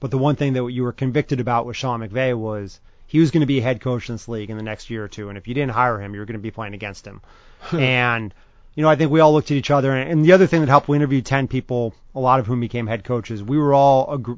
But 0.00 0.10
the 0.10 0.18
one 0.18 0.36
thing 0.36 0.54
that 0.54 0.66
you 0.66 0.82
were 0.82 0.92
convicted 0.92 1.40
about 1.40 1.66
with 1.66 1.76
Sean 1.76 2.00
McVay 2.00 2.36
was 2.36 2.80
he 3.06 3.20
was 3.20 3.30
going 3.30 3.40
to 3.40 3.46
be 3.46 3.58
a 3.58 3.62
head 3.62 3.80
coach 3.80 4.08
in 4.08 4.14
this 4.14 4.28
league 4.28 4.50
in 4.50 4.56
the 4.56 4.62
next 4.62 4.90
year 4.90 5.04
or 5.04 5.08
two, 5.08 5.28
and 5.28 5.38
if 5.38 5.48
you 5.48 5.54
didn't 5.54 5.72
hire 5.72 6.00
him, 6.00 6.14
you 6.14 6.20
were 6.20 6.26
going 6.26 6.38
to 6.38 6.42
be 6.42 6.50
playing 6.50 6.74
against 6.74 7.06
him. 7.06 7.20
and 7.72 8.34
you 8.78 8.82
know, 8.82 8.90
I 8.90 8.94
think 8.94 9.10
we 9.10 9.18
all 9.18 9.32
looked 9.32 9.50
at 9.50 9.56
each 9.56 9.72
other, 9.72 9.92
and, 9.92 10.24
the 10.24 10.30
other 10.30 10.46
thing 10.46 10.60
that 10.60 10.68
helped, 10.68 10.86
we 10.86 10.94
interviewed 10.94 11.26
10 11.26 11.48
people, 11.48 11.96
a 12.14 12.20
lot 12.20 12.38
of 12.38 12.46
whom 12.46 12.60
became 12.60 12.86
head 12.86 13.02
coaches. 13.02 13.42
We 13.42 13.58
were 13.58 13.74
all, 13.74 14.14
a, 14.14 14.18
gr- 14.18 14.34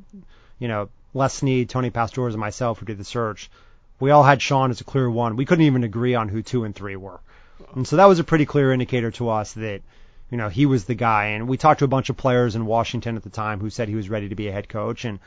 you 0.58 0.66
know, 0.66 0.88
Les 1.12 1.34
Snead, 1.34 1.68
Tony 1.68 1.90
Pastoors, 1.90 2.32
and 2.32 2.40
myself 2.40 2.78
who 2.78 2.86
did 2.86 2.96
the 2.96 3.04
search. 3.04 3.50
We 3.98 4.12
all 4.12 4.22
had 4.22 4.40
Sean 4.40 4.70
as 4.70 4.80
a 4.80 4.84
clear 4.84 5.10
one. 5.10 5.36
We 5.36 5.44
couldn't 5.44 5.66
even 5.66 5.84
agree 5.84 6.14
on 6.14 6.30
who 6.30 6.40
two 6.40 6.64
and 6.64 6.74
three 6.74 6.96
were. 6.96 7.20
And 7.74 7.86
so 7.86 7.96
that 7.96 8.08
was 8.08 8.18
a 8.18 8.24
pretty 8.24 8.46
clear 8.46 8.72
indicator 8.72 9.10
to 9.10 9.28
us 9.28 9.52
that, 9.52 9.82
you 10.30 10.38
know, 10.38 10.48
he 10.48 10.64
was 10.64 10.86
the 10.86 10.94
guy. 10.94 11.26
And 11.26 11.46
we 11.46 11.58
talked 11.58 11.80
to 11.80 11.84
a 11.84 11.88
bunch 11.88 12.08
of 12.08 12.16
players 12.16 12.56
in 12.56 12.64
Washington 12.64 13.16
at 13.16 13.22
the 13.22 13.28
time 13.28 13.60
who 13.60 13.68
said 13.68 13.88
he 13.88 13.94
was 13.94 14.08
ready 14.08 14.30
to 14.30 14.36
be 14.36 14.48
a 14.48 14.52
head 14.52 14.70
coach. 14.70 15.04
And, 15.04 15.18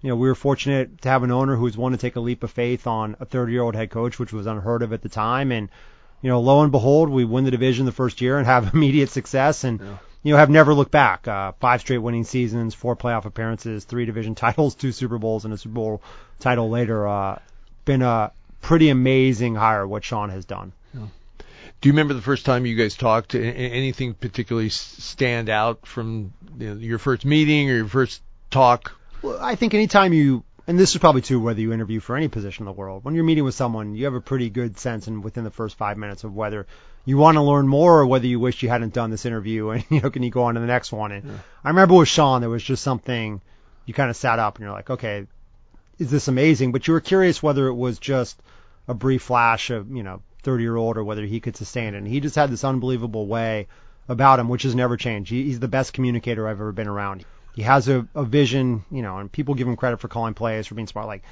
you 0.00 0.10
know, 0.10 0.14
we 0.14 0.28
were 0.28 0.36
fortunate 0.36 1.02
to 1.02 1.08
have 1.08 1.24
an 1.24 1.32
owner 1.32 1.56
who 1.56 1.64
was 1.64 1.76
willing 1.76 1.94
to 1.94 1.98
take 1.98 2.14
a 2.14 2.20
leap 2.20 2.44
of 2.44 2.52
faith 2.52 2.86
on 2.86 3.16
a 3.18 3.24
30 3.24 3.50
year 3.50 3.62
old 3.62 3.74
head 3.74 3.90
coach, 3.90 4.20
which 4.20 4.32
was 4.32 4.46
unheard 4.46 4.82
of 4.82 4.92
at 4.92 5.02
the 5.02 5.08
time. 5.08 5.50
And, 5.50 5.70
you 6.22 6.28
know, 6.28 6.40
lo 6.40 6.62
and 6.62 6.72
behold, 6.72 7.08
we 7.08 7.24
win 7.24 7.44
the 7.44 7.50
division 7.50 7.86
the 7.86 7.92
first 7.92 8.20
year 8.20 8.38
and 8.38 8.46
have 8.46 8.74
immediate 8.74 9.10
success 9.10 9.64
and, 9.64 9.80
yeah. 9.80 9.96
you 10.22 10.32
know, 10.32 10.38
have 10.38 10.50
never 10.50 10.74
looked 10.74 10.90
back. 10.90 11.26
Uh, 11.26 11.52
five 11.60 11.80
straight 11.80 11.98
winning 11.98 12.24
seasons, 12.24 12.74
four 12.74 12.96
playoff 12.96 13.24
appearances, 13.24 13.84
three 13.84 14.04
division 14.04 14.34
titles, 14.46 14.74
two 14.74 14.92
Super 14.92 15.18
Bowls, 15.18 15.44
and 15.44 15.54
a 15.54 15.58
Super 15.58 15.74
Bowl 15.74 16.02
title 16.38 16.68
later. 16.68 17.06
Uh, 17.06 17.38
been 17.84 18.02
a 18.02 18.32
pretty 18.60 18.88
amazing 18.90 19.54
hire 19.54 19.86
what 19.86 20.04
Sean 20.04 20.30
has 20.30 20.44
done. 20.44 20.72
Yeah. 20.94 21.06
Do 21.80 21.88
you 21.88 21.92
remember 21.92 22.12
the 22.12 22.22
first 22.22 22.44
time 22.44 22.66
you 22.66 22.76
guys 22.76 22.94
talked? 22.94 23.34
Anything 23.34 24.12
particularly 24.12 24.68
stand 24.68 25.48
out 25.48 25.86
from 25.86 26.34
you 26.58 26.74
know, 26.74 26.76
your 26.76 26.98
first 26.98 27.24
meeting 27.24 27.70
or 27.70 27.76
your 27.76 27.88
first 27.88 28.20
talk? 28.50 28.92
Well, 29.22 29.38
I 29.40 29.54
think 29.54 29.72
anytime 29.72 30.12
you 30.12 30.44
and 30.70 30.78
this 30.78 30.92
is 30.92 30.98
probably 30.98 31.20
true 31.20 31.40
whether 31.40 31.60
you 31.60 31.72
interview 31.72 31.98
for 31.98 32.16
any 32.16 32.28
position 32.28 32.62
in 32.62 32.66
the 32.66 32.72
world. 32.72 33.02
When 33.02 33.16
you're 33.16 33.24
meeting 33.24 33.42
with 33.42 33.56
someone, 33.56 33.96
you 33.96 34.04
have 34.04 34.14
a 34.14 34.20
pretty 34.20 34.50
good 34.50 34.78
sense 34.78 35.08
and 35.08 35.24
within 35.24 35.42
the 35.42 35.50
first 35.50 35.76
five 35.76 35.98
minutes 35.98 36.22
of 36.22 36.32
whether 36.32 36.64
you 37.04 37.16
want 37.16 37.38
to 37.38 37.42
learn 37.42 37.66
more 37.66 37.98
or 37.98 38.06
whether 38.06 38.28
you 38.28 38.38
wish 38.38 38.62
you 38.62 38.68
hadn't 38.68 38.94
done 38.94 39.10
this 39.10 39.26
interview 39.26 39.70
and 39.70 39.84
you 39.90 40.00
know 40.00 40.10
can 40.10 40.22
you 40.22 40.30
go 40.30 40.44
on 40.44 40.54
to 40.54 40.60
the 40.60 40.68
next 40.68 40.92
one. 40.92 41.10
And 41.10 41.24
yeah. 41.24 41.38
I 41.64 41.70
remember 41.70 41.96
with 41.96 42.06
Sean, 42.06 42.40
there 42.40 42.48
was 42.48 42.62
just 42.62 42.84
something 42.84 43.40
you 43.84 43.94
kind 43.94 44.10
of 44.10 44.16
sat 44.16 44.38
up 44.38 44.58
and 44.58 44.62
you're 44.62 44.72
like, 44.72 44.90
okay, 44.90 45.26
is 45.98 46.08
this 46.08 46.28
amazing? 46.28 46.70
But 46.70 46.86
you 46.86 46.94
were 46.94 47.00
curious 47.00 47.42
whether 47.42 47.66
it 47.66 47.74
was 47.74 47.98
just 47.98 48.40
a 48.86 48.94
brief 48.94 49.22
flash 49.22 49.70
of 49.70 49.90
you 49.90 50.04
know 50.04 50.22
30 50.44 50.62
year 50.62 50.76
old 50.76 50.96
or 50.98 51.02
whether 51.02 51.26
he 51.26 51.40
could 51.40 51.56
sustain 51.56 51.94
it. 51.94 51.98
And 51.98 52.06
he 52.06 52.20
just 52.20 52.36
had 52.36 52.48
this 52.48 52.62
unbelievable 52.62 53.26
way 53.26 53.66
about 54.06 54.38
him, 54.38 54.48
which 54.48 54.62
has 54.62 54.76
never 54.76 54.96
changed. 54.96 55.32
He, 55.32 55.42
he's 55.46 55.58
the 55.58 55.66
best 55.66 55.94
communicator 55.94 56.46
I've 56.46 56.60
ever 56.60 56.70
been 56.70 56.86
around 56.86 57.24
he 57.54 57.62
has 57.62 57.88
a, 57.88 58.06
a 58.14 58.24
vision, 58.24 58.84
you 58.90 59.02
know, 59.02 59.18
and 59.18 59.30
people 59.30 59.54
give 59.54 59.68
him 59.68 59.76
credit 59.76 59.98
for 59.98 60.08
calling 60.08 60.34
plays, 60.34 60.66
for 60.66 60.74
being 60.74 60.86
smart. 60.86 61.06
Like, 61.06 61.22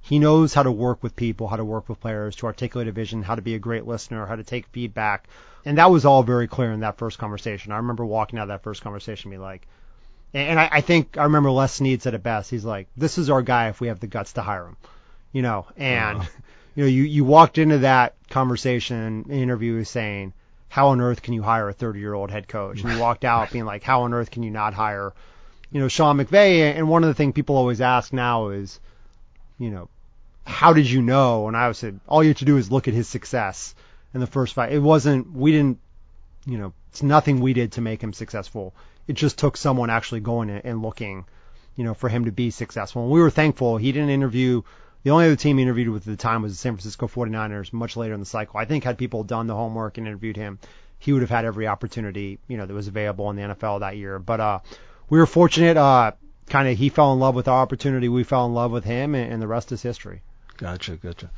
he 0.00 0.18
knows 0.18 0.54
how 0.54 0.62
to 0.62 0.70
work 0.70 1.02
with 1.02 1.16
people, 1.16 1.48
how 1.48 1.56
to 1.56 1.64
work 1.64 1.88
with 1.88 2.00
players, 2.00 2.36
to 2.36 2.46
articulate 2.46 2.88
a 2.88 2.92
vision, 2.92 3.22
how 3.22 3.34
to 3.34 3.42
be 3.42 3.54
a 3.54 3.58
great 3.58 3.86
listener, 3.86 4.24
how 4.24 4.36
to 4.36 4.44
take 4.44 4.66
feedback. 4.68 5.26
And 5.64 5.78
that 5.78 5.90
was 5.90 6.04
all 6.04 6.22
very 6.22 6.46
clear 6.46 6.70
in 6.72 6.80
that 6.80 6.96
first 6.96 7.18
conversation. 7.18 7.72
I 7.72 7.78
remember 7.78 8.06
walking 8.06 8.38
out 8.38 8.44
of 8.44 8.48
that 8.48 8.62
first 8.62 8.82
conversation 8.82 9.32
and 9.32 9.40
be 9.40 9.42
like, 9.42 9.66
and 10.32 10.60
I, 10.60 10.68
I 10.70 10.80
think 10.80 11.16
I 11.18 11.24
remember 11.24 11.50
Les 11.50 11.72
Snead 11.72 12.02
said 12.02 12.14
it 12.14 12.22
best. 12.22 12.50
He's 12.50 12.64
like, 12.64 12.88
this 12.96 13.18
is 13.18 13.30
our 13.30 13.42
guy 13.42 13.68
if 13.68 13.80
we 13.80 13.88
have 13.88 14.00
the 14.00 14.06
guts 14.06 14.34
to 14.34 14.42
hire 14.42 14.66
him, 14.66 14.76
you 15.32 15.42
know, 15.42 15.66
and, 15.76 16.18
uh-huh. 16.18 16.28
you 16.76 16.84
know, 16.84 16.88
you, 16.88 17.02
you 17.02 17.24
walked 17.24 17.58
into 17.58 17.78
that 17.78 18.14
conversation 18.30 19.24
interview 19.30 19.82
saying, 19.82 20.34
how 20.68 20.88
on 20.88 21.00
earth 21.00 21.22
can 21.22 21.34
you 21.34 21.42
hire 21.42 21.68
a 21.68 21.72
30 21.72 21.98
year 21.98 22.14
old 22.14 22.30
head 22.30 22.48
coach? 22.48 22.82
And 22.82 22.92
you 22.92 23.00
walked 23.00 23.24
out 23.24 23.50
being 23.50 23.64
like, 23.64 23.82
how 23.82 24.02
on 24.02 24.12
earth 24.14 24.30
can 24.30 24.42
you 24.42 24.50
not 24.50 24.74
hire 24.74 25.14
you 25.70 25.80
know, 25.80 25.88
Sean 25.88 26.18
McVay. 26.18 26.76
And 26.76 26.88
one 26.88 27.04
of 27.04 27.08
the 27.08 27.14
things 27.14 27.34
people 27.34 27.56
always 27.56 27.80
ask 27.80 28.12
now 28.12 28.48
is, 28.48 28.80
you 29.58 29.70
know, 29.70 29.88
how 30.44 30.72
did 30.72 30.88
you 30.88 31.02
know? 31.02 31.48
And 31.48 31.56
I 31.56 31.70
say, 31.72 31.94
all 32.08 32.22
you 32.22 32.30
have 32.30 32.38
to 32.38 32.44
do 32.44 32.56
is 32.56 32.70
look 32.70 32.88
at 32.88 32.94
his 32.94 33.08
success 33.08 33.74
in 34.14 34.20
the 34.20 34.26
first 34.26 34.54
fight. 34.54 34.72
It 34.72 34.78
wasn't, 34.78 35.32
we 35.32 35.52
didn't, 35.52 35.78
you 36.46 36.58
know, 36.58 36.72
it's 36.90 37.02
nothing 37.02 37.40
we 37.40 37.52
did 37.52 37.72
to 37.72 37.80
make 37.80 38.00
him 38.00 38.12
successful. 38.12 38.74
It 39.06 39.14
just 39.14 39.38
took 39.38 39.56
someone 39.56 39.90
actually 39.90 40.20
going 40.20 40.50
and 40.50 40.82
looking, 40.82 41.24
you 41.76 41.84
know, 41.84 41.94
for 41.94 42.08
him 42.08 42.24
to 42.24 42.32
be 42.32 42.50
successful. 42.50 43.02
And 43.02 43.10
we 43.10 43.20
were 43.20 43.30
thankful. 43.30 43.76
He 43.76 43.92
didn't 43.92 44.10
interview, 44.10 44.62
the 45.02 45.10
only 45.10 45.26
other 45.26 45.36
team 45.36 45.58
he 45.58 45.62
interviewed 45.62 45.88
with 45.88 46.02
at 46.02 46.10
the 46.10 46.16
time 46.16 46.42
was 46.42 46.52
the 46.52 46.58
San 46.58 46.72
Francisco 46.74 47.06
49ers 47.06 47.72
much 47.72 47.96
later 47.96 48.14
in 48.14 48.20
the 48.20 48.26
cycle. 48.26 48.58
I 48.58 48.64
think 48.64 48.84
had 48.84 48.98
people 48.98 49.24
done 49.24 49.46
the 49.46 49.54
homework 49.54 49.98
and 49.98 50.06
interviewed 50.06 50.36
him, 50.36 50.58
he 50.98 51.12
would 51.12 51.22
have 51.22 51.30
had 51.30 51.44
every 51.44 51.66
opportunity, 51.66 52.38
you 52.48 52.56
know, 52.56 52.66
that 52.66 52.74
was 52.74 52.88
available 52.88 53.30
in 53.30 53.36
the 53.36 53.42
NFL 53.42 53.80
that 53.80 53.96
year. 53.96 54.18
But, 54.18 54.40
uh, 54.40 54.58
we 55.08 55.18
were 55.18 55.26
fortunate. 55.26 55.76
Uh, 55.76 56.12
kind 56.48 56.68
of 56.68 56.78
he 56.78 56.88
fell 56.88 57.12
in 57.12 57.18
love 57.18 57.34
with 57.34 57.48
our 57.48 57.60
opportunity. 57.60 58.08
We 58.08 58.24
fell 58.24 58.46
in 58.46 58.54
love 58.54 58.70
with 58.70 58.84
him, 58.84 59.14
and, 59.14 59.32
and 59.32 59.42
the 59.42 59.48
rest 59.48 59.72
is 59.72 59.82
history. 59.82 60.22
Gotcha, 60.56 60.96
gotcha. 60.96 61.30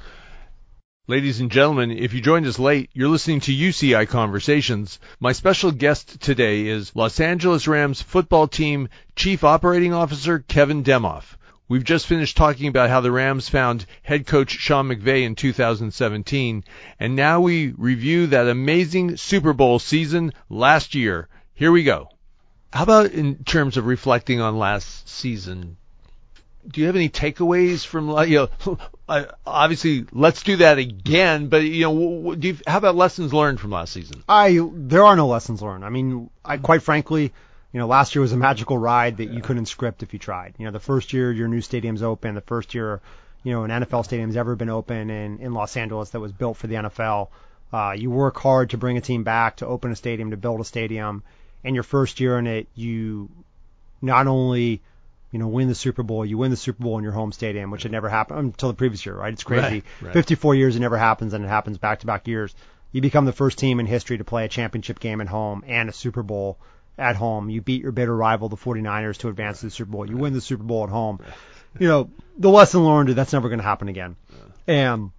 Ladies 1.06 1.40
and 1.40 1.50
gentlemen, 1.50 1.90
if 1.90 2.12
you 2.12 2.20
joined 2.20 2.46
us 2.46 2.58
late, 2.58 2.90
you're 2.92 3.08
listening 3.08 3.40
to 3.40 3.56
UCI 3.56 4.06
Conversations. 4.06 5.00
My 5.18 5.32
special 5.32 5.70
guest 5.70 6.20
today 6.20 6.66
is 6.66 6.94
Los 6.94 7.18
Angeles 7.18 7.66
Rams 7.66 8.02
football 8.02 8.46
team 8.46 8.90
Chief 9.16 9.42
Operating 9.42 9.94
Officer 9.94 10.40
Kevin 10.40 10.84
Demoff. 10.84 11.36
We've 11.66 11.84
just 11.84 12.06
finished 12.06 12.36
talking 12.36 12.68
about 12.68 12.90
how 12.90 13.00
the 13.00 13.10
Rams 13.10 13.48
found 13.48 13.86
head 14.02 14.26
coach 14.26 14.50
Sean 14.50 14.88
McVay 14.88 15.24
in 15.24 15.34
2017, 15.34 16.64
and 17.00 17.16
now 17.16 17.40
we 17.40 17.68
review 17.76 18.26
that 18.26 18.46
amazing 18.46 19.16
Super 19.16 19.54
Bowl 19.54 19.78
season 19.78 20.34
last 20.50 20.94
year. 20.94 21.28
Here 21.54 21.72
we 21.72 21.84
go. 21.84 22.10
How 22.72 22.82
about 22.82 23.12
in 23.12 23.44
terms 23.44 23.76
of 23.76 23.86
reflecting 23.86 24.40
on 24.40 24.58
last 24.58 25.08
season? 25.08 25.76
Do 26.70 26.82
you 26.82 26.86
have 26.86 26.96
any 26.96 27.08
takeaways 27.08 27.86
from 27.86 28.10
you 28.28 28.48
know? 28.66 28.78
Obviously, 29.46 30.04
let's 30.12 30.42
do 30.42 30.56
that 30.56 30.76
again. 30.76 31.48
But 31.48 31.62
you 31.62 31.84
know, 31.84 32.34
do 32.34 32.48
you, 32.48 32.58
how 32.66 32.78
about 32.78 32.94
lessons 32.94 33.32
learned 33.32 33.58
from 33.58 33.70
last 33.70 33.92
season? 33.92 34.22
I 34.28 34.58
there 34.72 35.04
are 35.04 35.16
no 35.16 35.28
lessons 35.28 35.62
learned. 35.62 35.84
I 35.84 35.88
mean, 35.88 36.28
I 36.44 36.58
quite 36.58 36.82
frankly, 36.82 37.32
you 37.72 37.80
know, 37.80 37.86
last 37.86 38.14
year 38.14 38.20
was 38.20 38.32
a 38.32 38.36
magical 38.36 38.76
ride 38.76 39.16
that 39.16 39.30
you 39.30 39.40
couldn't 39.40 39.66
script 39.66 40.02
if 40.02 40.12
you 40.12 40.18
tried. 40.18 40.54
You 40.58 40.66
know, 40.66 40.72
the 40.72 40.80
first 40.80 41.14
year 41.14 41.32
your 41.32 41.48
new 41.48 41.62
stadium's 41.62 42.02
open, 42.02 42.34
the 42.34 42.42
first 42.42 42.74
year, 42.74 43.00
you 43.44 43.52
know, 43.52 43.64
an 43.64 43.70
NFL 43.70 44.04
stadium's 44.04 44.36
ever 44.36 44.56
been 44.56 44.68
open 44.68 45.08
in 45.08 45.38
in 45.38 45.54
Los 45.54 45.74
Angeles 45.74 46.10
that 46.10 46.20
was 46.20 46.32
built 46.32 46.58
for 46.58 46.66
the 46.66 46.74
NFL. 46.74 47.28
Uh, 47.72 47.94
you 47.96 48.10
work 48.10 48.36
hard 48.36 48.70
to 48.70 48.78
bring 48.78 48.98
a 48.98 49.00
team 49.00 49.24
back, 49.24 49.56
to 49.56 49.66
open 49.66 49.90
a 49.90 49.96
stadium, 49.96 50.32
to 50.32 50.36
build 50.36 50.60
a 50.60 50.64
stadium 50.64 51.22
and 51.64 51.74
your 51.74 51.84
first 51.84 52.20
year 52.20 52.38
in 52.38 52.46
it, 52.46 52.68
you 52.74 53.30
not 54.00 54.26
only 54.26 54.80
you 55.32 55.38
know 55.38 55.48
win 55.48 55.68
the 55.68 55.74
Super 55.74 56.02
Bowl, 56.02 56.24
you 56.24 56.38
win 56.38 56.50
the 56.50 56.56
Super 56.56 56.82
Bowl 56.82 56.98
in 56.98 57.04
your 57.04 57.12
home 57.12 57.32
stadium, 57.32 57.70
which 57.70 57.82
had 57.82 57.92
never 57.92 58.08
happened 58.08 58.38
um, 58.38 58.46
until 58.46 58.68
the 58.68 58.74
previous 58.74 59.04
year, 59.04 59.14
right? 59.14 59.32
It's 59.32 59.44
crazy. 59.44 59.82
Right, 60.00 60.02
right. 60.02 60.12
54 60.12 60.54
years 60.54 60.76
it 60.76 60.80
never 60.80 60.96
happens, 60.96 61.34
and 61.34 61.44
it 61.44 61.48
happens 61.48 61.78
back 61.78 62.00
to 62.00 62.06
back 62.06 62.26
years. 62.26 62.54
You 62.92 63.02
become 63.02 63.26
the 63.26 63.32
first 63.32 63.58
team 63.58 63.80
in 63.80 63.86
history 63.86 64.18
to 64.18 64.24
play 64.24 64.44
a 64.44 64.48
championship 64.48 64.98
game 64.98 65.20
at 65.20 65.28
home 65.28 65.62
and 65.66 65.88
a 65.88 65.92
Super 65.92 66.22
Bowl 66.22 66.58
at 66.96 67.16
home. 67.16 67.50
You 67.50 67.60
beat 67.60 67.82
your 67.82 67.92
bitter 67.92 68.14
rival, 68.14 68.48
the 68.48 68.56
49ers, 68.56 69.18
to 69.18 69.28
advance 69.28 69.60
to 69.60 69.66
the 69.66 69.70
Super 69.70 69.90
Bowl. 69.90 70.08
You 70.08 70.16
win 70.16 70.32
the 70.32 70.40
Super 70.40 70.64
Bowl 70.64 70.84
at 70.84 70.90
home. 70.90 71.20
You 71.78 71.86
know, 71.86 72.10
the 72.38 72.48
lesson 72.48 72.84
learned 72.84 73.10
is 73.10 73.14
that's 73.14 73.32
never 73.32 73.48
going 73.48 73.58
to 73.58 73.64
happen 73.64 73.88
again. 73.88 74.16
And 74.66 75.10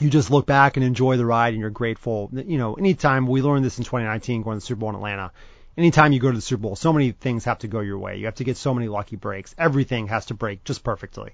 you 0.00 0.10
just 0.10 0.30
look 0.30 0.46
back 0.46 0.76
and 0.76 0.84
enjoy 0.84 1.16
the 1.16 1.24
ride 1.24 1.54
and 1.54 1.60
you're 1.60 1.70
grateful. 1.70 2.28
You 2.32 2.58
know, 2.58 2.74
anytime 2.74 3.26
we 3.26 3.40
learned 3.40 3.64
this 3.64 3.78
in 3.78 3.84
2019 3.84 4.42
going 4.42 4.56
to 4.56 4.60
the 4.60 4.66
Super 4.66 4.80
Bowl 4.80 4.90
in 4.90 4.96
Atlanta, 4.96 5.32
anytime 5.76 6.12
you 6.12 6.20
go 6.20 6.30
to 6.30 6.36
the 6.36 6.42
Super 6.42 6.62
Bowl, 6.62 6.76
so 6.76 6.92
many 6.92 7.12
things 7.12 7.44
have 7.44 7.58
to 7.60 7.68
go 7.68 7.80
your 7.80 7.98
way. 7.98 8.16
You 8.16 8.26
have 8.26 8.36
to 8.36 8.44
get 8.44 8.56
so 8.56 8.72
many 8.74 8.88
lucky 8.88 9.16
breaks. 9.16 9.54
Everything 9.58 10.08
has 10.08 10.26
to 10.26 10.34
break 10.34 10.64
just 10.64 10.82
perfectly. 10.82 11.32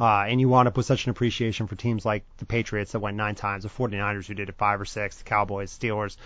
Uh, 0.00 0.24
and 0.28 0.40
you 0.40 0.48
wind 0.48 0.68
up 0.68 0.76
with 0.76 0.86
such 0.86 1.04
an 1.04 1.10
appreciation 1.10 1.66
for 1.66 1.76
teams 1.76 2.04
like 2.04 2.24
the 2.38 2.46
Patriots 2.46 2.92
that 2.92 3.00
went 3.00 3.16
nine 3.16 3.34
times, 3.34 3.64
the 3.64 3.68
49ers 3.68 4.26
who 4.26 4.34
did 4.34 4.48
it 4.48 4.56
five 4.56 4.80
or 4.80 4.84
six, 4.84 5.18
the 5.18 5.24
Cowboys, 5.24 5.76
Steelers, 5.76 6.16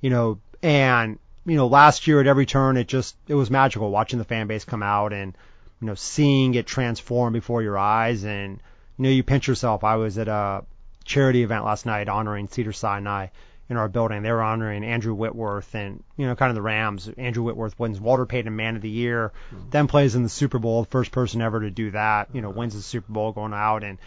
you 0.00 0.10
know, 0.10 0.38
and, 0.62 1.18
you 1.44 1.56
know, 1.56 1.66
last 1.66 2.06
year 2.06 2.20
at 2.20 2.26
every 2.26 2.46
turn, 2.46 2.76
it 2.76 2.86
just, 2.86 3.16
it 3.26 3.34
was 3.34 3.50
magical 3.50 3.90
watching 3.90 4.18
the 4.18 4.24
fan 4.24 4.46
base 4.46 4.64
come 4.64 4.82
out 4.82 5.12
and, 5.12 5.36
you 5.80 5.86
know, 5.86 5.94
seeing 5.94 6.54
it 6.54 6.66
transform 6.66 7.32
before 7.32 7.62
your 7.62 7.76
eyes. 7.76 8.24
And, 8.24 8.60
you 8.96 9.02
know, 9.02 9.10
you 9.10 9.22
pinch 9.22 9.48
yourself. 9.48 9.82
I 9.82 9.96
was 9.96 10.18
at 10.18 10.28
a 10.28 10.64
charity 11.04 11.42
event 11.42 11.64
last 11.64 11.86
night 11.86 12.08
honoring 12.08 12.48
Cedar 12.48 12.72
Sinai 12.72 13.28
in 13.70 13.76
our 13.76 13.88
building. 13.88 14.22
They 14.22 14.32
were 14.32 14.42
honoring 14.42 14.84
Andrew 14.84 15.14
Whitworth 15.14 15.74
and, 15.74 16.02
you 16.16 16.26
know, 16.26 16.34
kind 16.34 16.50
of 16.50 16.54
the 16.54 16.62
Rams. 16.62 17.08
Andrew 17.18 17.44
Whitworth 17.44 17.78
wins 17.78 18.00
Walter 18.00 18.26
Payton 18.26 18.54
Man 18.54 18.76
of 18.76 18.82
the 18.82 18.88
Year, 18.88 19.32
mm-hmm. 19.52 19.70
then 19.70 19.88
plays 19.88 20.14
in 20.14 20.22
the 20.22 20.28
Super 20.28 20.58
Bowl, 20.58 20.84
first 20.84 21.12
person 21.12 21.42
ever 21.42 21.60
to 21.60 21.70
do 21.70 21.90
that, 21.90 22.28
you 22.32 22.40
know, 22.40 22.50
wins 22.50 22.74
the 22.74 22.82
Super 22.82 23.12
Bowl 23.12 23.32
going 23.32 23.52
out. 23.52 23.84
And, 23.84 23.98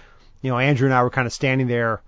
you 0.42 0.50
know, 0.50 0.58
Andrew 0.58 0.88
and 0.88 0.94
I 0.94 1.04
were 1.04 1.12
kind 1.12 1.28
of 1.28 1.34
standing 1.34 1.68
there 1.68 2.02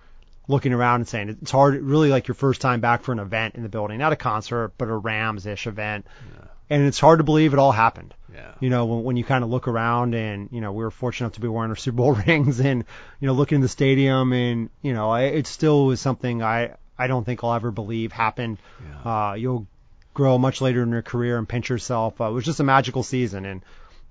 looking 0.47 0.73
around 0.73 1.01
and 1.01 1.07
saying 1.07 1.29
it's 1.41 1.51
hard, 1.51 1.81
really 1.81 2.09
like 2.09 2.27
your 2.27 2.35
first 2.35 2.59
time 2.59 2.81
back 2.81 3.03
for 3.03 3.11
an 3.11 3.19
event 3.19 3.55
in 3.55 3.63
the 3.63 3.69
building, 3.69 3.99
not 3.99 4.13
a 4.13 4.17
concert, 4.17 4.73
but 4.77 4.89
a 4.89 4.95
Rams-ish 4.95 5.67
event. 5.67 6.05
Yeah. 6.33 6.47
And 6.69 6.83
it's 6.87 6.99
hard 6.99 7.19
to 7.19 7.23
believe 7.23 7.53
it 7.53 7.59
all 7.59 7.71
happened. 7.71 8.13
Yeah. 8.33 8.51
You 8.59 8.69
know, 8.69 8.85
when, 8.85 9.03
when 9.03 9.17
you 9.17 9.23
kind 9.23 9.43
of 9.43 9.51
look 9.51 9.67
around 9.67 10.15
and, 10.15 10.49
you 10.51 10.59
know, 10.59 10.71
we 10.71 10.83
were 10.83 10.91
fortunate 10.91 11.27
enough 11.27 11.35
to 11.35 11.41
be 11.41 11.47
wearing 11.47 11.69
our 11.69 11.75
Super 11.75 11.97
Bowl 11.97 12.13
rings 12.27 12.59
and, 12.59 12.83
you 13.19 13.27
know, 13.27 13.33
looking 13.33 13.57
in 13.57 13.61
the 13.61 13.67
stadium 13.67 14.33
and, 14.33 14.69
you 14.81 14.93
know, 14.93 15.11
I, 15.11 15.23
it 15.23 15.45
still 15.45 15.85
was 15.85 16.01
something 16.01 16.41
I, 16.41 16.71
I 16.97 17.07
don't 17.07 17.23
think 17.23 17.43
I'll 17.43 17.53
ever 17.53 17.71
believe 17.71 18.11
happened. 18.11 18.59
Yeah. 18.81 19.29
Uh, 19.31 19.33
you'll 19.33 19.67
grow 20.13 20.37
much 20.37 20.61
later 20.61 20.83
in 20.83 20.89
your 20.89 21.01
career 21.01 21.37
and 21.37 21.49
pinch 21.49 21.69
yourself. 21.69 22.21
Uh, 22.21 22.25
it 22.25 22.33
was 22.33 22.45
just 22.45 22.59
a 22.59 22.63
magical 22.63 23.03
season 23.03 23.45
and, 23.45 23.61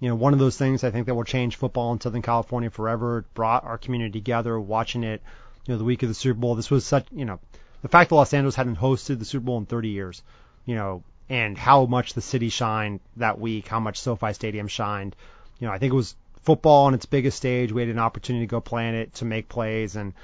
you 0.01 0.09
know, 0.09 0.17
one 0.17 0.33
of 0.33 0.39
those 0.39 0.57
things 0.57 0.83
I 0.83 0.91
think 0.91 1.07
that 1.07 1.15
will 1.15 1.25
change 1.25 1.57
football 1.57 1.93
in 1.93 2.01
Southern 2.01 2.23
California 2.23 2.71
forever. 2.71 3.19
It 3.19 3.35
brought 3.35 3.65
our 3.65 3.79
community 3.79 4.19
together, 4.19 4.59
watching 4.59 5.05
it, 5.05 5.23
you 5.65 5.75
know, 5.75 5.79
the 5.79 5.85
week 5.85 6.03
of 6.03 6.09
the 6.09 6.15
Super 6.15 6.41
Bowl. 6.41 6.57
This 6.57 6.71
was 6.71 6.85
such, 6.85 7.07
you 7.13 7.25
know, 7.25 7.39
the 7.83 7.89
fact 7.89 8.11
that 8.11 8.17
Los 8.17 8.35
Angeles 8.35 8.57
hadn't 8.57 8.79
hosted 8.79 9.19
the 9.19 9.25
Super 9.25 9.45
Bowl 9.45 9.59
in 9.59 9.67
30 9.67 9.91
years, 9.91 10.23
you 10.67 10.75
know, 10.75 11.05
and 11.29 11.57
how 11.57 11.87
much 11.87 12.15
the 12.15 12.21
city 12.21 12.49
shined 12.49 13.01
that 13.17 13.39
week, 13.39 13.69
how 13.69 13.81
much 13.81 14.01
SoFi 14.01 14.33
Stadium 14.33 14.69
shined. 14.69 15.15
You 15.61 15.69
know, 15.69 15.73
I 15.73 15.79
think 15.79 15.93
it 15.93 15.97
was 15.97 16.17
football 16.43 16.87
on 16.87 16.95
its 16.95 17.07
biggest 17.07 17.37
stage. 17.37 17.73
We 17.73 17.83
had 17.83 17.91
an 17.91 17.99
opportunity 17.99 18.47
to 18.47 18.51
go 18.51 18.61
play 18.61 18.89
in 18.89 18.95
it, 18.95 19.15
to 19.15 19.25
make 19.25 19.49
plays, 19.49 19.97
and 19.97 20.15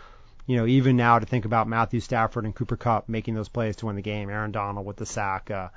you 0.48 0.56
know, 0.56 0.66
even 0.66 0.96
now 0.96 1.18
to 1.18 1.26
think 1.26 1.44
about 1.44 1.68
Matthew 1.68 2.00
Stafford 2.00 2.46
and 2.46 2.54
Cooper 2.54 2.78
Kupp 2.78 3.06
making 3.06 3.34
those 3.34 3.50
plays 3.50 3.76
to 3.76 3.86
win 3.86 3.96
the 3.96 4.02
game, 4.02 4.30
Aaron 4.30 4.50
Donald 4.50 4.86
with 4.86 4.96
the 4.96 5.04
sack, 5.04 5.50
uh, 5.50 5.68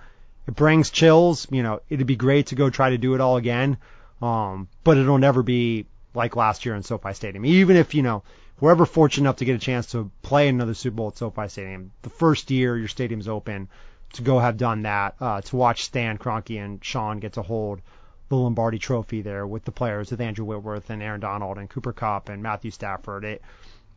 it 0.47 0.55
brings 0.55 0.89
chills. 0.89 1.45
You 1.51 1.61
know, 1.61 1.81
it'd 1.89 2.07
be 2.07 2.15
great 2.15 2.47
to 2.47 2.55
go 2.55 2.69
try 2.69 2.91
to 2.91 2.97
do 2.97 3.13
it 3.13 3.19
all 3.19 3.35
again, 3.35 3.77
um, 4.21 4.69
but 4.85 4.97
it'll 4.97 5.17
never 5.17 5.43
be 5.43 5.87
like 6.13 6.37
last 6.37 6.65
year 6.65 6.73
in 6.73 6.83
SoFi 6.83 7.13
Stadium. 7.13 7.45
Even 7.45 7.75
if 7.75 7.93
you 7.93 8.01
know 8.01 8.23
we're 8.61 8.71
ever 8.71 8.85
fortunate 8.85 9.25
enough 9.25 9.35
to 9.37 9.45
get 9.45 9.57
a 9.57 9.59
chance 9.59 9.87
to 9.87 10.09
play 10.21 10.47
another 10.47 10.73
Super 10.73 10.95
Bowl 10.95 11.09
at 11.09 11.17
SoFi 11.17 11.49
Stadium, 11.49 11.91
the 12.03 12.09
first 12.09 12.49
year 12.49 12.77
your 12.77 12.87
stadium's 12.87 13.27
open, 13.27 13.67
to 14.13 14.21
go 14.21 14.39
have 14.39 14.55
done 14.55 14.83
that, 14.83 15.15
uh, 15.19 15.41
to 15.41 15.55
watch 15.57 15.83
Stan 15.83 16.17
Kroenke 16.17 16.63
and 16.63 16.81
Sean 16.81 17.19
get 17.19 17.33
to 17.33 17.41
hold 17.41 17.81
the 18.29 18.37
Lombardi 18.37 18.79
Trophy 18.79 19.21
there 19.21 19.45
with 19.45 19.65
the 19.65 19.71
players 19.73 20.11
with 20.11 20.21
Andrew 20.21 20.45
Whitworth 20.45 20.89
and 20.89 21.03
Aaron 21.03 21.19
Donald 21.19 21.57
and 21.57 21.69
Cooper 21.69 21.91
Kupp 21.91 22.29
and 22.29 22.41
Matthew 22.41 22.71
Stafford. 22.71 23.25
It 23.25 23.41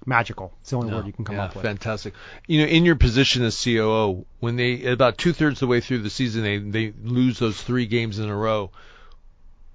magical. 0.07 0.53
It's 0.61 0.70
the 0.70 0.76
only 0.76 0.90
no, 0.90 0.97
word 0.97 1.07
you 1.07 1.12
can 1.12 1.24
come 1.24 1.36
yeah, 1.36 1.45
up 1.45 1.55
with. 1.55 1.64
Fantastic. 1.64 2.14
You 2.47 2.61
know, 2.61 2.66
in 2.66 2.84
your 2.84 2.97
position 2.97 3.42
as 3.42 3.62
COO, 3.62 4.26
when 4.40 4.57
they 4.57 4.84
about 4.84 5.18
two 5.18 5.32
thirds 5.32 5.57
of 5.57 5.61
the 5.61 5.66
way 5.68 5.80
through 5.80 5.99
the 5.99 6.11
season, 6.11 6.42
they 6.42 6.59
they 6.59 6.92
lose 7.03 7.38
those 7.38 7.61
three 7.61 7.86
games 7.86 8.18
in 8.18 8.28
a 8.28 8.36
row. 8.36 8.70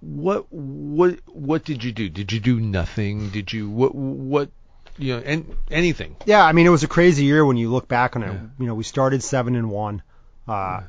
What 0.01 0.51
what 0.51 1.19
what 1.27 1.63
did 1.65 1.83
you 1.83 1.91
do? 1.91 2.09
Did 2.09 2.31
you 2.31 2.39
do 2.39 2.59
nothing? 2.59 3.29
Did 3.29 3.51
you 3.51 3.69
what 3.69 3.93
what 3.93 4.49
you 4.97 5.15
know 5.15 5.23
and 5.25 5.55
anything? 5.69 6.15
Yeah, 6.25 6.43
I 6.43 6.53
mean 6.53 6.65
it 6.65 6.71
was 6.71 6.83
a 6.83 6.87
crazy 6.87 7.25
year 7.25 7.45
when 7.45 7.57
you 7.57 7.69
look 7.69 7.87
back 7.87 8.15
on 8.15 8.23
it. 8.23 8.27
Yeah. 8.27 8.39
You 8.59 8.67
know, 8.67 8.75
we 8.75 8.83
started 8.83 9.23
seven 9.23 9.55
and 9.55 9.69
one. 9.69 10.01
Uh, 10.47 10.81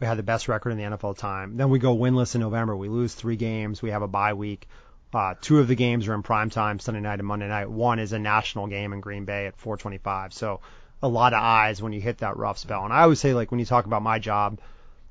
we 0.00 0.06
had 0.06 0.18
the 0.18 0.22
best 0.22 0.48
record 0.48 0.70
in 0.70 0.78
the 0.78 0.96
NFL 0.96 1.16
time. 1.18 1.56
Then 1.56 1.70
we 1.70 1.78
go 1.78 1.96
winless 1.96 2.34
in 2.34 2.40
November. 2.40 2.76
We 2.76 2.88
lose 2.88 3.14
three 3.14 3.36
games. 3.36 3.82
We 3.82 3.90
have 3.90 4.02
a 4.02 4.08
bye 4.08 4.34
week. 4.34 4.68
Uh, 5.14 5.34
two 5.40 5.60
of 5.60 5.68
the 5.68 5.76
games 5.76 6.08
are 6.08 6.14
in 6.14 6.22
prime 6.22 6.50
time, 6.50 6.80
Sunday 6.80 7.00
night 7.00 7.20
and 7.20 7.28
Monday 7.28 7.46
night. 7.46 7.70
One 7.70 8.00
is 8.00 8.12
a 8.12 8.18
national 8.18 8.66
game 8.66 8.92
in 8.92 9.00
Green 9.00 9.24
Bay 9.24 9.46
at 9.46 9.56
4:25. 9.56 10.32
So 10.32 10.60
a 11.02 11.08
lot 11.08 11.32
of 11.32 11.40
eyes 11.40 11.80
when 11.80 11.92
you 11.92 12.00
hit 12.00 12.18
that 12.18 12.36
rough 12.36 12.58
spell. 12.58 12.84
And 12.84 12.92
I 12.92 13.02
always 13.02 13.20
say, 13.20 13.32
like 13.32 13.50
when 13.50 13.60
you 13.60 13.66
talk 13.66 13.86
about 13.86 14.02
my 14.02 14.18
job, 14.18 14.58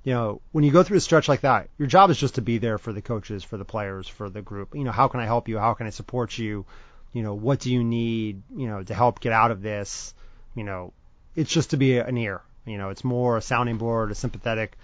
you 0.04 0.14
know, 0.14 0.42
when 0.52 0.66
you 0.66 0.72
go 0.72 0.84
through 0.84 0.98
a 0.98 1.02
stretch 1.02 1.30
like 1.30 1.42
that, 1.42 1.70
your 1.78 1.88
job 1.88 2.10
is 2.10 2.18
just 2.18 2.36
to 2.36 2.42
be 2.42 2.58
there 2.58 2.78
for 2.78 2.92
the 2.92 3.02
coaches, 3.02 3.44
for 3.44 3.58
the 3.58 3.64
players, 3.64 4.08
for 4.08 4.30
the 4.30 4.42
group. 4.42 4.76
You 4.76 4.84
know, 4.84 4.92
how 4.92 5.08
can 5.08 5.22
I 5.22 5.26
help 5.26 5.48
you? 5.48 5.58
How 5.58 5.74
can 5.74 5.88
I 5.88 5.92
support 5.92 6.38
you? 6.38 6.66
You 7.14 7.24
know, 7.24 7.34
what 7.34 7.60
do 7.60 7.72
you 7.72 7.84
need? 7.84 8.44
You 8.56 8.68
know, 8.68 8.84
to 8.84 8.94
help 8.94 9.22
get 9.22 9.32
out 9.32 9.52
of 9.52 9.62
this? 9.62 10.14
You 10.56 10.66
know, 10.66 10.92
it's 11.36 11.52
just 11.52 11.70
to 11.70 11.78
be 11.78 11.98
an 11.98 12.18
ear. 12.18 12.42
You 12.66 12.78
know, 12.78 12.90
it's 12.90 13.04
more 13.04 13.38
a 13.38 13.42
sounding 13.42 13.78
board, 13.78 14.12
a 14.12 14.16
sympathetic, 14.16 14.78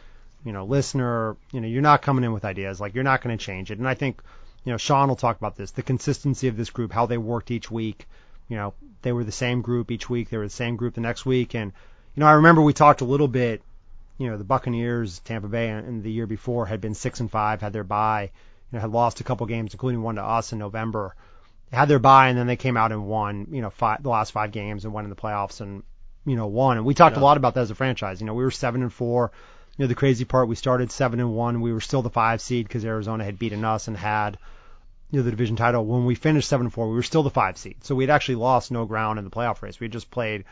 you 0.46 0.54
know, 0.54 0.64
listener. 0.64 1.36
You 1.52 1.60
know, 1.60 1.68
you're 1.68 1.82
not 1.82 2.02
coming 2.02 2.24
in 2.24 2.32
with 2.32 2.46
ideas 2.46 2.80
like 2.80 2.94
you're 2.94 3.04
not 3.04 3.22
going 3.22 3.38
to 3.38 3.44
change 3.44 3.72
it. 3.72 3.80
And 3.80 3.88
I 3.88 3.96
think 3.96 4.22
you 4.64 4.72
know, 4.72 4.78
Sean 4.78 5.10
will 5.10 5.16
talk 5.16 5.38
about 5.38 5.56
this, 5.56 5.72
the 5.72 5.82
consistency 5.82 6.48
of 6.48 6.58
this 6.58 6.70
group, 6.70 6.92
how 6.92 7.06
they 7.06 7.18
worked 7.18 7.52
each 7.52 7.72
week. 7.72 8.08
You 8.48 8.58
know, 8.58 8.74
they 9.02 9.12
were 9.12 9.24
the 9.24 9.32
same 9.32 9.62
group 9.62 9.92
each 9.92 10.10
week. 10.10 10.30
They 10.30 10.38
were 10.38 10.48
the 10.48 10.50
same 10.50 10.76
group 10.76 10.96
the 10.96 11.02
next 11.02 11.26
week. 11.26 11.56
And, 11.56 11.72
you 12.16 12.22
know, 12.22 12.28
I 12.28 12.34
remember 12.34 12.62
we 12.62 12.74
talked 12.74 13.02
a 13.02 13.06
little 13.06 13.28
bit, 13.28 13.62
you 14.18 14.30
know, 14.30 14.38
the 14.38 14.44
Buccaneers, 14.44 15.20
Tampa 15.20 15.48
Bay, 15.48 15.70
and 15.70 16.04
the 16.04 16.12
year 16.12 16.28
before 16.28 16.66
had 16.66 16.82
been 16.82 16.96
six 16.96 17.20
and 17.20 17.32
five, 17.32 17.62
had 17.62 17.74
their 17.74 17.84
bye, 17.84 18.32
you 18.72 18.76
know, 18.76 18.82
had 18.82 18.92
lost 18.92 19.22
a 19.22 19.24
couple 19.24 19.46
games, 19.46 19.74
including 19.74 20.02
one 20.02 20.16
to 20.16 20.24
us 20.24 20.52
in 20.52 20.60
November. 20.60 21.16
They 21.70 21.78
had 21.78 21.88
their 21.88 22.00
bye, 22.00 22.30
and 22.30 22.38
then 22.38 22.48
they 22.48 22.56
came 22.56 22.76
out 22.76 22.92
and 22.92 23.08
won, 23.08 23.48
you 23.52 23.62
know, 23.62 23.70
five, 23.70 24.04
the 24.04 24.10
last 24.10 24.32
five 24.32 24.52
games 24.52 24.84
and 24.84 24.94
won 24.94 25.06
in 25.06 25.10
the 25.10 25.16
playoffs 25.16 25.62
and, 25.62 25.84
you 26.26 26.36
know, 26.36 26.48
won. 26.48 26.78
And 26.78 26.86
we 26.86 26.96
talked 26.96 27.16
yeah. 27.16 27.22
a 27.22 27.24
lot 27.24 27.38
about 27.38 27.54
that 27.54 27.62
as 27.62 27.72
a 27.72 27.76
franchise. 27.76 28.20
You 28.20 28.28
know, 28.28 28.34
we 28.34 28.44
were 28.44 28.52
seven 28.52 28.82
and 28.82 28.92
four. 28.92 29.32
You 29.80 29.86
know, 29.86 29.88
the 29.88 29.96
crazy 29.96 30.26
part, 30.26 30.50
we 30.50 30.56
started 30.56 30.92
seven 30.92 31.22
and 31.22 31.34
one. 31.34 31.62
We 31.62 31.72
were 31.72 31.80
still 31.80 32.02
the 32.02 32.10
five 32.10 32.42
seed 32.42 32.68
because 32.68 32.84
Arizona 32.84 33.24
had 33.24 33.40
beaten 33.40 33.64
us 33.64 33.88
and 33.88 33.96
had 33.96 34.38
you 35.10 35.20
know, 35.20 35.24
the 35.24 35.32
division 35.32 35.56
title. 35.56 35.86
When 35.86 36.04
we 36.04 36.16
finished 36.16 36.50
seven 36.50 36.66
and 36.66 36.74
four, 36.74 36.90
we 36.90 36.96
were 36.96 37.02
still 37.02 37.24
the 37.24 37.30
five 37.30 37.58
seed. 37.58 37.78
So 37.86 37.96
we 37.96 38.04
had 38.04 38.10
actually 38.10 38.36
lost 38.36 38.72
no 38.72 38.84
ground 38.84 39.20
in 39.20 39.24
the 39.24 39.32
playoff 39.32 39.62
race. 39.62 39.80
We 39.80 39.86
had 39.86 39.94
just 39.94 40.12
played, 40.12 40.44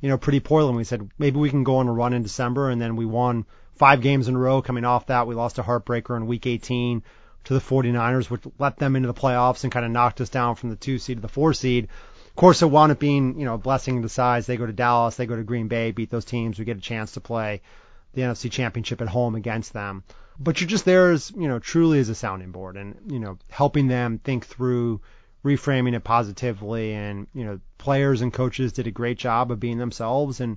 you 0.00 0.08
know, 0.08 0.18
pretty 0.18 0.40
poorly. 0.40 0.70
And 0.70 0.76
we 0.76 0.82
said 0.82 1.08
maybe 1.20 1.38
we 1.38 1.50
can 1.50 1.62
go 1.62 1.76
on 1.76 1.86
a 1.86 1.92
run 1.92 2.14
in 2.14 2.24
December, 2.24 2.68
and 2.68 2.82
then 2.82 2.96
we 2.96 3.06
won 3.06 3.46
five 3.76 4.00
games 4.00 4.26
in 4.26 4.34
a 4.34 4.38
row. 4.40 4.60
Coming 4.60 4.84
off 4.84 5.06
that, 5.06 5.28
we 5.28 5.36
lost 5.36 5.60
a 5.60 5.62
heartbreaker 5.62 6.16
in 6.16 6.26
Week 6.26 6.44
18 6.44 7.04
to 7.44 7.54
the 7.54 7.60
49ers, 7.60 8.28
which 8.28 8.42
let 8.58 8.76
them 8.78 8.96
into 8.96 9.06
the 9.06 9.14
playoffs 9.14 9.62
and 9.62 9.72
kind 9.72 9.86
of 9.86 9.92
knocked 9.92 10.20
us 10.20 10.30
down 10.30 10.56
from 10.56 10.70
the 10.70 10.76
two 10.76 10.98
seed 10.98 11.18
to 11.18 11.22
the 11.22 11.28
four 11.28 11.54
seed. 11.54 11.84
Of 12.26 12.34
course, 12.34 12.60
it 12.60 12.66
wound 12.66 12.90
up 12.90 12.98
being, 12.98 13.38
you 13.38 13.44
know, 13.44 13.54
a 13.54 13.58
blessing 13.58 13.94
in 13.94 14.02
disguise. 14.02 14.46
They 14.46 14.56
go 14.56 14.66
to 14.66 14.72
Dallas, 14.72 15.14
they 15.14 15.26
go 15.26 15.36
to 15.36 15.44
Green 15.44 15.68
Bay, 15.68 15.92
beat 15.92 16.10
those 16.10 16.24
teams. 16.24 16.58
We 16.58 16.64
get 16.64 16.76
a 16.76 16.80
chance 16.80 17.12
to 17.12 17.20
play 17.20 17.62
the 18.14 18.22
NFC 18.22 18.50
Championship 18.50 19.00
at 19.00 19.08
home 19.08 19.34
against 19.34 19.72
them. 19.72 20.04
But 20.38 20.60
you're 20.60 20.68
just 20.68 20.84
there 20.84 21.12
as, 21.12 21.30
you 21.36 21.48
know, 21.48 21.58
truly 21.58 22.00
as 22.00 22.08
a 22.08 22.14
sounding 22.14 22.50
board 22.50 22.76
and, 22.76 22.96
you 23.06 23.20
know, 23.20 23.38
helping 23.48 23.86
them 23.88 24.18
think 24.18 24.46
through 24.46 25.00
reframing 25.44 25.94
it 25.94 26.02
positively 26.02 26.92
and, 26.92 27.26
you 27.34 27.44
know, 27.44 27.60
players 27.78 28.20
and 28.20 28.32
coaches 28.32 28.72
did 28.72 28.86
a 28.86 28.90
great 28.90 29.18
job 29.18 29.50
of 29.52 29.60
being 29.60 29.78
themselves 29.78 30.40
and, 30.40 30.56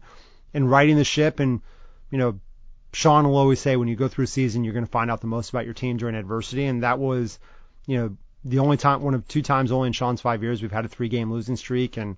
and 0.54 0.72
riding 0.72 0.96
the 0.96 1.04
ship 1.04 1.40
and, 1.40 1.62
you 2.10 2.18
know, 2.18 2.40
Sean 2.94 3.28
will 3.28 3.38
always 3.38 3.60
say 3.60 3.76
when 3.76 3.88
you 3.88 3.96
go 3.96 4.08
through 4.08 4.24
a 4.24 4.28
season, 4.28 4.64
you're 4.64 4.74
going 4.74 4.86
to 4.86 4.92
find 4.92 5.12
out 5.12 5.22
the 5.22 5.28
most 5.28 5.50
about 5.50 5.66
your 5.66 5.74
team 5.74 5.98
during 5.98 6.16
adversity. 6.16 6.66
And 6.66 6.82
that 6.84 6.98
was, 6.98 7.38
you 7.86 7.98
know, 7.98 8.18
the 8.46 8.60
only 8.60 8.78
time, 8.78 9.02
one 9.02 9.14
of 9.14 9.28
two 9.28 9.42
times 9.42 9.72
only 9.72 9.88
in 9.88 9.94
Sean's 9.94 10.22
five 10.22 10.42
years, 10.42 10.62
we've 10.62 10.72
had 10.72 10.86
a 10.86 10.88
three 10.88 11.10
game 11.10 11.32
losing 11.32 11.58
streak. 11.58 11.98
And, 11.98 12.16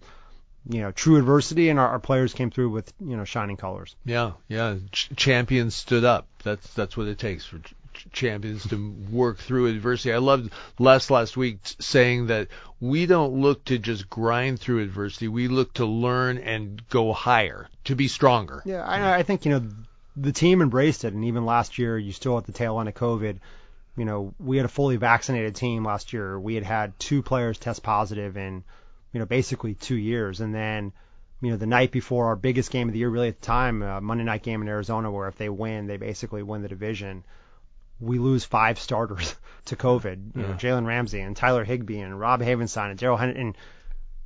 you 0.70 0.82
know, 0.82 0.91
true 0.91 1.17
adversity, 1.17 1.70
and 1.70 1.80
our, 1.80 1.89
our 1.89 1.99
players 1.99 2.34
came 2.34 2.51
through 2.51 2.70
with 2.70 2.93
you 3.01 3.17
know 3.17 3.26
shining 3.26 3.57
colors. 3.57 3.95
Yeah, 4.05 4.34
yeah. 4.47 4.76
Ch- 4.91 5.09
champions 5.15 5.76
stood 5.76 6.05
up. 6.05 6.28
That's 6.43 6.74
that's 6.76 6.95
what 6.95 7.07
it 7.07 7.17
takes 7.17 7.45
for 7.45 7.57
ch- 7.57 7.74
champions 8.11 8.67
to 8.67 8.95
work 9.11 9.39
through 9.39 9.65
adversity. 9.65 10.13
I 10.13 10.20
loved 10.20 10.53
Les 10.78 11.09
last 11.09 11.36
week 11.36 11.57
saying 11.80 12.28
that 12.28 12.49
we 12.80 13.07
don't 13.07 13.41
look 13.41 13.65
to 13.65 13.80
just 13.80 14.09
grind 14.11 14.59
through 14.59 14.84
adversity. 14.84 15.28
We 15.28 15.47
look 15.47 15.74
to 15.74 15.88
learn 15.88 16.38
and 16.38 16.88
go 16.89 17.13
higher, 17.13 17.67
to 17.86 17.95
be 17.95 18.07
stronger. 18.07 18.61
Yeah, 18.63 18.86
I, 18.86 19.17
I 19.17 19.24
think 19.24 19.45
you 19.45 19.51
know 19.51 19.67
the 20.15 20.32
team 20.32 20.61
embraced 20.61 21.03
it, 21.03 21.13
and 21.13 21.26
even 21.26 21.45
last 21.45 21.80
year, 21.80 21.97
you 21.97 22.11
still 22.11 22.38
at 22.38 22.45
the 22.45 22.51
tail 22.51 22.80
end 22.80 22.89
of 22.89 22.95
COVID. 22.95 23.38
You 23.97 24.05
know, 24.05 24.34
we 24.39 24.57
had 24.57 24.67
a 24.67 24.70
fully 24.70 24.97
vaccinated 24.97 25.55
team 25.55 25.84
last 25.84 26.13
year. 26.13 26.39
We 26.39 26.53
had 26.53 26.63
had 26.63 26.97
two 26.99 27.24
players 27.24 27.57
test 27.57 27.82
positive, 27.82 28.38
and 28.38 28.63
you 29.12 29.20
know, 29.20 29.26
basically 29.26 29.74
two 29.74 29.95
years. 29.95 30.41
And 30.41 30.53
then, 30.53 30.93
you 31.41 31.51
know, 31.51 31.57
the 31.57 31.66
night 31.66 31.91
before 31.91 32.28
our 32.28 32.36
biggest 32.36 32.72
game 32.72 32.88
of 32.89 32.93
the 32.93 32.99
year, 32.99 33.10
really 33.10 33.30
at 33.30 33.39
the 33.39 33.45
time, 33.45 33.82
uh, 33.82 34.01
Monday 34.01 34.24
night 34.24 34.43
game 34.43 34.62
in 34.62 34.68
Arizona, 34.68 35.12
where 35.12 35.28
if 35.28 35.38
they 35.38 35.49
win, 35.49 35.88
they 35.88 35.97
basically 35.97 36.43
win 36.43 36.62
the 36.62 36.68
division. 36.68 37.24
We 37.99 38.20
lose 38.20 38.45
five 38.45 38.80
starters 38.80 39.36
to 39.66 39.76
COVID. 39.76 40.36
You 40.36 40.41
yeah. 40.41 40.47
know, 40.47 40.53
Jalen 40.53 40.86
Ramsey 40.86 41.22
and 41.22 41.36
Tyler 41.36 41.64
Higbee 41.64 41.99
and 41.99 42.20
Rob 42.20 42.41
Havenstein 42.41 42.91
and 42.91 42.99
Darrell 42.99 43.18
Henderson. 43.18 43.41
And, 43.47 43.57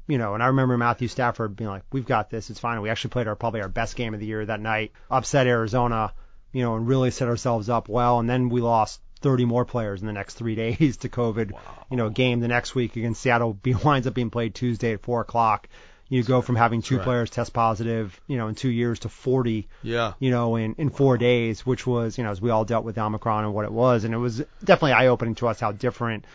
you 0.08 0.18
know, 0.18 0.34
and 0.34 0.44
I 0.44 0.48
remember 0.48 0.78
Matthew 0.78 1.08
Stafford 1.08 1.56
being 1.56 1.70
like, 1.70 1.84
"We've 1.94 2.06
got 2.06 2.30
this. 2.30 2.50
It's 2.50 2.60
fine." 2.60 2.82
We 2.82 2.90
actually 2.90 3.12
played 3.12 3.28
our 3.28 3.38
probably 3.38 3.62
our 3.62 3.70
best 3.70 3.96
game 3.96 4.14
of 4.14 4.20
the 4.20 4.26
year 4.26 4.46
that 4.46 4.60
night. 4.60 4.92
Upset 5.10 5.48
Arizona. 5.48 6.14
you 6.52 6.62
know, 6.62 6.76
and 6.76 6.88
really 6.88 7.10
set 7.12 7.28
ourselves 7.28 7.68
up 7.68 7.90
well. 7.90 8.20
And 8.20 8.30
then 8.30 8.50
we 8.50 8.62
lost 8.62 9.02
30 9.24 9.46
more 9.46 9.66
players 9.66 10.02
in 10.02 10.08
the 10.08 10.14
next 10.14 10.36
three 10.36 10.56
days 10.64 10.98
to 10.98 11.10
COVID. 11.10 11.52
You 11.90 11.98
know, 11.98 12.10
game 12.10 12.40
the 12.40 12.48
next 12.48 12.76
week 12.76 12.96
against 12.96 13.22
Seattle 13.22 13.54
be, 13.54 13.74
winds 13.84 14.06
up 14.06 14.14
being 14.14 14.30
played 14.30 14.54
Tuesday 14.54 14.94
at 14.94 15.02
four 15.02 15.22
o'clock. 15.22 15.68
You 16.10 16.22
go 16.22 16.42
from 16.42 16.56
having 16.58 16.84
two 16.84 16.98
right. 16.98 17.04
players 17.04 17.30
test 17.32 17.54
positive, 17.54 18.20
you 18.28 18.38
know, 18.38 18.48
in 18.48 18.54
two 18.54 18.70
years 18.70 19.00
to 19.00 19.10
40, 19.10 19.68
Yeah. 19.82 20.14
you 20.20 20.30
know, 20.30 20.58
in, 20.58 20.76
in 20.78 20.92
four 20.92 21.18
days, 21.18 21.66
which 21.66 21.88
was, 21.88 22.20
you 22.20 22.24
know, 22.24 22.30
as 22.30 22.40
we 22.40 22.52
all 22.52 22.66
dealt 22.66 22.86
with 22.86 23.00
Omicron 23.00 23.46
and 23.46 23.54
what 23.54 23.66
it 23.66 23.72
was. 23.72 24.04
And 24.04 24.14
it 24.14 24.18
was 24.18 24.44
definitely 24.64 24.92
eye 24.92 25.08
opening 25.08 25.34
to 25.36 25.48
us 25.48 25.60
how 25.60 25.72
different, 25.72 26.26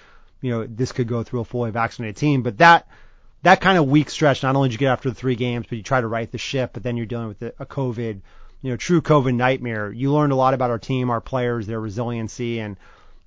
you 0.40 0.50
know, 0.50 0.66
this 0.66 0.90
could 0.90 1.06
go 1.06 1.22
through 1.22 1.40
a 1.40 1.44
fully 1.44 1.70
vaccinated 1.70 2.16
team. 2.16 2.42
But 2.42 2.58
that, 2.58 2.88
that 3.42 3.60
kind 3.60 3.78
of 3.78 3.86
weak 3.86 4.10
stretch, 4.10 4.42
not 4.42 4.56
only 4.56 4.70
did 4.70 4.74
you 4.74 4.78
get 4.78 4.90
after 4.90 5.10
the 5.10 5.14
three 5.14 5.36
games, 5.36 5.66
but 5.68 5.76
you 5.76 5.84
try 5.84 6.00
to 6.00 6.08
right 6.08 6.32
the 6.32 6.38
ship, 6.38 6.70
but 6.72 6.82
then 6.82 6.96
you're 6.96 7.06
dealing 7.06 7.28
with 7.28 7.42
a 7.42 7.66
COVID, 7.66 8.20
you 8.62 8.70
know, 8.70 8.76
true 8.76 9.00
COVID 9.00 9.34
nightmare. 9.34 9.90
You 9.92 10.12
learned 10.12 10.32
a 10.32 10.36
lot 10.36 10.54
about 10.54 10.70
our 10.70 10.78
team, 10.78 11.10
our 11.10 11.20
players, 11.20 11.66
their 11.66 11.80
resiliency, 11.80 12.60
and, 12.60 12.76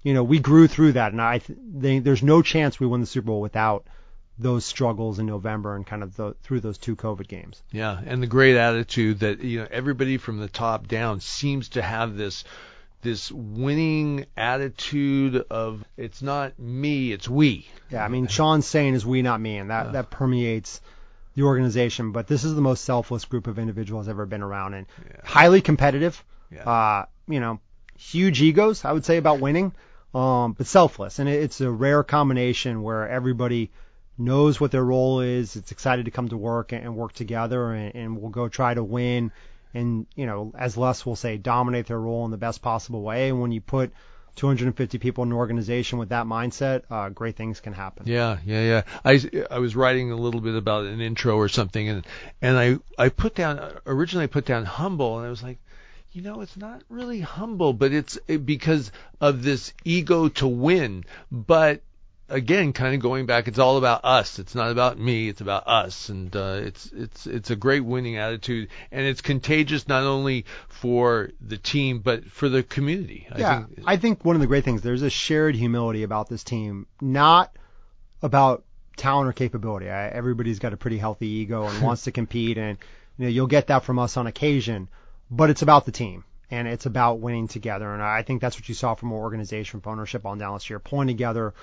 you 0.04 0.14
know, 0.14 0.24
we 0.24 0.40
grew 0.40 0.68
through 0.68 0.94
that. 0.94 1.12
And 1.12 1.22
I, 1.22 1.40
th- 1.40 1.60
they, 1.74 2.00
there's 2.00 2.24
no 2.24 2.42
chance 2.42 2.80
we 2.80 2.88
win 2.88 3.02
the 3.02 3.08
Super 3.08 3.28
Bowl 3.28 3.42
without 3.42 3.86
those 4.38 4.66
struggles 4.66 5.20
in 5.20 5.26
November 5.26 5.76
and 5.76 5.86
kind 5.86 6.04
of 6.04 6.16
the, 6.16 6.36
through 6.44 6.62
those 6.62 6.78
two 6.78 6.96
COVID 6.96 7.28
games. 7.28 7.62
Yeah, 7.72 8.00
and 8.06 8.22
the 8.22 8.28
great 8.28 8.58
attitude 8.58 9.20
that 9.20 9.42
you 9.42 9.60
know 9.60 9.68
everybody 9.70 10.18
from 10.18 10.40
the 10.40 10.48
top 10.48 10.88
down 10.88 11.20
seems 11.20 11.70
to 11.70 11.82
have 11.82 12.18
this 12.18 12.44
this 13.02 13.32
winning 13.32 14.26
attitude 14.38 15.44
of 15.50 15.84
it's 15.98 16.22
not 16.22 16.58
me, 16.60 17.12
it's 17.12 17.28
we. 17.28 17.68
Yeah, 17.90 18.04
I 18.04 18.08
mean, 18.08 18.28
Sean's 18.28 18.68
saying 18.68 18.94
is 18.94 19.06
we, 19.06 19.22
not 19.22 19.42
me, 19.42 19.58
and 19.58 19.70
that, 19.70 19.94
that 19.94 20.12
permeates 20.12 20.82
the 21.36 21.44
organization. 21.44 22.12
But 22.12 22.28
this 22.28 22.44
is 22.44 22.56
the 22.56 22.62
most 22.62 22.84
selfless 22.84 23.26
group 23.26 23.48
of 23.48 23.60
individuals 23.60 24.08
I've 24.08 24.16
ever 24.16 24.26
been 24.26 24.42
around, 24.42 24.74
and 24.74 24.88
highly 25.24 25.62
competitive. 25.62 26.24
Yeah. 26.52 26.70
Uh, 26.70 27.06
you 27.28 27.40
know, 27.40 27.60
huge 27.98 28.42
egos, 28.42 28.84
I 28.84 28.92
would 28.92 29.06
say, 29.06 29.18
about 29.18 29.40
winning, 29.40 29.74
um, 30.14 30.54
but 30.54 30.68
selfless. 30.68 31.20
And 31.20 31.30
it, 31.30 31.44
it's 31.44 31.62
a 31.62 31.72
rare 31.72 32.04
combination 32.04 32.84
where 32.84 33.08
everybody 33.08 33.72
knows 34.18 34.60
what 34.60 34.72
their 34.72 34.84
role 34.84 35.22
is. 35.22 35.56
It's 35.56 35.72
excited 35.72 36.06
to 36.06 36.12
come 36.12 36.30
to 36.30 36.38
work 36.38 36.74
and, 36.74 36.84
and 36.84 36.96
work 36.96 37.14
together, 37.14 37.74
and, 37.74 37.96
and 37.96 38.22
will 38.22 38.30
go 38.30 38.50
try 38.50 38.74
to 38.74 38.84
win. 38.84 39.32
And 39.74 40.06
you 40.16 40.26
know, 40.26 40.52
as 40.58 40.76
Les 40.76 41.06
will 41.06 41.16
say, 41.16 41.38
dominate 41.38 41.88
their 41.88 42.00
role 42.00 42.26
in 42.26 42.32
the 42.32 42.38
best 42.38 42.62
possible 42.62 43.02
way. 43.02 43.30
And 43.30 43.42
when 43.42 43.52
you 43.52 43.62
put 43.62 43.94
250 44.36 44.98
people 44.98 45.24
in 45.24 45.32
an 45.32 45.38
organization 45.38 46.00
with 46.00 46.10
that 46.10 46.26
mindset, 46.26 46.84
uh, 46.90 47.10
great 47.10 47.36
things 47.36 47.60
can 47.60 47.74
happen. 47.74 48.08
Yeah, 48.08 48.38
yeah, 48.46 48.64
yeah. 48.64 48.82
I 49.04 49.46
I 49.50 49.60
was 49.60 49.76
writing 49.76 50.12
a 50.12 50.16
little 50.16 50.42
bit 50.42 50.56
about 50.56 50.86
an 50.86 51.02
intro 51.02 51.36
or 51.36 51.50
something, 51.50 51.88
and 51.88 52.08
and 52.42 52.58
I 52.58 52.80
I 52.98 53.10
put 53.10 53.36
down 53.36 53.60
originally 53.86 54.24
I 54.24 54.28
put 54.28 54.46
down 54.46 54.66
humble, 54.66 55.18
and 55.18 55.28
I 55.28 55.30
was 55.30 55.44
like, 55.44 55.60
you 56.12 56.22
know, 56.22 56.42
it's 56.42 56.58
not 56.58 56.82
really 56.90 57.22
humble, 57.22 57.74
but 57.74 57.94
it's 57.94 58.18
because 58.46 58.92
of 59.20 59.44
this 59.44 59.74
ego 59.86 60.28
to 60.30 60.48
win, 60.48 61.06
but 61.32 61.82
again, 62.32 62.74
kind 62.74 62.96
of 62.96 63.02
going 63.02 63.26
back, 63.26 63.48
it's 63.48 63.60
all 63.60 63.78
about 63.78 64.04
us. 64.04 64.40
It's 64.40 64.56
not 64.56 64.72
about 64.72 64.98
me. 64.98 65.30
It's 65.30 65.42
about 65.42 65.68
us, 65.68 66.10
and 66.10 66.36
uh, 66.36 66.62
it's 66.64 66.92
it's 66.92 67.28
it's 67.28 67.50
a 67.50 67.56
great 67.56 67.82
winning 67.82 68.18
attitude, 68.18 68.70
and 68.92 69.06
it's 69.06 69.22
contagious 69.22 69.88
not 69.88 70.04
only 70.04 70.46
for 70.68 71.30
the 71.40 71.58
team 71.58 72.00
but 72.00 72.26
for 72.26 72.50
the 72.50 72.64
community. 72.64 73.28
I 73.32 73.40
yeah, 73.40 73.64
think, 73.66 73.80
I 73.86 73.98
think 73.98 74.26
one 74.26 74.36
of 74.36 74.42
the 74.42 74.48
great 74.48 74.64
things 74.64 74.82
there's 74.82 75.02
a 75.02 75.10
shared 75.10 75.56
humility 75.56 76.04
about 76.04 76.30
this 76.30 76.44
team, 76.44 76.88
not 77.00 77.56
about 78.22 78.64
talent 78.98 79.30
or 79.30 79.34
capability. 79.34 79.90
I, 79.90 80.08
everybody's 80.08 80.60
got 80.60 80.74
a 80.74 80.78
pretty 80.78 80.98
healthy 80.98 81.28
ego 81.28 81.68
and 81.68 81.82
wants 81.84 82.06
to 82.06 82.12
compete, 82.12 82.58
and 82.58 82.78
you 83.18 83.26
know 83.26 83.30
you'll 83.30 83.48
get 83.48 83.68
that 83.68 83.84
from 83.84 84.00
us 84.00 84.18
on 84.18 84.28
occasion, 84.28 84.90
but 85.30 85.50
it's 85.50 85.62
about 85.62 85.86
the 85.86 85.92
team 85.92 86.24
and 86.52 86.68
it's 86.68 86.86
about 86.86 87.20
winning 87.20 87.48
together. 87.48 87.92
And 87.94 88.04
I 88.04 88.24
think 88.24 88.42
that's 88.42 88.58
what 88.58 88.68
you 88.68 88.76
saw 88.76 88.94
from 88.94 89.14
our 89.14 89.20
organization, 89.20 89.80
from 89.80 89.94
ownership 89.94 90.26
on 90.26 90.38
down 90.38 90.52
last 90.52 90.70
year, 90.70 90.80
pulling 90.80 91.08
together, 91.08 91.54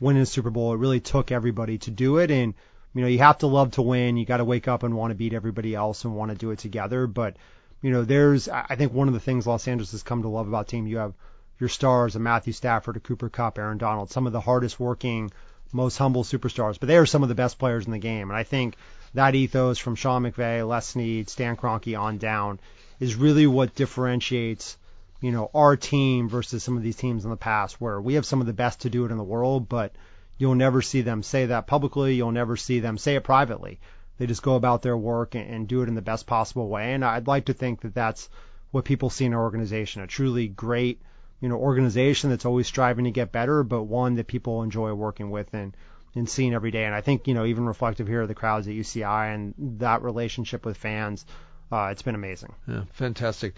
winning 0.00 0.22
the 0.22 0.26
Super 0.26 0.50
Bowl. 0.50 0.74
It 0.74 0.78
really 0.78 1.00
took 1.00 1.32
everybody 1.32 1.78
to 1.78 1.90
do 1.90 2.18
it, 2.18 2.30
and 2.30 2.54
you 2.94 3.02
know 3.02 3.08
you 3.08 3.18
have 3.18 3.38
to 3.38 3.46
love 3.46 3.72
to 3.72 3.82
win. 3.82 4.16
You 4.16 4.26
got 4.26 4.38
to 4.38 4.44
wake 4.44 4.68
up 4.68 4.82
and 4.82 4.96
want 4.96 5.10
to 5.10 5.16
beat 5.16 5.34
everybody 5.34 5.74
else 5.74 6.04
and 6.04 6.14
want 6.14 6.30
to 6.30 6.36
do 6.36 6.50
it 6.50 6.58
together, 6.58 7.06
but 7.06 7.36
you 7.82 7.90
know, 7.90 8.04
there's 8.04 8.48
I 8.48 8.76
think 8.76 8.94
one 8.94 9.08
of 9.08 9.14
the 9.14 9.20
things 9.20 9.46
Los 9.46 9.66
Angeles 9.66 9.90
has 9.90 10.04
come 10.04 10.22
to 10.22 10.28
love 10.28 10.48
about 10.48 10.68
team. 10.68 10.86
You 10.86 10.98
have 10.98 11.14
your 11.58 11.68
stars, 11.68 12.16
a 12.16 12.20
Matthew 12.20 12.52
Stafford, 12.52 12.96
a 12.96 13.00
Cooper 13.00 13.28
Kupp, 13.28 13.58
Aaron 13.58 13.78
Donald, 13.78 14.10
some 14.10 14.26
of 14.26 14.32
the 14.32 14.40
hardest 14.40 14.78
working, 14.78 15.32
most 15.72 15.98
humble 15.98 16.22
superstars, 16.22 16.78
but 16.78 16.86
they 16.86 16.96
are 16.96 17.06
some 17.06 17.22
of 17.22 17.28
the 17.28 17.34
best 17.34 17.58
players 17.58 17.86
in 17.86 17.92
the 17.92 17.98
game. 17.98 18.30
And 18.30 18.36
I 18.36 18.44
think 18.44 18.76
that 19.14 19.34
ethos 19.34 19.78
from 19.78 19.96
Sean 19.96 20.22
McVay, 20.22 20.66
Les 20.66 20.86
Snead, 20.86 21.28
Stan 21.28 21.56
Kroenke 21.56 21.98
on 21.98 22.18
down 22.18 22.60
is 23.00 23.16
really 23.16 23.46
what 23.46 23.74
differentiates, 23.74 24.76
you 25.22 25.30
know, 25.30 25.50
our 25.54 25.76
team 25.76 26.28
versus 26.28 26.64
some 26.64 26.76
of 26.76 26.82
these 26.82 26.96
teams 26.96 27.24
in 27.24 27.30
the 27.30 27.36
past 27.36 27.80
where 27.80 28.00
we 28.00 28.14
have 28.14 28.26
some 28.26 28.40
of 28.40 28.46
the 28.46 28.52
best 28.52 28.80
to 28.80 28.90
do 28.90 29.04
it 29.04 29.12
in 29.12 29.16
the 29.16 29.24
world, 29.24 29.68
but 29.68 29.94
you'll 30.36 30.56
never 30.56 30.82
see 30.82 31.00
them 31.00 31.22
say 31.22 31.46
that 31.46 31.68
publicly. 31.68 32.14
You'll 32.14 32.32
never 32.32 32.56
see 32.56 32.80
them 32.80 32.98
say 32.98 33.14
it 33.14 33.22
privately. 33.22 33.78
They 34.18 34.26
just 34.26 34.42
go 34.42 34.56
about 34.56 34.82
their 34.82 34.96
work 34.96 35.36
and, 35.36 35.48
and 35.48 35.68
do 35.68 35.82
it 35.82 35.88
in 35.88 35.94
the 35.94 36.02
best 36.02 36.26
possible 36.26 36.68
way. 36.68 36.92
And 36.92 37.04
I'd 37.04 37.28
like 37.28 37.44
to 37.46 37.52
think 37.52 37.82
that 37.82 37.94
that's 37.94 38.28
what 38.72 38.84
people 38.84 39.10
see 39.10 39.24
in 39.24 39.32
our 39.32 39.42
organization, 39.42 40.02
a 40.02 40.08
truly 40.08 40.48
great, 40.48 41.00
you 41.40 41.48
know, 41.48 41.56
organization 41.56 42.30
that's 42.30 42.44
always 42.44 42.66
striving 42.66 43.04
to 43.04 43.12
get 43.12 43.30
better, 43.30 43.62
but 43.62 43.84
one 43.84 44.14
that 44.16 44.26
people 44.26 44.64
enjoy 44.64 44.92
working 44.92 45.30
with 45.30 45.54
and, 45.54 45.76
and 46.16 46.28
seeing 46.28 46.52
every 46.52 46.72
day. 46.72 46.84
And 46.84 46.96
I 46.96 47.00
think, 47.00 47.28
you 47.28 47.34
know, 47.34 47.44
even 47.44 47.64
reflective 47.64 48.08
here 48.08 48.22
of 48.22 48.28
the 48.28 48.34
crowds 48.34 48.66
at 48.66 48.74
UCI 48.74 49.34
and 49.34 49.54
that 49.78 50.02
relationship 50.02 50.66
with 50.66 50.76
fans, 50.76 51.24
uh, 51.70 51.88
it's 51.92 52.02
been 52.02 52.14
amazing. 52.14 52.52
Yeah, 52.66 52.84
fantastic. 52.92 53.54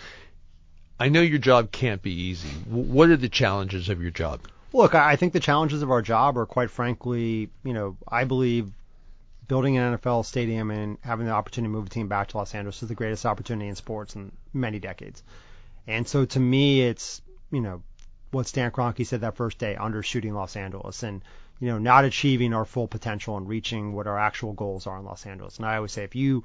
I 0.98 1.08
know 1.08 1.20
your 1.20 1.38
job 1.38 1.72
can't 1.72 2.02
be 2.02 2.12
easy. 2.12 2.48
What 2.68 3.08
are 3.10 3.16
the 3.16 3.28
challenges 3.28 3.88
of 3.88 4.00
your 4.00 4.10
job? 4.10 4.40
Look, 4.72 4.94
I 4.94 5.16
think 5.16 5.32
the 5.32 5.40
challenges 5.40 5.82
of 5.82 5.90
our 5.90 6.02
job 6.02 6.36
are 6.36 6.46
quite 6.46 6.70
frankly, 6.70 7.50
you 7.62 7.72
know, 7.72 7.96
I 8.08 8.24
believe 8.24 8.70
building 9.46 9.76
an 9.76 9.98
NFL 9.98 10.24
stadium 10.24 10.70
and 10.70 10.98
having 11.00 11.26
the 11.26 11.32
opportunity 11.32 11.70
to 11.70 11.76
move 11.76 11.86
a 11.86 11.90
team 11.90 12.08
back 12.08 12.28
to 12.28 12.38
Los 12.38 12.54
Angeles 12.54 12.82
is 12.82 12.88
the 12.88 12.94
greatest 12.94 13.26
opportunity 13.26 13.68
in 13.68 13.76
sports 13.76 14.16
in 14.16 14.32
many 14.52 14.78
decades. 14.78 15.22
And 15.86 16.08
so 16.08 16.24
to 16.24 16.40
me, 16.40 16.82
it's, 16.82 17.20
you 17.50 17.60
know, 17.60 17.82
what 18.30 18.46
Stan 18.46 18.70
Kroenke 18.70 19.06
said 19.06 19.20
that 19.20 19.36
first 19.36 19.58
day, 19.58 19.76
undershooting 19.78 20.32
Los 20.32 20.56
Angeles 20.56 21.02
and, 21.02 21.22
you 21.60 21.68
know, 21.68 21.78
not 21.78 22.04
achieving 22.04 22.52
our 22.52 22.64
full 22.64 22.88
potential 22.88 23.36
and 23.36 23.48
reaching 23.48 23.92
what 23.92 24.06
our 24.06 24.18
actual 24.18 24.52
goals 24.54 24.86
are 24.86 24.98
in 24.98 25.04
Los 25.04 25.26
Angeles. 25.26 25.58
And 25.58 25.66
I 25.66 25.76
always 25.76 25.92
say, 25.92 26.04
if 26.04 26.16
you, 26.16 26.44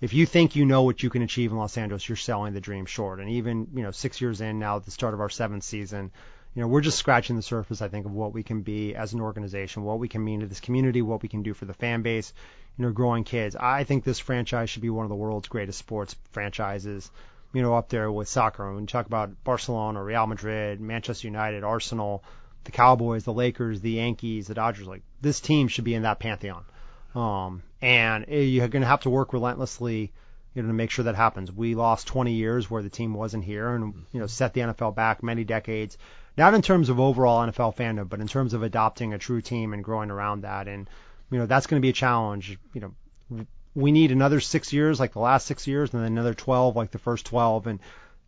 if 0.00 0.12
you 0.12 0.26
think 0.26 0.56
you 0.56 0.66
know 0.66 0.82
what 0.82 1.02
you 1.02 1.10
can 1.10 1.22
achieve 1.22 1.50
in 1.50 1.56
Los 1.56 1.78
Angeles, 1.78 2.08
you're 2.08 2.16
selling 2.16 2.52
the 2.52 2.60
dream 2.60 2.86
short. 2.86 3.20
And 3.20 3.30
even, 3.30 3.68
you 3.74 3.82
know, 3.82 3.90
six 3.90 4.20
years 4.20 4.40
in 4.40 4.58
now, 4.58 4.76
at 4.76 4.84
the 4.84 4.90
start 4.90 5.14
of 5.14 5.20
our 5.20 5.30
seventh 5.30 5.64
season, 5.64 6.10
you 6.54 6.62
know, 6.62 6.68
we're 6.68 6.80
just 6.80 6.98
scratching 6.98 7.36
the 7.36 7.42
surface, 7.42 7.82
I 7.82 7.88
think, 7.88 8.06
of 8.06 8.12
what 8.12 8.32
we 8.32 8.42
can 8.42 8.62
be 8.62 8.94
as 8.94 9.12
an 9.12 9.20
organization, 9.20 9.84
what 9.84 9.98
we 9.98 10.08
can 10.08 10.24
mean 10.24 10.40
to 10.40 10.46
this 10.46 10.60
community, 10.60 11.02
what 11.02 11.22
we 11.22 11.28
can 11.28 11.42
do 11.42 11.54
for 11.54 11.64
the 11.64 11.74
fan 11.74 12.02
base, 12.02 12.32
you 12.76 12.84
know, 12.84 12.92
growing 12.92 13.24
kids. 13.24 13.56
I 13.56 13.84
think 13.84 14.04
this 14.04 14.18
franchise 14.18 14.70
should 14.70 14.82
be 14.82 14.90
one 14.90 15.04
of 15.04 15.10
the 15.10 15.16
world's 15.16 15.48
greatest 15.48 15.78
sports 15.78 16.16
franchises, 16.32 17.10
you 17.52 17.62
know, 17.62 17.74
up 17.74 17.88
there 17.88 18.10
with 18.10 18.28
soccer. 18.28 18.70
When 18.72 18.82
you 18.82 18.86
talk 18.86 19.06
about 19.06 19.44
Barcelona, 19.44 20.02
Real 20.02 20.26
Madrid, 20.26 20.80
Manchester 20.80 21.26
United, 21.26 21.64
Arsenal, 21.64 22.22
the 22.64 22.72
Cowboys, 22.72 23.24
the 23.24 23.32
Lakers, 23.32 23.80
the 23.80 23.92
Yankees, 23.92 24.48
the 24.48 24.54
Dodgers, 24.54 24.86
like 24.86 25.02
this 25.20 25.40
team 25.40 25.68
should 25.68 25.84
be 25.84 25.94
in 25.94 26.02
that 26.02 26.18
pantheon. 26.18 26.64
Um, 27.16 27.62
and 27.80 28.26
eh, 28.28 28.40
you're 28.40 28.68
going 28.68 28.82
to 28.82 28.88
have 28.88 29.00
to 29.00 29.10
work 29.10 29.32
relentlessly, 29.32 30.12
you 30.54 30.62
know, 30.62 30.68
to 30.68 30.74
make 30.74 30.90
sure 30.90 31.06
that 31.06 31.14
happens. 31.14 31.50
We 31.50 31.74
lost 31.74 32.06
20 32.08 32.34
years 32.34 32.70
where 32.70 32.82
the 32.82 32.90
team 32.90 33.14
wasn't 33.14 33.44
here, 33.44 33.74
and 33.74 33.94
you 34.12 34.20
know, 34.20 34.26
set 34.26 34.52
the 34.52 34.60
NFL 34.60 34.94
back 34.94 35.22
many 35.22 35.42
decades. 35.42 35.96
Not 36.36 36.52
in 36.52 36.60
terms 36.60 36.90
of 36.90 37.00
overall 37.00 37.46
NFL 37.46 37.74
fandom, 37.74 38.10
but 38.10 38.20
in 38.20 38.28
terms 38.28 38.52
of 38.52 38.62
adopting 38.62 39.14
a 39.14 39.18
true 39.18 39.40
team 39.40 39.72
and 39.72 39.82
growing 39.82 40.10
around 40.10 40.42
that. 40.42 40.68
And 40.68 40.88
you 41.30 41.38
know, 41.38 41.46
that's 41.46 41.66
going 41.66 41.80
to 41.80 41.84
be 41.84 41.88
a 41.88 41.94
challenge. 41.94 42.58
You 42.74 42.94
know, 43.30 43.46
we 43.74 43.92
need 43.92 44.12
another 44.12 44.40
six 44.40 44.72
years 44.74 45.00
like 45.00 45.14
the 45.14 45.20
last 45.20 45.46
six 45.46 45.66
years, 45.66 45.94
and 45.94 46.02
then 46.02 46.12
another 46.12 46.34
12 46.34 46.76
like 46.76 46.90
the 46.90 46.98
first 46.98 47.24
12, 47.24 47.66
and 47.66 47.80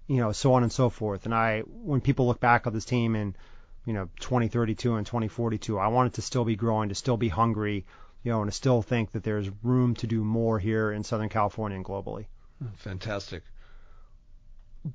you 0.07 0.17
know, 0.17 0.33
so 0.33 0.55
on 0.55 0.63
and 0.63 0.73
so 0.73 0.89
forth. 0.89 1.27
And 1.27 1.35
I, 1.35 1.61
when 1.61 2.01
people 2.01 2.27
look 2.27 2.41
back 2.41 2.67
at 2.67 2.73
this 2.73 2.87
team 2.87 3.15
in, 3.15 3.37
you 3.85 3.93
know, 3.93 4.09
2032 4.21 4.95
and 4.95 5.07
2042, 5.07 5.79
I 5.79 5.89
want 5.89 6.07
it 6.07 6.15
to 6.15 6.23
still 6.23 6.47
be 6.47 6.57
growing, 6.57 6.89
to 6.89 6.95
still 6.95 7.19
be 7.19 7.29
hungry, 7.29 7.85
you 8.23 8.33
know, 8.33 8.41
and 8.41 8.51
I 8.51 8.53
still 8.53 8.83
think 8.83 9.13
that 9.13 9.23
there's 9.23 9.51
room 9.63 9.95
to 9.97 10.07
do 10.07 10.25
more 10.25 10.59
here 10.59 10.93
in 10.93 11.05
Southern 11.05 11.29
California 11.29 11.77
and 11.77 11.85
globally. 11.85 12.27
Fantastic. 12.77 13.43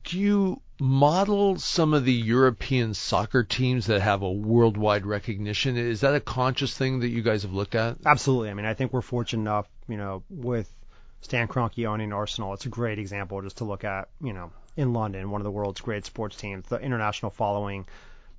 Do 0.03 0.19
you 0.19 0.61
model 0.79 1.59
some 1.59 1.93
of 1.93 2.05
the 2.05 2.13
European 2.13 2.93
soccer 2.93 3.43
teams 3.43 3.87
that 3.87 4.01
have 4.01 4.21
a 4.21 4.31
worldwide 4.31 5.05
recognition? 5.05 5.77
Is 5.77 6.01
that 6.01 6.15
a 6.15 6.19
conscious 6.19 6.75
thing 6.75 6.99
that 7.01 7.09
you 7.09 7.21
guys 7.21 7.43
have 7.43 7.53
looked 7.53 7.75
at? 7.75 7.97
Absolutely. 8.05 8.49
I 8.49 8.53
mean, 8.53 8.65
I 8.65 8.73
think 8.73 8.91
we're 8.91 9.01
fortunate 9.01 9.41
enough, 9.41 9.67
you 9.87 9.97
know, 9.97 10.23
with 10.29 10.73
Stan 11.21 11.47
Kroenke 11.47 11.87
owning 11.87 12.11
Arsenal. 12.11 12.53
It's 12.53 12.65
a 12.65 12.69
great 12.69 12.99
example 12.99 13.41
just 13.41 13.57
to 13.57 13.65
look 13.65 13.83
at, 13.83 14.09
you 14.21 14.33
know, 14.33 14.51
in 14.75 14.93
London, 14.93 15.29
one 15.29 15.41
of 15.41 15.45
the 15.45 15.51
world's 15.51 15.81
great 15.81 16.05
sports 16.05 16.35
teams, 16.35 16.65
the 16.67 16.79
international 16.79 17.31
following, 17.31 17.85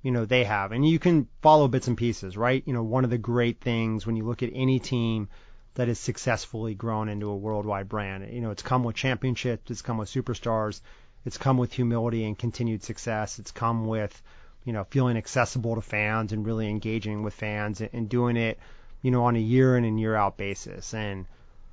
you 0.05 0.11
know, 0.11 0.23
they 0.23 0.43
have. 0.43 0.71
And 0.71 0.87
you 0.87 0.99
can 0.99 1.27
follow 1.41 1.67
bits 1.67 1.87
and 1.87 1.97
pieces, 1.97 2.37
right? 2.37 2.61
You 2.67 2.73
know, 2.73 2.83
one 2.83 3.05
of 3.05 3.09
the 3.09 3.17
great 3.17 3.59
things 3.59 4.05
when 4.05 4.15
you 4.15 4.23
look 4.23 4.43
at 4.43 4.51
any 4.53 4.77
team 4.77 5.29
that 5.73 5.87
has 5.87 5.97
successfully 5.97 6.75
grown 6.75 7.09
into 7.09 7.27
a 7.27 7.35
worldwide 7.35 7.89
brand, 7.89 8.31
you 8.31 8.39
know, 8.39 8.51
it's 8.51 8.61
come 8.61 8.83
with 8.83 8.95
championships, 8.95 9.71
it's 9.71 9.81
come 9.81 9.97
with 9.97 10.07
superstars, 10.07 10.81
it's 11.25 11.39
come 11.39 11.57
with 11.57 11.73
humility 11.73 12.23
and 12.23 12.37
continued 12.37 12.83
success. 12.83 13.39
It's 13.39 13.49
come 13.49 13.87
with, 13.87 14.21
you 14.63 14.73
know, 14.73 14.83
feeling 14.83 15.17
accessible 15.17 15.73
to 15.73 15.81
fans 15.81 16.33
and 16.33 16.45
really 16.45 16.69
engaging 16.69 17.23
with 17.23 17.33
fans 17.33 17.81
and, 17.81 18.07
doing 18.07 18.37
it, 18.37 18.59
you 19.01 19.09
know, 19.09 19.23
on 19.23 19.35
a 19.35 19.39
year 19.39 19.75
in 19.75 19.85
and 19.85 19.99
year 19.99 20.15
out 20.15 20.37
basis. 20.37 20.93
And, 20.93 21.25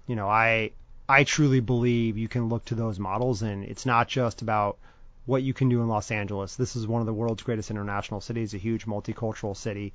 you 0.07 0.17
know, 0.17 0.27
I 0.27 0.71
I 1.07 1.25
truly 1.25 1.61
believe 1.61 2.17
you 2.17 2.29
can 2.29 2.49
look 2.49 2.65
to 2.67 2.75
those 2.75 2.99
models 2.99 3.43
and 3.43 3.63
it's 3.63 3.85
not 3.85 4.09
just 4.09 4.41
about 4.41 4.79
what 5.27 5.43
you 5.43 5.55
can 5.55 5.69
do 5.69 5.81
in 5.83 5.89
Los 5.89 6.11
Angeles. 6.11 6.57
This 6.57 6.77
is 6.77 6.87
one 6.87 7.01
of 7.01 7.07
the 7.07 7.15
world's 7.15 7.43
greatest 7.43 7.71
international 7.71 8.21
cities, 8.21 8.55
a 8.55 8.59
huge 8.59 8.87
multicultural 8.87 9.57
city. 9.57 9.93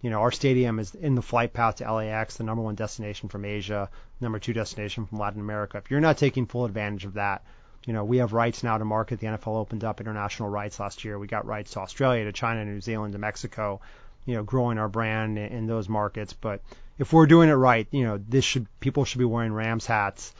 You 0.00 0.08
know, 0.08 0.20
our 0.20 0.32
stadium 0.32 0.78
is 0.78 0.94
in 0.94 1.14
the 1.14 1.22
flight 1.22 1.52
path 1.52 1.76
to 1.76 1.92
LAX, 1.92 2.36
the 2.36 2.44
number 2.44 2.62
one 2.62 2.74
destination 2.74 3.28
from 3.28 3.44
Asia, 3.44 3.90
number 4.20 4.38
two 4.38 4.54
destination 4.54 5.06
from 5.06 5.18
Latin 5.18 5.40
America. 5.40 5.76
If 5.78 5.90
you're 5.90 6.00
not 6.00 6.16
taking 6.16 6.46
full 6.46 6.64
advantage 6.64 7.04
of 7.04 7.14
that, 7.14 7.44
you 7.86 7.92
know, 7.92 8.04
we 8.04 8.18
have 8.18 8.32
rights 8.32 8.62
now 8.62 8.78
to 8.78 8.84
market. 8.84 9.20
The 9.20 9.26
NFL 9.26 9.56
opened 9.56 9.84
up 9.84 10.00
international 10.00 10.48
rights 10.48 10.80
last 10.80 11.04
year. 11.04 11.18
We 11.18 11.26
got 11.26 11.46
rights 11.46 11.72
to 11.72 11.80
Australia, 11.80 12.24
to 12.24 12.32
China, 12.32 12.64
New 12.64 12.80
Zealand, 12.80 13.12
to 13.12 13.18
Mexico, 13.18 13.80
you 14.26 14.34
know, 14.34 14.42
growing 14.42 14.78
our 14.78 14.88
brand 14.88 15.38
in, 15.38 15.46
in 15.46 15.66
those 15.66 15.88
markets. 15.88 16.32
But 16.32 16.62
if 16.98 17.12
we're 17.12 17.26
doing 17.26 17.48
it 17.48 17.54
right, 17.54 17.86
you 17.90 18.04
know, 18.04 18.20
this 18.28 18.44
should 18.44 18.66
people 18.80 19.04
should 19.04 19.18
be 19.18 19.24
wearing 19.24 19.52
Rams 19.52 19.86
hats, 19.86 20.34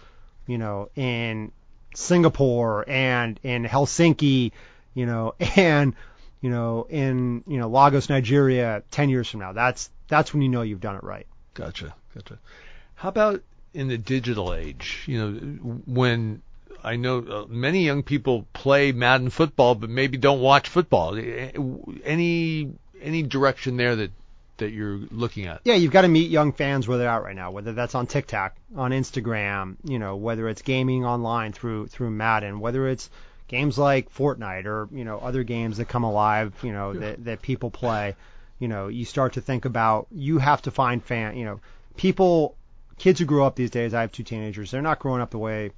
you 0.46 0.58
know, 0.58 0.90
in 0.96 1.52
Singapore 1.94 2.84
and 2.88 3.38
in 3.42 3.64
Helsinki, 3.64 4.52
you 4.94 5.06
know, 5.06 5.34
and 5.56 5.94
you 6.40 6.50
know, 6.50 6.86
in 6.88 7.44
you 7.46 7.58
know 7.58 7.68
Lagos, 7.68 8.08
Nigeria, 8.08 8.82
10 8.90 9.08
years 9.08 9.28
from 9.28 9.40
now. 9.40 9.52
That's 9.52 9.90
that's 10.08 10.32
when 10.32 10.42
you 10.42 10.48
know 10.48 10.62
you've 10.62 10.80
done 10.80 10.96
it 10.96 11.04
right. 11.04 11.26
Gotcha, 11.54 11.94
gotcha. 12.14 12.38
How 12.94 13.08
about 13.08 13.42
in 13.74 13.88
the 13.88 13.98
digital 13.98 14.54
age? 14.54 15.04
You 15.06 15.18
know, 15.18 15.32
when 15.86 16.42
I 16.82 16.96
know 16.96 17.18
uh, 17.18 17.44
many 17.48 17.84
young 17.84 18.02
people 18.02 18.46
play 18.52 18.92
Madden 18.92 19.30
football, 19.30 19.74
but 19.74 19.90
maybe 19.90 20.16
don't 20.16 20.40
watch 20.40 20.68
football. 20.68 21.16
Any 22.04 22.72
any 23.00 23.22
direction 23.22 23.76
there 23.76 23.96
that 23.96 24.10
that 24.60 24.70
you're 24.70 25.00
looking 25.10 25.46
at? 25.46 25.60
Yeah, 25.64 25.74
you've 25.74 25.92
got 25.92 26.02
to 26.02 26.08
meet 26.08 26.30
young 26.30 26.52
fans 26.52 26.88
where 26.88 26.96
they're 26.96 27.08
at 27.08 27.22
right 27.22 27.36
now, 27.36 27.50
whether 27.50 27.72
that's 27.72 27.94
on 27.94 28.06
TikTok, 28.06 28.56
on 28.76 28.92
Instagram, 28.92 29.76
you 29.84 29.98
know, 29.98 30.16
whether 30.16 30.48
it's 30.48 30.62
gaming 30.62 31.04
online 31.04 31.52
through 31.52 31.88
through 31.88 32.10
Madden, 32.10 32.60
whether 32.60 32.88
it's 32.88 33.10
games 33.48 33.76
like 33.76 34.14
Fortnite 34.14 34.64
or 34.64 34.88
you 34.92 35.04
know 35.04 35.18
other 35.18 35.42
games 35.42 35.76
that 35.78 35.86
come 35.86 36.04
alive, 36.04 36.54
you 36.62 36.72
know 36.72 36.94
that 36.94 37.24
that 37.24 37.42
people 37.42 37.70
play. 37.70 38.16
You 38.58 38.68
know, 38.68 38.88
you 38.88 39.04
start 39.04 39.34
to 39.34 39.40
think 39.40 39.64
about 39.64 40.06
you 40.10 40.38
have 40.38 40.62
to 40.62 40.70
find 40.70 41.02
fan. 41.02 41.36
You 41.36 41.44
know, 41.44 41.60
people, 41.96 42.56
kids 42.98 43.18
who 43.18 43.26
grow 43.26 43.46
up 43.46 43.56
these 43.56 43.70
days. 43.70 43.94
I 43.94 44.02
have 44.02 44.12
two 44.12 44.22
teenagers. 44.22 44.70
They're 44.70 44.82
not 44.82 44.98
growing 44.98 45.22
up 45.22 45.30
the 45.30 45.38
way 45.38 45.72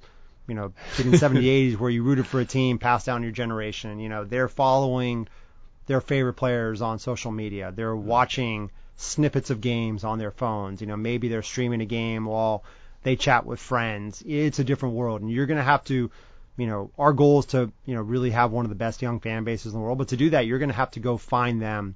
you 0.47 0.55
know, 0.55 0.73
in 0.99 1.11
the 1.11 1.17
70s, 1.17 1.71
80s, 1.71 1.77
where 1.77 1.89
you 1.89 2.03
rooted 2.03 2.27
for 2.27 2.39
a 2.39 2.45
team, 2.45 2.77
passed 2.77 3.05
down 3.05 3.23
your 3.23 3.31
generation. 3.31 3.99
You 3.99 4.09
know, 4.09 4.25
they're 4.25 4.49
following 4.49 5.27
their 5.85 6.01
favorite 6.01 6.33
players 6.33 6.81
on 6.81 6.99
social 6.99 7.31
media. 7.31 7.71
They're 7.75 7.95
watching 7.95 8.71
snippets 8.95 9.49
of 9.49 9.61
games 9.61 10.03
on 10.03 10.19
their 10.19 10.31
phones. 10.31 10.81
You 10.81 10.87
know, 10.87 10.97
maybe 10.97 11.27
they're 11.27 11.41
streaming 11.41 11.81
a 11.81 11.85
game 11.85 12.25
while 12.25 12.63
they 13.03 13.15
chat 13.15 13.45
with 13.45 13.59
friends. 13.59 14.23
It's 14.25 14.59
a 14.59 14.63
different 14.63 14.95
world, 14.95 15.21
and 15.21 15.31
you're 15.31 15.45
going 15.45 15.57
to 15.57 15.63
have 15.63 15.83
to, 15.85 16.09
you 16.57 16.67
know, 16.67 16.91
our 16.97 17.13
goal 17.13 17.39
is 17.39 17.47
to, 17.47 17.71
you 17.85 17.95
know, 17.95 18.01
really 18.01 18.31
have 18.31 18.51
one 18.51 18.65
of 18.65 18.69
the 18.69 18.75
best 18.75 19.01
young 19.01 19.19
fan 19.19 19.43
bases 19.43 19.73
in 19.73 19.79
the 19.79 19.83
world. 19.83 19.97
But 19.97 20.09
to 20.09 20.17
do 20.17 20.29
that, 20.31 20.45
you're 20.45 20.59
going 20.59 20.69
to 20.69 20.75
have 20.75 20.91
to 20.91 20.99
go 20.99 21.17
find 21.17 21.61
them, 21.61 21.95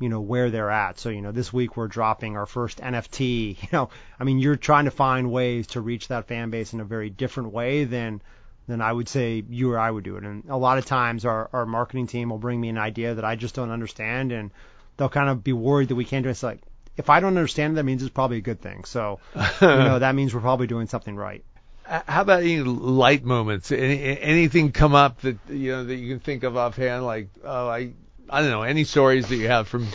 you 0.00 0.08
know, 0.08 0.20
where 0.20 0.50
they're 0.50 0.70
at. 0.70 0.98
So, 0.98 1.10
you 1.10 1.20
know, 1.20 1.32
this 1.32 1.52
week 1.52 1.76
we're 1.76 1.88
dropping 1.88 2.36
our 2.36 2.46
first 2.46 2.78
NFT. 2.78 3.58
You 3.62 3.68
know, 3.72 3.90
I 4.18 4.24
mean, 4.24 4.38
you're 4.38 4.56
trying 4.56 4.86
to 4.86 4.90
find 4.90 5.30
ways 5.30 5.68
to 5.68 5.80
reach 5.80 6.08
that 6.08 6.26
fan 6.26 6.50
base 6.50 6.72
in 6.72 6.80
a 6.80 6.84
very 6.84 7.10
different 7.10 7.52
way 7.52 7.84
than 7.84 8.22
than 8.70 8.80
I 8.80 8.92
would 8.92 9.08
say 9.08 9.42
you 9.48 9.72
or 9.72 9.78
I 9.78 9.90
would 9.90 10.04
do 10.04 10.16
it. 10.16 10.24
And 10.24 10.44
a 10.48 10.56
lot 10.56 10.78
of 10.78 10.86
times 10.86 11.24
our, 11.24 11.50
our 11.52 11.66
marketing 11.66 12.06
team 12.06 12.30
will 12.30 12.38
bring 12.38 12.60
me 12.60 12.68
an 12.68 12.78
idea 12.78 13.14
that 13.14 13.24
I 13.24 13.36
just 13.36 13.54
don't 13.54 13.70
understand 13.70 14.32
and 14.32 14.50
they'll 14.96 15.08
kind 15.08 15.28
of 15.28 15.44
be 15.44 15.52
worried 15.52 15.88
that 15.88 15.94
we 15.96 16.04
can't 16.04 16.22
do 16.22 16.28
it. 16.28 16.32
It's 16.32 16.42
like, 16.42 16.60
if 16.96 17.10
I 17.10 17.20
don't 17.20 17.36
understand 17.36 17.74
it, 17.74 17.76
that 17.76 17.84
means 17.84 18.02
it's 18.02 18.12
probably 18.12 18.38
a 18.38 18.42
good 18.42 18.60
thing. 18.60 18.84
So, 18.84 19.20
you 19.34 19.66
know, 19.66 19.98
that 19.98 20.14
means 20.14 20.34
we're 20.34 20.40
probably 20.40 20.66
doing 20.66 20.86
something 20.86 21.16
right. 21.16 21.44
How 21.84 22.22
about 22.22 22.42
any 22.42 22.60
light 22.60 23.24
moments? 23.24 23.72
Any, 23.72 24.20
anything 24.20 24.70
come 24.70 24.94
up 24.94 25.22
that 25.22 25.38
you 25.48 25.72
know 25.72 25.84
that 25.84 25.96
you 25.96 26.08
can 26.08 26.20
think 26.20 26.44
of 26.44 26.56
offhand? 26.56 27.04
Like, 27.04 27.30
oh, 27.42 27.68
I, 27.68 27.92
I 28.28 28.42
don't 28.42 28.50
know, 28.50 28.62
any 28.62 28.84
stories 28.84 29.26
that 29.28 29.36
you 29.36 29.48
have 29.48 29.66
from? 29.66 29.88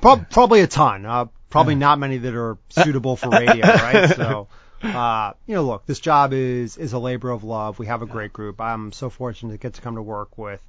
Pro- 0.00 0.24
probably 0.30 0.60
a 0.60 0.68
ton. 0.68 1.04
Uh, 1.04 1.26
probably 1.50 1.74
not 1.74 1.98
many 1.98 2.18
that 2.18 2.34
are 2.34 2.58
suitable 2.68 3.16
for 3.16 3.30
radio, 3.30 3.66
right? 3.66 4.10
So, 4.14 4.48
uh, 4.82 5.32
you 5.46 5.54
know, 5.54 5.62
look, 5.62 5.86
this 5.86 6.00
job 6.00 6.32
is 6.32 6.76
is 6.76 6.92
a 6.92 6.98
labor 6.98 7.30
of 7.30 7.44
love. 7.44 7.78
We 7.78 7.86
have 7.86 8.02
a 8.02 8.06
great 8.06 8.32
group. 8.32 8.60
I'm 8.60 8.92
so 8.92 9.10
fortunate 9.10 9.52
to 9.52 9.58
get 9.58 9.74
to 9.74 9.80
come 9.80 9.94
to 9.96 10.02
work 10.02 10.36
with, 10.36 10.62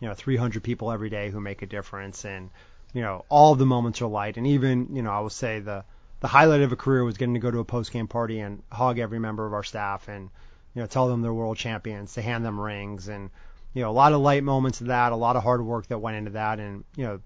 you 0.00 0.08
know, 0.08 0.14
300 0.14 0.62
people 0.62 0.90
every 0.90 1.10
day 1.10 1.30
who 1.30 1.40
make 1.40 1.62
a 1.62 1.66
difference, 1.66 2.24
and 2.24 2.50
you 2.92 3.02
know, 3.02 3.24
all 3.28 3.52
of 3.52 3.58
the 3.58 3.66
moments 3.66 4.02
are 4.02 4.08
light. 4.08 4.36
And 4.36 4.46
even, 4.46 4.94
you 4.94 5.02
know, 5.02 5.10
I 5.10 5.20
will 5.20 5.30
say 5.30 5.60
the 5.60 5.84
the 6.20 6.28
highlight 6.28 6.62
of 6.62 6.72
a 6.72 6.76
career 6.76 7.04
was 7.04 7.16
getting 7.16 7.34
to 7.34 7.40
go 7.40 7.50
to 7.50 7.60
a 7.60 7.64
post 7.64 7.92
game 7.92 8.08
party 8.08 8.40
and 8.40 8.62
hug 8.70 8.98
every 8.98 9.18
member 9.18 9.46
of 9.46 9.54
our 9.54 9.64
staff 9.64 10.06
and 10.08 10.28
you 10.74 10.82
know 10.82 10.86
tell 10.86 11.08
them 11.08 11.22
they're 11.22 11.32
world 11.32 11.56
champions, 11.56 12.14
to 12.14 12.22
hand 12.22 12.44
them 12.44 12.60
rings, 12.60 13.08
and 13.08 13.30
you 13.74 13.82
know, 13.82 13.90
a 13.90 13.92
lot 13.92 14.12
of 14.12 14.20
light 14.20 14.42
moments 14.42 14.80
of 14.80 14.88
that, 14.88 15.12
a 15.12 15.16
lot 15.16 15.36
of 15.36 15.42
hard 15.42 15.64
work 15.64 15.86
that 15.88 15.98
went 15.98 16.16
into 16.16 16.32
that, 16.32 16.58
and 16.58 16.84
you 16.96 17.04
know, 17.04 17.20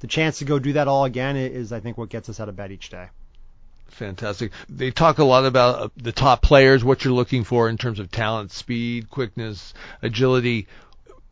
the 0.00 0.06
chance 0.06 0.38
to 0.38 0.44
go 0.44 0.58
do 0.58 0.72
that 0.74 0.88
all 0.88 1.04
again 1.04 1.36
is, 1.36 1.72
I 1.72 1.80
think, 1.80 1.98
what 1.98 2.08
gets 2.08 2.28
us 2.28 2.40
out 2.40 2.48
of 2.48 2.56
bed 2.56 2.72
each 2.72 2.88
day. 2.88 3.08
Fantastic. 3.90 4.52
They 4.68 4.90
talk 4.90 5.18
a 5.18 5.24
lot 5.24 5.44
about 5.44 5.78
uh, 5.78 5.88
the 5.96 6.12
top 6.12 6.42
players, 6.42 6.84
what 6.84 7.04
you're 7.04 7.14
looking 7.14 7.44
for 7.44 7.68
in 7.68 7.76
terms 7.76 7.98
of 7.98 8.10
talent, 8.10 8.52
speed, 8.52 9.10
quickness, 9.10 9.74
agility. 10.02 10.66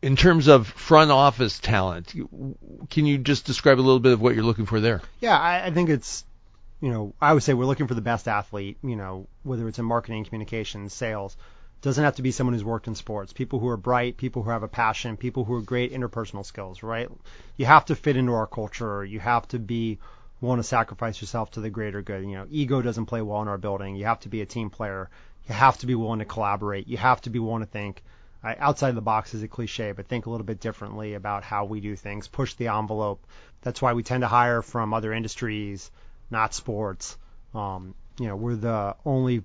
In 0.01 0.15
terms 0.15 0.47
of 0.47 0.67
front 0.67 1.11
office 1.11 1.59
talent, 1.59 2.13
can 2.89 3.05
you 3.05 3.17
just 3.17 3.45
describe 3.45 3.79
a 3.79 3.81
little 3.81 3.99
bit 3.99 4.13
of 4.13 4.21
what 4.21 4.33
you're 4.33 4.45
looking 4.45 4.65
for 4.65 4.79
there? 4.79 5.01
Yeah, 5.19 5.37
I, 5.37 5.65
I 5.65 5.71
think 5.71 5.89
it's, 5.89 6.23
you 6.79 6.89
know, 6.89 7.13
I 7.21 7.33
would 7.33 7.43
say 7.43 7.53
we're 7.53 7.65
looking 7.65 7.87
for 7.87 7.95
the 7.95 8.01
best 8.01 8.27
athlete, 8.27 8.77
you 8.81 8.95
know, 8.95 9.27
whether 9.43 9.67
it's 9.67 9.79
in 9.79 9.85
marketing, 9.85 10.23
communications, 10.23 10.93
sales. 10.93 11.35
Doesn't 11.81 12.03
have 12.03 12.15
to 12.15 12.21
be 12.21 12.31
someone 12.31 12.53
who's 12.53 12.63
worked 12.63 12.87
in 12.87 12.95
sports. 12.95 13.33
People 13.33 13.59
who 13.59 13.67
are 13.69 13.77
bright, 13.77 14.17
people 14.17 14.43
who 14.43 14.49
have 14.51 14.63
a 14.63 14.67
passion, 14.67 15.17
people 15.17 15.45
who 15.45 15.55
are 15.55 15.61
great 15.61 15.93
interpersonal 15.93 16.45
skills, 16.45 16.83
right? 16.83 17.09
You 17.57 17.65
have 17.65 17.85
to 17.85 17.95
fit 17.95 18.17
into 18.17 18.33
our 18.33 18.47
culture. 18.47 19.03
You 19.03 19.19
have 19.21 19.47
to 19.49 19.59
be 19.59 19.97
want 20.41 20.59
to 20.59 20.63
sacrifice 20.63 21.21
yourself 21.21 21.51
to 21.51 21.61
the 21.61 21.69
greater 21.69 22.01
good. 22.01 22.23
You 22.23 22.35
know, 22.37 22.47
ego 22.49 22.81
doesn't 22.81 23.07
play 23.07 23.21
well 23.21 23.41
in 23.41 23.47
our 23.47 23.57
building. 23.57 23.95
You 23.95 24.05
have 24.05 24.19
to 24.21 24.29
be 24.29 24.41
a 24.41 24.45
team 24.45 24.69
player. 24.69 25.09
You 25.47 25.55
have 25.55 25.77
to 25.79 25.85
be 25.85 25.95
willing 25.95 26.19
to 26.19 26.25
collaborate. 26.25 26.87
You 26.87 26.97
have 26.97 27.21
to 27.21 27.29
be 27.29 27.39
willing 27.39 27.61
to 27.61 27.69
think 27.69 28.03
uh, 28.43 28.55
outside 28.57 28.95
the 28.95 29.01
box 29.01 29.33
is 29.33 29.43
a 29.43 29.47
cliche, 29.47 29.91
but 29.91 30.07
think 30.07 30.25
a 30.25 30.29
little 30.29 30.45
bit 30.45 30.59
differently 30.59 31.13
about 31.13 31.43
how 31.43 31.65
we 31.65 31.81
do 31.81 31.95
things. 31.95 32.27
Push 32.27 32.53
the 32.55 32.69
envelope. 32.69 33.25
That's 33.61 33.81
why 33.81 33.93
we 33.93 34.03
tend 34.03 34.21
to 34.21 34.27
hire 34.27 34.61
from 34.61 34.93
other 34.93 35.11
industries, 35.11 35.91
not 36.31 36.53
sports. 36.53 37.17
Um, 37.53 37.95
you 38.19 38.27
know, 38.27 38.35
we're 38.35 38.55
the 38.55 38.95
only 39.05 39.43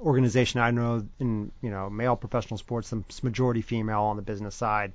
organization 0.00 0.60
I 0.60 0.70
know 0.72 1.06
in 1.18 1.50
you 1.62 1.70
know 1.70 1.88
male 1.88 2.16
professional 2.16 2.58
sports 2.58 2.90
that's 2.90 3.22
majority 3.22 3.62
female 3.62 4.02
on 4.02 4.16
the 4.16 4.22
business 4.22 4.54
side. 4.54 4.92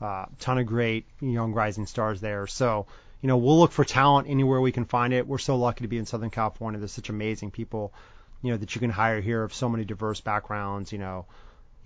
Uh, 0.00 0.26
ton 0.38 0.58
of 0.58 0.66
great 0.66 1.06
young 1.20 1.52
rising 1.52 1.86
stars 1.86 2.20
there. 2.20 2.46
So 2.46 2.86
you 3.24 3.28
know, 3.28 3.38
we'll 3.38 3.58
look 3.58 3.72
for 3.72 3.86
talent 3.86 4.28
anywhere 4.28 4.60
we 4.60 4.70
can 4.70 4.84
find 4.84 5.14
it. 5.14 5.26
We're 5.26 5.38
so 5.38 5.56
lucky 5.56 5.80
to 5.80 5.88
be 5.88 5.96
in 5.96 6.04
Southern 6.04 6.28
California. 6.28 6.78
There's 6.78 6.92
such 6.92 7.08
amazing 7.08 7.52
people, 7.52 7.90
you 8.42 8.50
know, 8.50 8.58
that 8.58 8.74
you 8.74 8.82
can 8.82 8.90
hire 8.90 9.22
here 9.22 9.42
of 9.42 9.54
so 9.54 9.66
many 9.66 9.86
diverse 9.86 10.20
backgrounds, 10.20 10.92
you 10.92 10.98
know, 10.98 11.24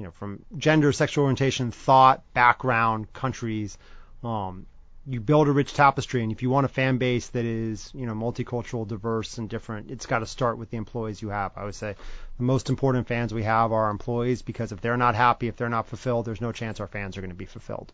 you 0.00 0.04
know, 0.04 0.10
from 0.10 0.44
gender, 0.56 0.90
sexual 0.90 1.22
orientation, 1.22 1.70
thought, 1.70 2.24
background, 2.34 3.12
countries. 3.12 3.78
Um, 4.24 4.66
you 5.06 5.20
build 5.20 5.46
a 5.46 5.52
rich 5.52 5.74
tapestry, 5.74 6.24
and 6.24 6.32
if 6.32 6.42
you 6.42 6.50
want 6.50 6.64
a 6.64 6.68
fan 6.68 6.98
base 6.98 7.28
that 7.28 7.44
is, 7.44 7.88
you 7.94 8.06
know, 8.06 8.14
multicultural, 8.14 8.88
diverse, 8.88 9.38
and 9.38 9.48
different, 9.48 9.92
it's 9.92 10.06
got 10.06 10.18
to 10.18 10.26
start 10.26 10.58
with 10.58 10.72
the 10.72 10.76
employees 10.76 11.22
you 11.22 11.28
have. 11.28 11.52
I 11.54 11.64
would 11.64 11.76
say 11.76 11.94
the 12.38 12.42
most 12.42 12.68
important 12.68 13.06
fans 13.06 13.32
we 13.32 13.44
have 13.44 13.70
are 13.70 13.90
employees 13.90 14.42
because 14.42 14.72
if 14.72 14.80
they're 14.80 14.96
not 14.96 15.14
happy, 15.14 15.46
if 15.46 15.56
they're 15.56 15.68
not 15.68 15.86
fulfilled, 15.86 16.26
there's 16.26 16.40
no 16.40 16.50
chance 16.50 16.80
our 16.80 16.88
fans 16.88 17.16
are 17.16 17.20
going 17.20 17.30
to 17.30 17.36
be 17.36 17.46
fulfilled. 17.46 17.92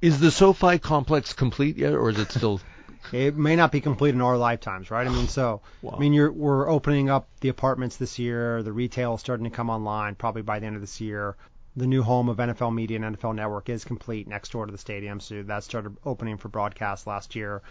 Is 0.00 0.18
the 0.18 0.30
SoFi 0.30 0.78
complex 0.78 1.34
complete 1.34 1.76
yet, 1.76 1.92
or 1.92 2.08
is 2.10 2.18
it 2.18 2.32
still? 2.32 2.60
it 3.12 3.36
may 3.36 3.56
not 3.56 3.70
be 3.70 3.80
complete 3.80 4.14
in 4.14 4.20
our 4.20 4.38
lifetimes, 4.38 4.90
right? 4.90 5.06
I 5.06 5.10
mean, 5.10 5.28
so 5.28 5.60
wow. 5.82 5.94
I 5.96 5.98
mean, 5.98 6.12
you're 6.12 6.32
we're 6.32 6.68
opening 6.68 7.10
up 7.10 7.28
the 7.40 7.50
apartments 7.50 7.96
this 7.96 8.18
year. 8.18 8.62
The 8.62 8.72
retail 8.72 9.14
is 9.14 9.20
starting 9.20 9.44
to 9.44 9.50
come 9.50 9.68
online 9.68 10.14
probably 10.14 10.42
by 10.42 10.58
the 10.58 10.66
end 10.66 10.76
of 10.76 10.80
this 10.80 11.00
year. 11.00 11.36
The 11.76 11.86
new 11.86 12.02
home 12.02 12.28
of 12.28 12.38
NFL 12.38 12.74
Media 12.74 13.00
and 13.00 13.16
NFL 13.16 13.34
Network 13.34 13.68
is 13.68 13.84
complete 13.84 14.26
next 14.26 14.52
door 14.52 14.66
to 14.66 14.72
the 14.72 14.78
stadium, 14.78 15.20
so 15.20 15.42
that 15.42 15.64
started 15.64 15.96
opening 16.04 16.36
for 16.38 16.48
broadcast 16.48 17.06
last 17.06 17.36
year. 17.36 17.62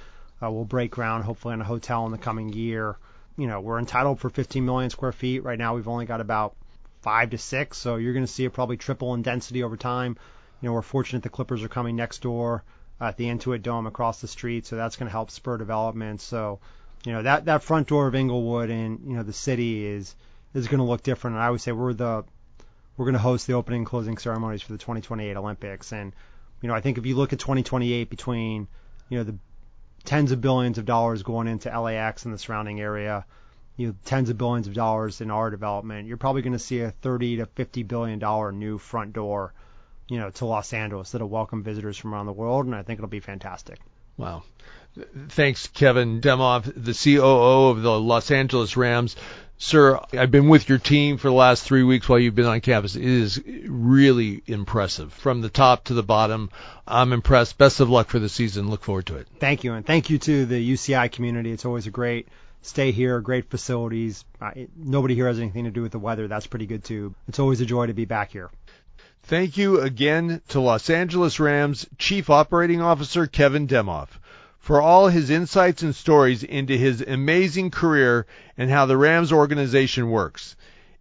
Uh, 0.42 0.52
we'll 0.52 0.66
break 0.66 0.92
ground 0.92 1.26
hopefully 1.26 1.54
on 1.54 1.62
a 1.62 1.66
hotel 1.66 2.06
in 2.06 2.12
the 2.12 2.18
coming 2.18 2.50
year. 2.50 2.98
You 3.38 3.48
know, 3.48 3.60
we're 3.60 3.80
entitled 3.80 4.20
for 4.20 4.30
15 4.30 4.64
million 4.66 4.90
square 4.90 5.12
feet. 5.12 5.44
Right 5.44 5.58
now, 5.58 5.76
we've 5.76 5.88
only 5.88 6.06
got 6.06 6.22
about 6.22 6.56
five 7.02 7.32
to 7.32 7.38
six, 7.38 7.78
so 7.78 7.96
you're 7.96 8.14
going 8.14 8.26
to 8.26 8.32
see 8.32 8.46
it 8.46 8.54
probably 8.54 8.78
triple 8.78 9.14
in 9.16 9.22
density 9.22 9.64
over 9.64 9.76
time. 9.76 10.18
You 10.62 10.70
know, 10.70 10.74
we're 10.74 10.82
fortunate 10.82 11.24
the 11.24 11.30
Clippers 11.30 11.64
are 11.64 11.70
coming 11.70 11.96
next 11.96 12.22
door 12.22 12.64
at 13.00 13.18
the 13.18 13.26
Intuit 13.26 13.62
Dome 13.62 13.88
across 13.88 14.22
the 14.22 14.28
street, 14.28 14.66
so 14.66 14.76
that's 14.76 14.96
going 14.96 15.08
to 15.08 15.12
help 15.12 15.32
spur 15.32 15.58
development. 15.58 16.22
So, 16.22 16.60
you 17.06 17.14
know, 17.14 17.24
that 17.24 17.46
that 17.46 17.64
front 17.64 17.88
door 17.88 18.08
of 18.08 18.16
Inglewood 18.16 18.70
and 18.70 19.00
you 19.06 19.16
know 19.16 19.24
the 19.24 19.34
city 19.34 19.86
is 19.86 20.16
is 20.54 20.68
going 20.68 20.80
to 20.80 20.86
look 20.86 21.04
different. 21.04 21.36
And 21.36 21.44
I 21.44 21.50
would 21.50 21.62
say 21.62 21.72
we're 21.72 21.94
the 21.94 22.26
we're 23.00 23.06
going 23.06 23.14
to 23.14 23.20
host 23.20 23.48
the 23.48 23.54
opening 23.54 23.80
and 23.80 23.88
closing 23.88 24.18
ceremonies 24.18 24.62
for 24.62 24.74
the 24.74 24.78
2028 24.78 25.38
Olympics. 25.38 25.94
And, 25.94 26.14
you 26.62 26.68
know, 26.68 26.76
I 26.76 26.82
think 26.82 26.98
if 26.98 27.06
you 27.06 27.16
look 27.16 27.32
at 27.32 27.40
2028 27.40 28.10
between, 28.10 28.68
you 29.08 29.18
know, 29.18 29.24
the 29.24 29.38
tens 30.04 30.34
of 30.34 30.42
billions 30.42 30.78
of 30.78 30.84
dollars 30.84 31.24
going 31.24 31.48
into 31.48 31.70
LAX 31.80 32.26
and 32.26 32.34
the 32.34 32.38
surrounding 32.38 32.82
area, 32.82 33.26
you 33.78 33.88
know, 33.88 33.96
tens 34.04 34.30
of 34.30 34.38
billions 34.38 34.68
of 34.68 34.74
dollars 34.74 35.22
in 35.22 35.32
our 35.32 35.50
development, 35.50 36.10
you're 36.10 36.18
probably 36.18 36.42
going 36.42 36.52
to 36.52 36.60
see 36.60 36.82
a 36.82 36.92
30 36.92 37.38
to 37.38 37.46
50 37.46 37.84
billion 37.84 38.20
dollar 38.20 38.52
new 38.52 38.78
front 38.78 39.14
door, 39.14 39.54
you 40.10 40.20
know, 40.20 40.30
to 40.32 40.46
Los 40.46 40.74
Angeles 40.74 41.12
that'll 41.12 41.30
welcome 41.30 41.64
visitors 41.64 41.98
from 41.98 42.14
around 42.14 42.26
the 42.26 42.34
world, 42.34 42.66
and 42.66 42.76
I 42.76 42.84
think 42.84 43.00
it'll 43.00 43.08
be 43.08 43.20
fantastic. 43.22 43.80
Wow. 44.18 44.44
Thanks, 45.30 45.68
Kevin 45.68 46.20
Demoff, 46.20 46.64
the 46.76 46.94
COO 46.94 47.70
of 47.70 47.82
the 47.82 48.00
Los 48.00 48.32
Angeles 48.32 48.76
Rams. 48.76 49.16
Sir, 49.58 50.00
I've 50.14 50.32
been 50.32 50.50
with 50.50 50.68
your 50.68 50.78
team 50.78 51.18
for 51.18 51.28
the 51.28 51.34
last 51.34 51.64
three 51.64 51.84
weeks 51.84 52.08
while 52.08 52.18
you've 52.18 52.36
been 52.36 52.46
on 52.46 52.62
campus. 52.62 52.96
It 52.96 53.04
is 53.04 53.42
really 53.46 54.42
impressive 54.48 55.14
from 55.14 55.42
the 55.42 55.50
top 55.50 55.86
to 55.86 55.94
the 55.94 56.04
bottom. 56.04 56.50
I'm 56.88 57.14
impressed. 57.14 57.58
Best 57.58 57.80
of 57.80 57.90
luck 57.90 58.08
for 58.08 58.20
the 58.20 58.30
season. 58.30 58.70
Look 58.70 58.84
forward 58.84 59.06
to 59.08 59.18
it. 59.18 59.28
Thank 59.40 59.64
you, 59.64 59.74
and 59.74 59.86
thank 59.86 60.10
you 60.10 60.18
to 60.18 60.46
the 60.46 60.74
UCI 60.74 61.12
community. 61.12 61.52
It's 61.52 61.66
always 61.66 61.88
a 61.88 61.92
great 61.92 62.30
stay 62.62 62.92
here, 62.92 63.22
great 63.22 63.50
facilities. 63.50 64.26
Nobody 64.76 65.16
here 65.16 65.28
has 65.28 65.40
anything 65.40 65.66
to 65.66 65.72
do 65.72 65.82
with 65.82 65.92
the 65.92 66.00
weather. 66.00 66.28
That's 66.28 66.48
pretty 66.48 66.66
good 66.66 66.84
too. 66.84 67.14
It's 67.28 67.40
always 67.40 67.62
a 67.62 67.66
joy 67.66 67.88
to 67.88 67.94
be 67.94 68.06
back 68.06 68.32
here. 68.32 68.50
Thank 69.30 69.58
you 69.58 69.80
again 69.80 70.42
to 70.48 70.60
Los 70.60 70.90
Angeles 70.90 71.40
Rams 71.40 71.86
Chief 72.00 72.32
Operating 72.32 72.82
Officer 72.82 73.28
Kevin 73.28 73.68
Demoff 73.68 74.08
for 74.58 74.82
all 74.82 75.08
his 75.10 75.30
insights 75.30 75.84
and 75.84 75.96
stories 75.96 76.42
into 76.42 76.76
his 76.76 77.04
amazing 77.04 77.70
career 77.70 78.26
and 78.58 78.72
how 78.72 78.88
the 78.88 78.98
Rams 78.98 79.32
organization 79.32 80.10
works. 80.10 80.56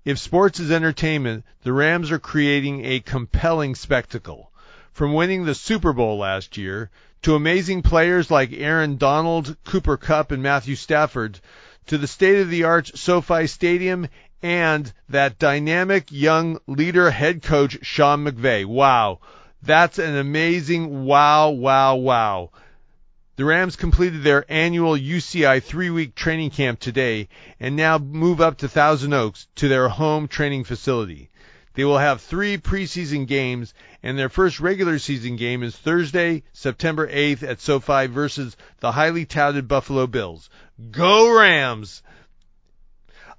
If 0.04 0.18
sports 0.18 0.60
is 0.60 0.70
entertainment, 0.70 1.46
the 1.62 1.72
Rams 1.72 2.10
are 2.10 2.18
creating 2.18 2.84
a 2.84 3.00
compelling 3.00 3.74
spectacle. 3.74 4.52
From 4.92 5.14
winning 5.14 5.46
the 5.46 5.54
Super 5.54 5.94
Bowl 5.94 6.18
last 6.18 6.58
year, 6.58 6.90
to 7.22 7.34
amazing 7.34 7.80
players 7.80 8.30
like 8.30 8.52
Aaron 8.52 8.98
Donald, 8.98 9.56
Cooper 9.64 9.96
Kupp, 9.96 10.32
and 10.32 10.42
Matthew 10.42 10.74
Stafford, 10.74 11.40
to 11.86 11.96
the 11.96 12.06
state 12.06 12.42
of 12.42 12.50
the 12.50 12.64
art 12.64 12.88
SoFi 12.88 13.46
Stadium, 13.46 14.06
and 14.43 14.93
that 15.09 15.39
dynamic 15.39 16.11
young 16.11 16.59
leader 16.66 17.11
head 17.11 17.43
coach 17.43 17.78
Sean 17.82 18.24
McVay. 18.24 18.64
Wow. 18.64 19.20
That's 19.62 19.99
an 19.99 20.16
amazing 20.16 21.05
wow, 21.05 21.51
wow, 21.51 21.97
wow. 21.97 22.51
The 23.36 23.45
Rams 23.45 23.76
completed 23.76 24.22
their 24.22 24.45
annual 24.49 24.97
UCI 24.97 25.62
three 25.62 25.91
week 25.91 26.14
training 26.14 26.51
camp 26.51 26.80
today 26.80 27.28
and 27.61 27.76
now 27.76 27.99
move 27.99 28.41
up 28.41 28.59
to 28.59 28.68
Thousand 28.68 29.12
Oaks 29.12 29.47
to 29.57 29.68
their 29.68 29.89
home 29.89 30.28
training 30.28 30.64
facility. 30.64 31.30
They 31.74 31.84
will 31.84 31.99
have 31.99 32.20
three 32.20 32.59
preseason 32.59 33.28
games, 33.28 33.72
and 34.03 34.18
their 34.18 34.28
first 34.28 34.59
regular 34.59 34.99
season 34.99 35.36
game 35.36 35.62
is 35.62 35.76
Thursday, 35.76 36.43
September 36.53 37.07
8th 37.07 37.45
at 37.45 37.61
SoFi 37.61 38.09
versus 38.09 38.57
the 38.80 38.91
highly 38.91 39.24
touted 39.24 39.68
Buffalo 39.68 40.09
Bills. 40.09 40.51
Go 40.91 41.39
Rams! 41.39 42.03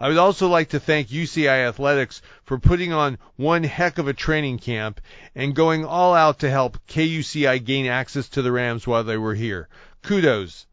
I 0.02 0.08
would 0.08 0.18
also 0.18 0.48
like 0.48 0.70
to 0.70 0.80
thank 0.80 1.10
UCI 1.10 1.68
Athletics 1.68 2.22
for 2.46 2.58
putting 2.58 2.94
on 2.94 3.18
one 3.36 3.64
heck 3.64 3.98
of 3.98 4.08
a 4.08 4.14
training 4.14 4.60
camp 4.60 5.02
and 5.36 5.54
going 5.54 5.84
all 5.84 6.14
out 6.14 6.40
to 6.40 6.50
help 6.50 6.78
KUCI 6.88 7.66
gain 7.66 7.86
access 7.86 8.30
to 8.30 8.42
the 8.42 8.52
Rams 8.54 8.88
while 8.88 9.04
they 9.04 9.18
were 9.18 9.36
here. 9.36 9.68
Kudos. 10.02 10.68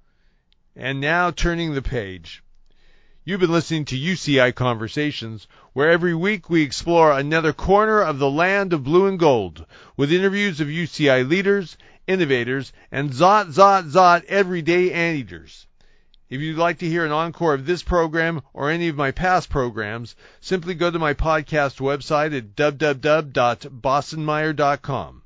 And 0.76 1.00
now 1.00 1.32
turning 1.32 1.74
the 1.74 1.82
page. 1.82 2.44
You've 3.24 3.40
been 3.40 3.50
listening 3.50 3.86
to 3.86 3.98
UCI 3.98 4.54
Conversations, 4.54 5.48
where 5.72 5.90
every 5.90 6.14
week 6.14 6.48
we 6.48 6.62
explore 6.62 7.10
another 7.10 7.52
corner 7.52 8.00
of 8.00 8.20
the 8.20 8.30
land 8.30 8.72
of 8.72 8.84
blue 8.84 9.06
and 9.06 9.18
gold 9.18 9.66
with 9.96 10.12
interviews 10.12 10.60
of 10.60 10.68
UCI 10.68 11.28
leaders, 11.28 11.76
innovators, 12.06 12.72
and 12.92 13.10
zot, 13.10 13.52
zot, 13.52 13.90
zot 13.90 14.24
everyday 14.26 14.92
anteaters. 14.92 15.66
If 16.28 16.40
you'd 16.40 16.58
like 16.58 16.78
to 16.78 16.88
hear 16.88 17.04
an 17.04 17.12
encore 17.12 17.54
of 17.54 17.66
this 17.66 17.84
program 17.84 18.42
or 18.52 18.68
any 18.68 18.88
of 18.88 18.96
my 18.96 19.12
past 19.12 19.48
programs, 19.48 20.16
simply 20.40 20.74
go 20.74 20.90
to 20.90 20.98
my 20.98 21.14
podcast 21.14 21.78
website 21.78 22.36
at 22.36 22.56
www.bostonmeyer.com. 22.56 25.22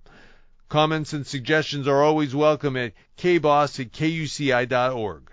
Comments 0.69 1.13
and 1.15 1.27
suggestions 1.27 1.89
are 1.89 2.03
always 2.03 2.35
welcome 2.35 2.77
at 2.77 2.93
kboss 3.17 3.81
at 3.81 3.93
kuci.org. 3.93 5.33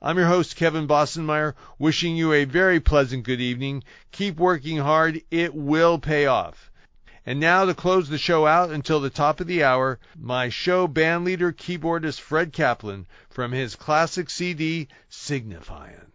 I'm 0.00 0.16
your 0.16 0.26
host, 0.26 0.56
Kevin 0.56 0.86
Bossenmeyer, 0.86 1.52
wishing 1.78 2.16
you 2.16 2.32
a 2.32 2.44
very 2.44 2.80
pleasant 2.80 3.24
good 3.24 3.42
evening. 3.42 3.84
Keep 4.10 4.38
working 4.38 4.78
hard. 4.78 5.20
It 5.30 5.54
will 5.54 5.98
pay 5.98 6.24
off. 6.24 6.67
And 7.28 7.40
now 7.40 7.66
to 7.66 7.74
close 7.74 8.08
the 8.08 8.16
show 8.16 8.46
out 8.46 8.70
until 8.70 9.00
the 9.00 9.10
top 9.10 9.38
of 9.38 9.46
the 9.46 9.62
hour, 9.62 10.00
my 10.18 10.48
show 10.48 10.88
bandleader 10.88 11.52
keyboardist 11.52 12.20
Fred 12.20 12.54
Kaplan 12.54 13.06
from 13.28 13.52
his 13.52 13.76
classic 13.76 14.30
CD, 14.30 14.88
Signifiant. 15.10 16.07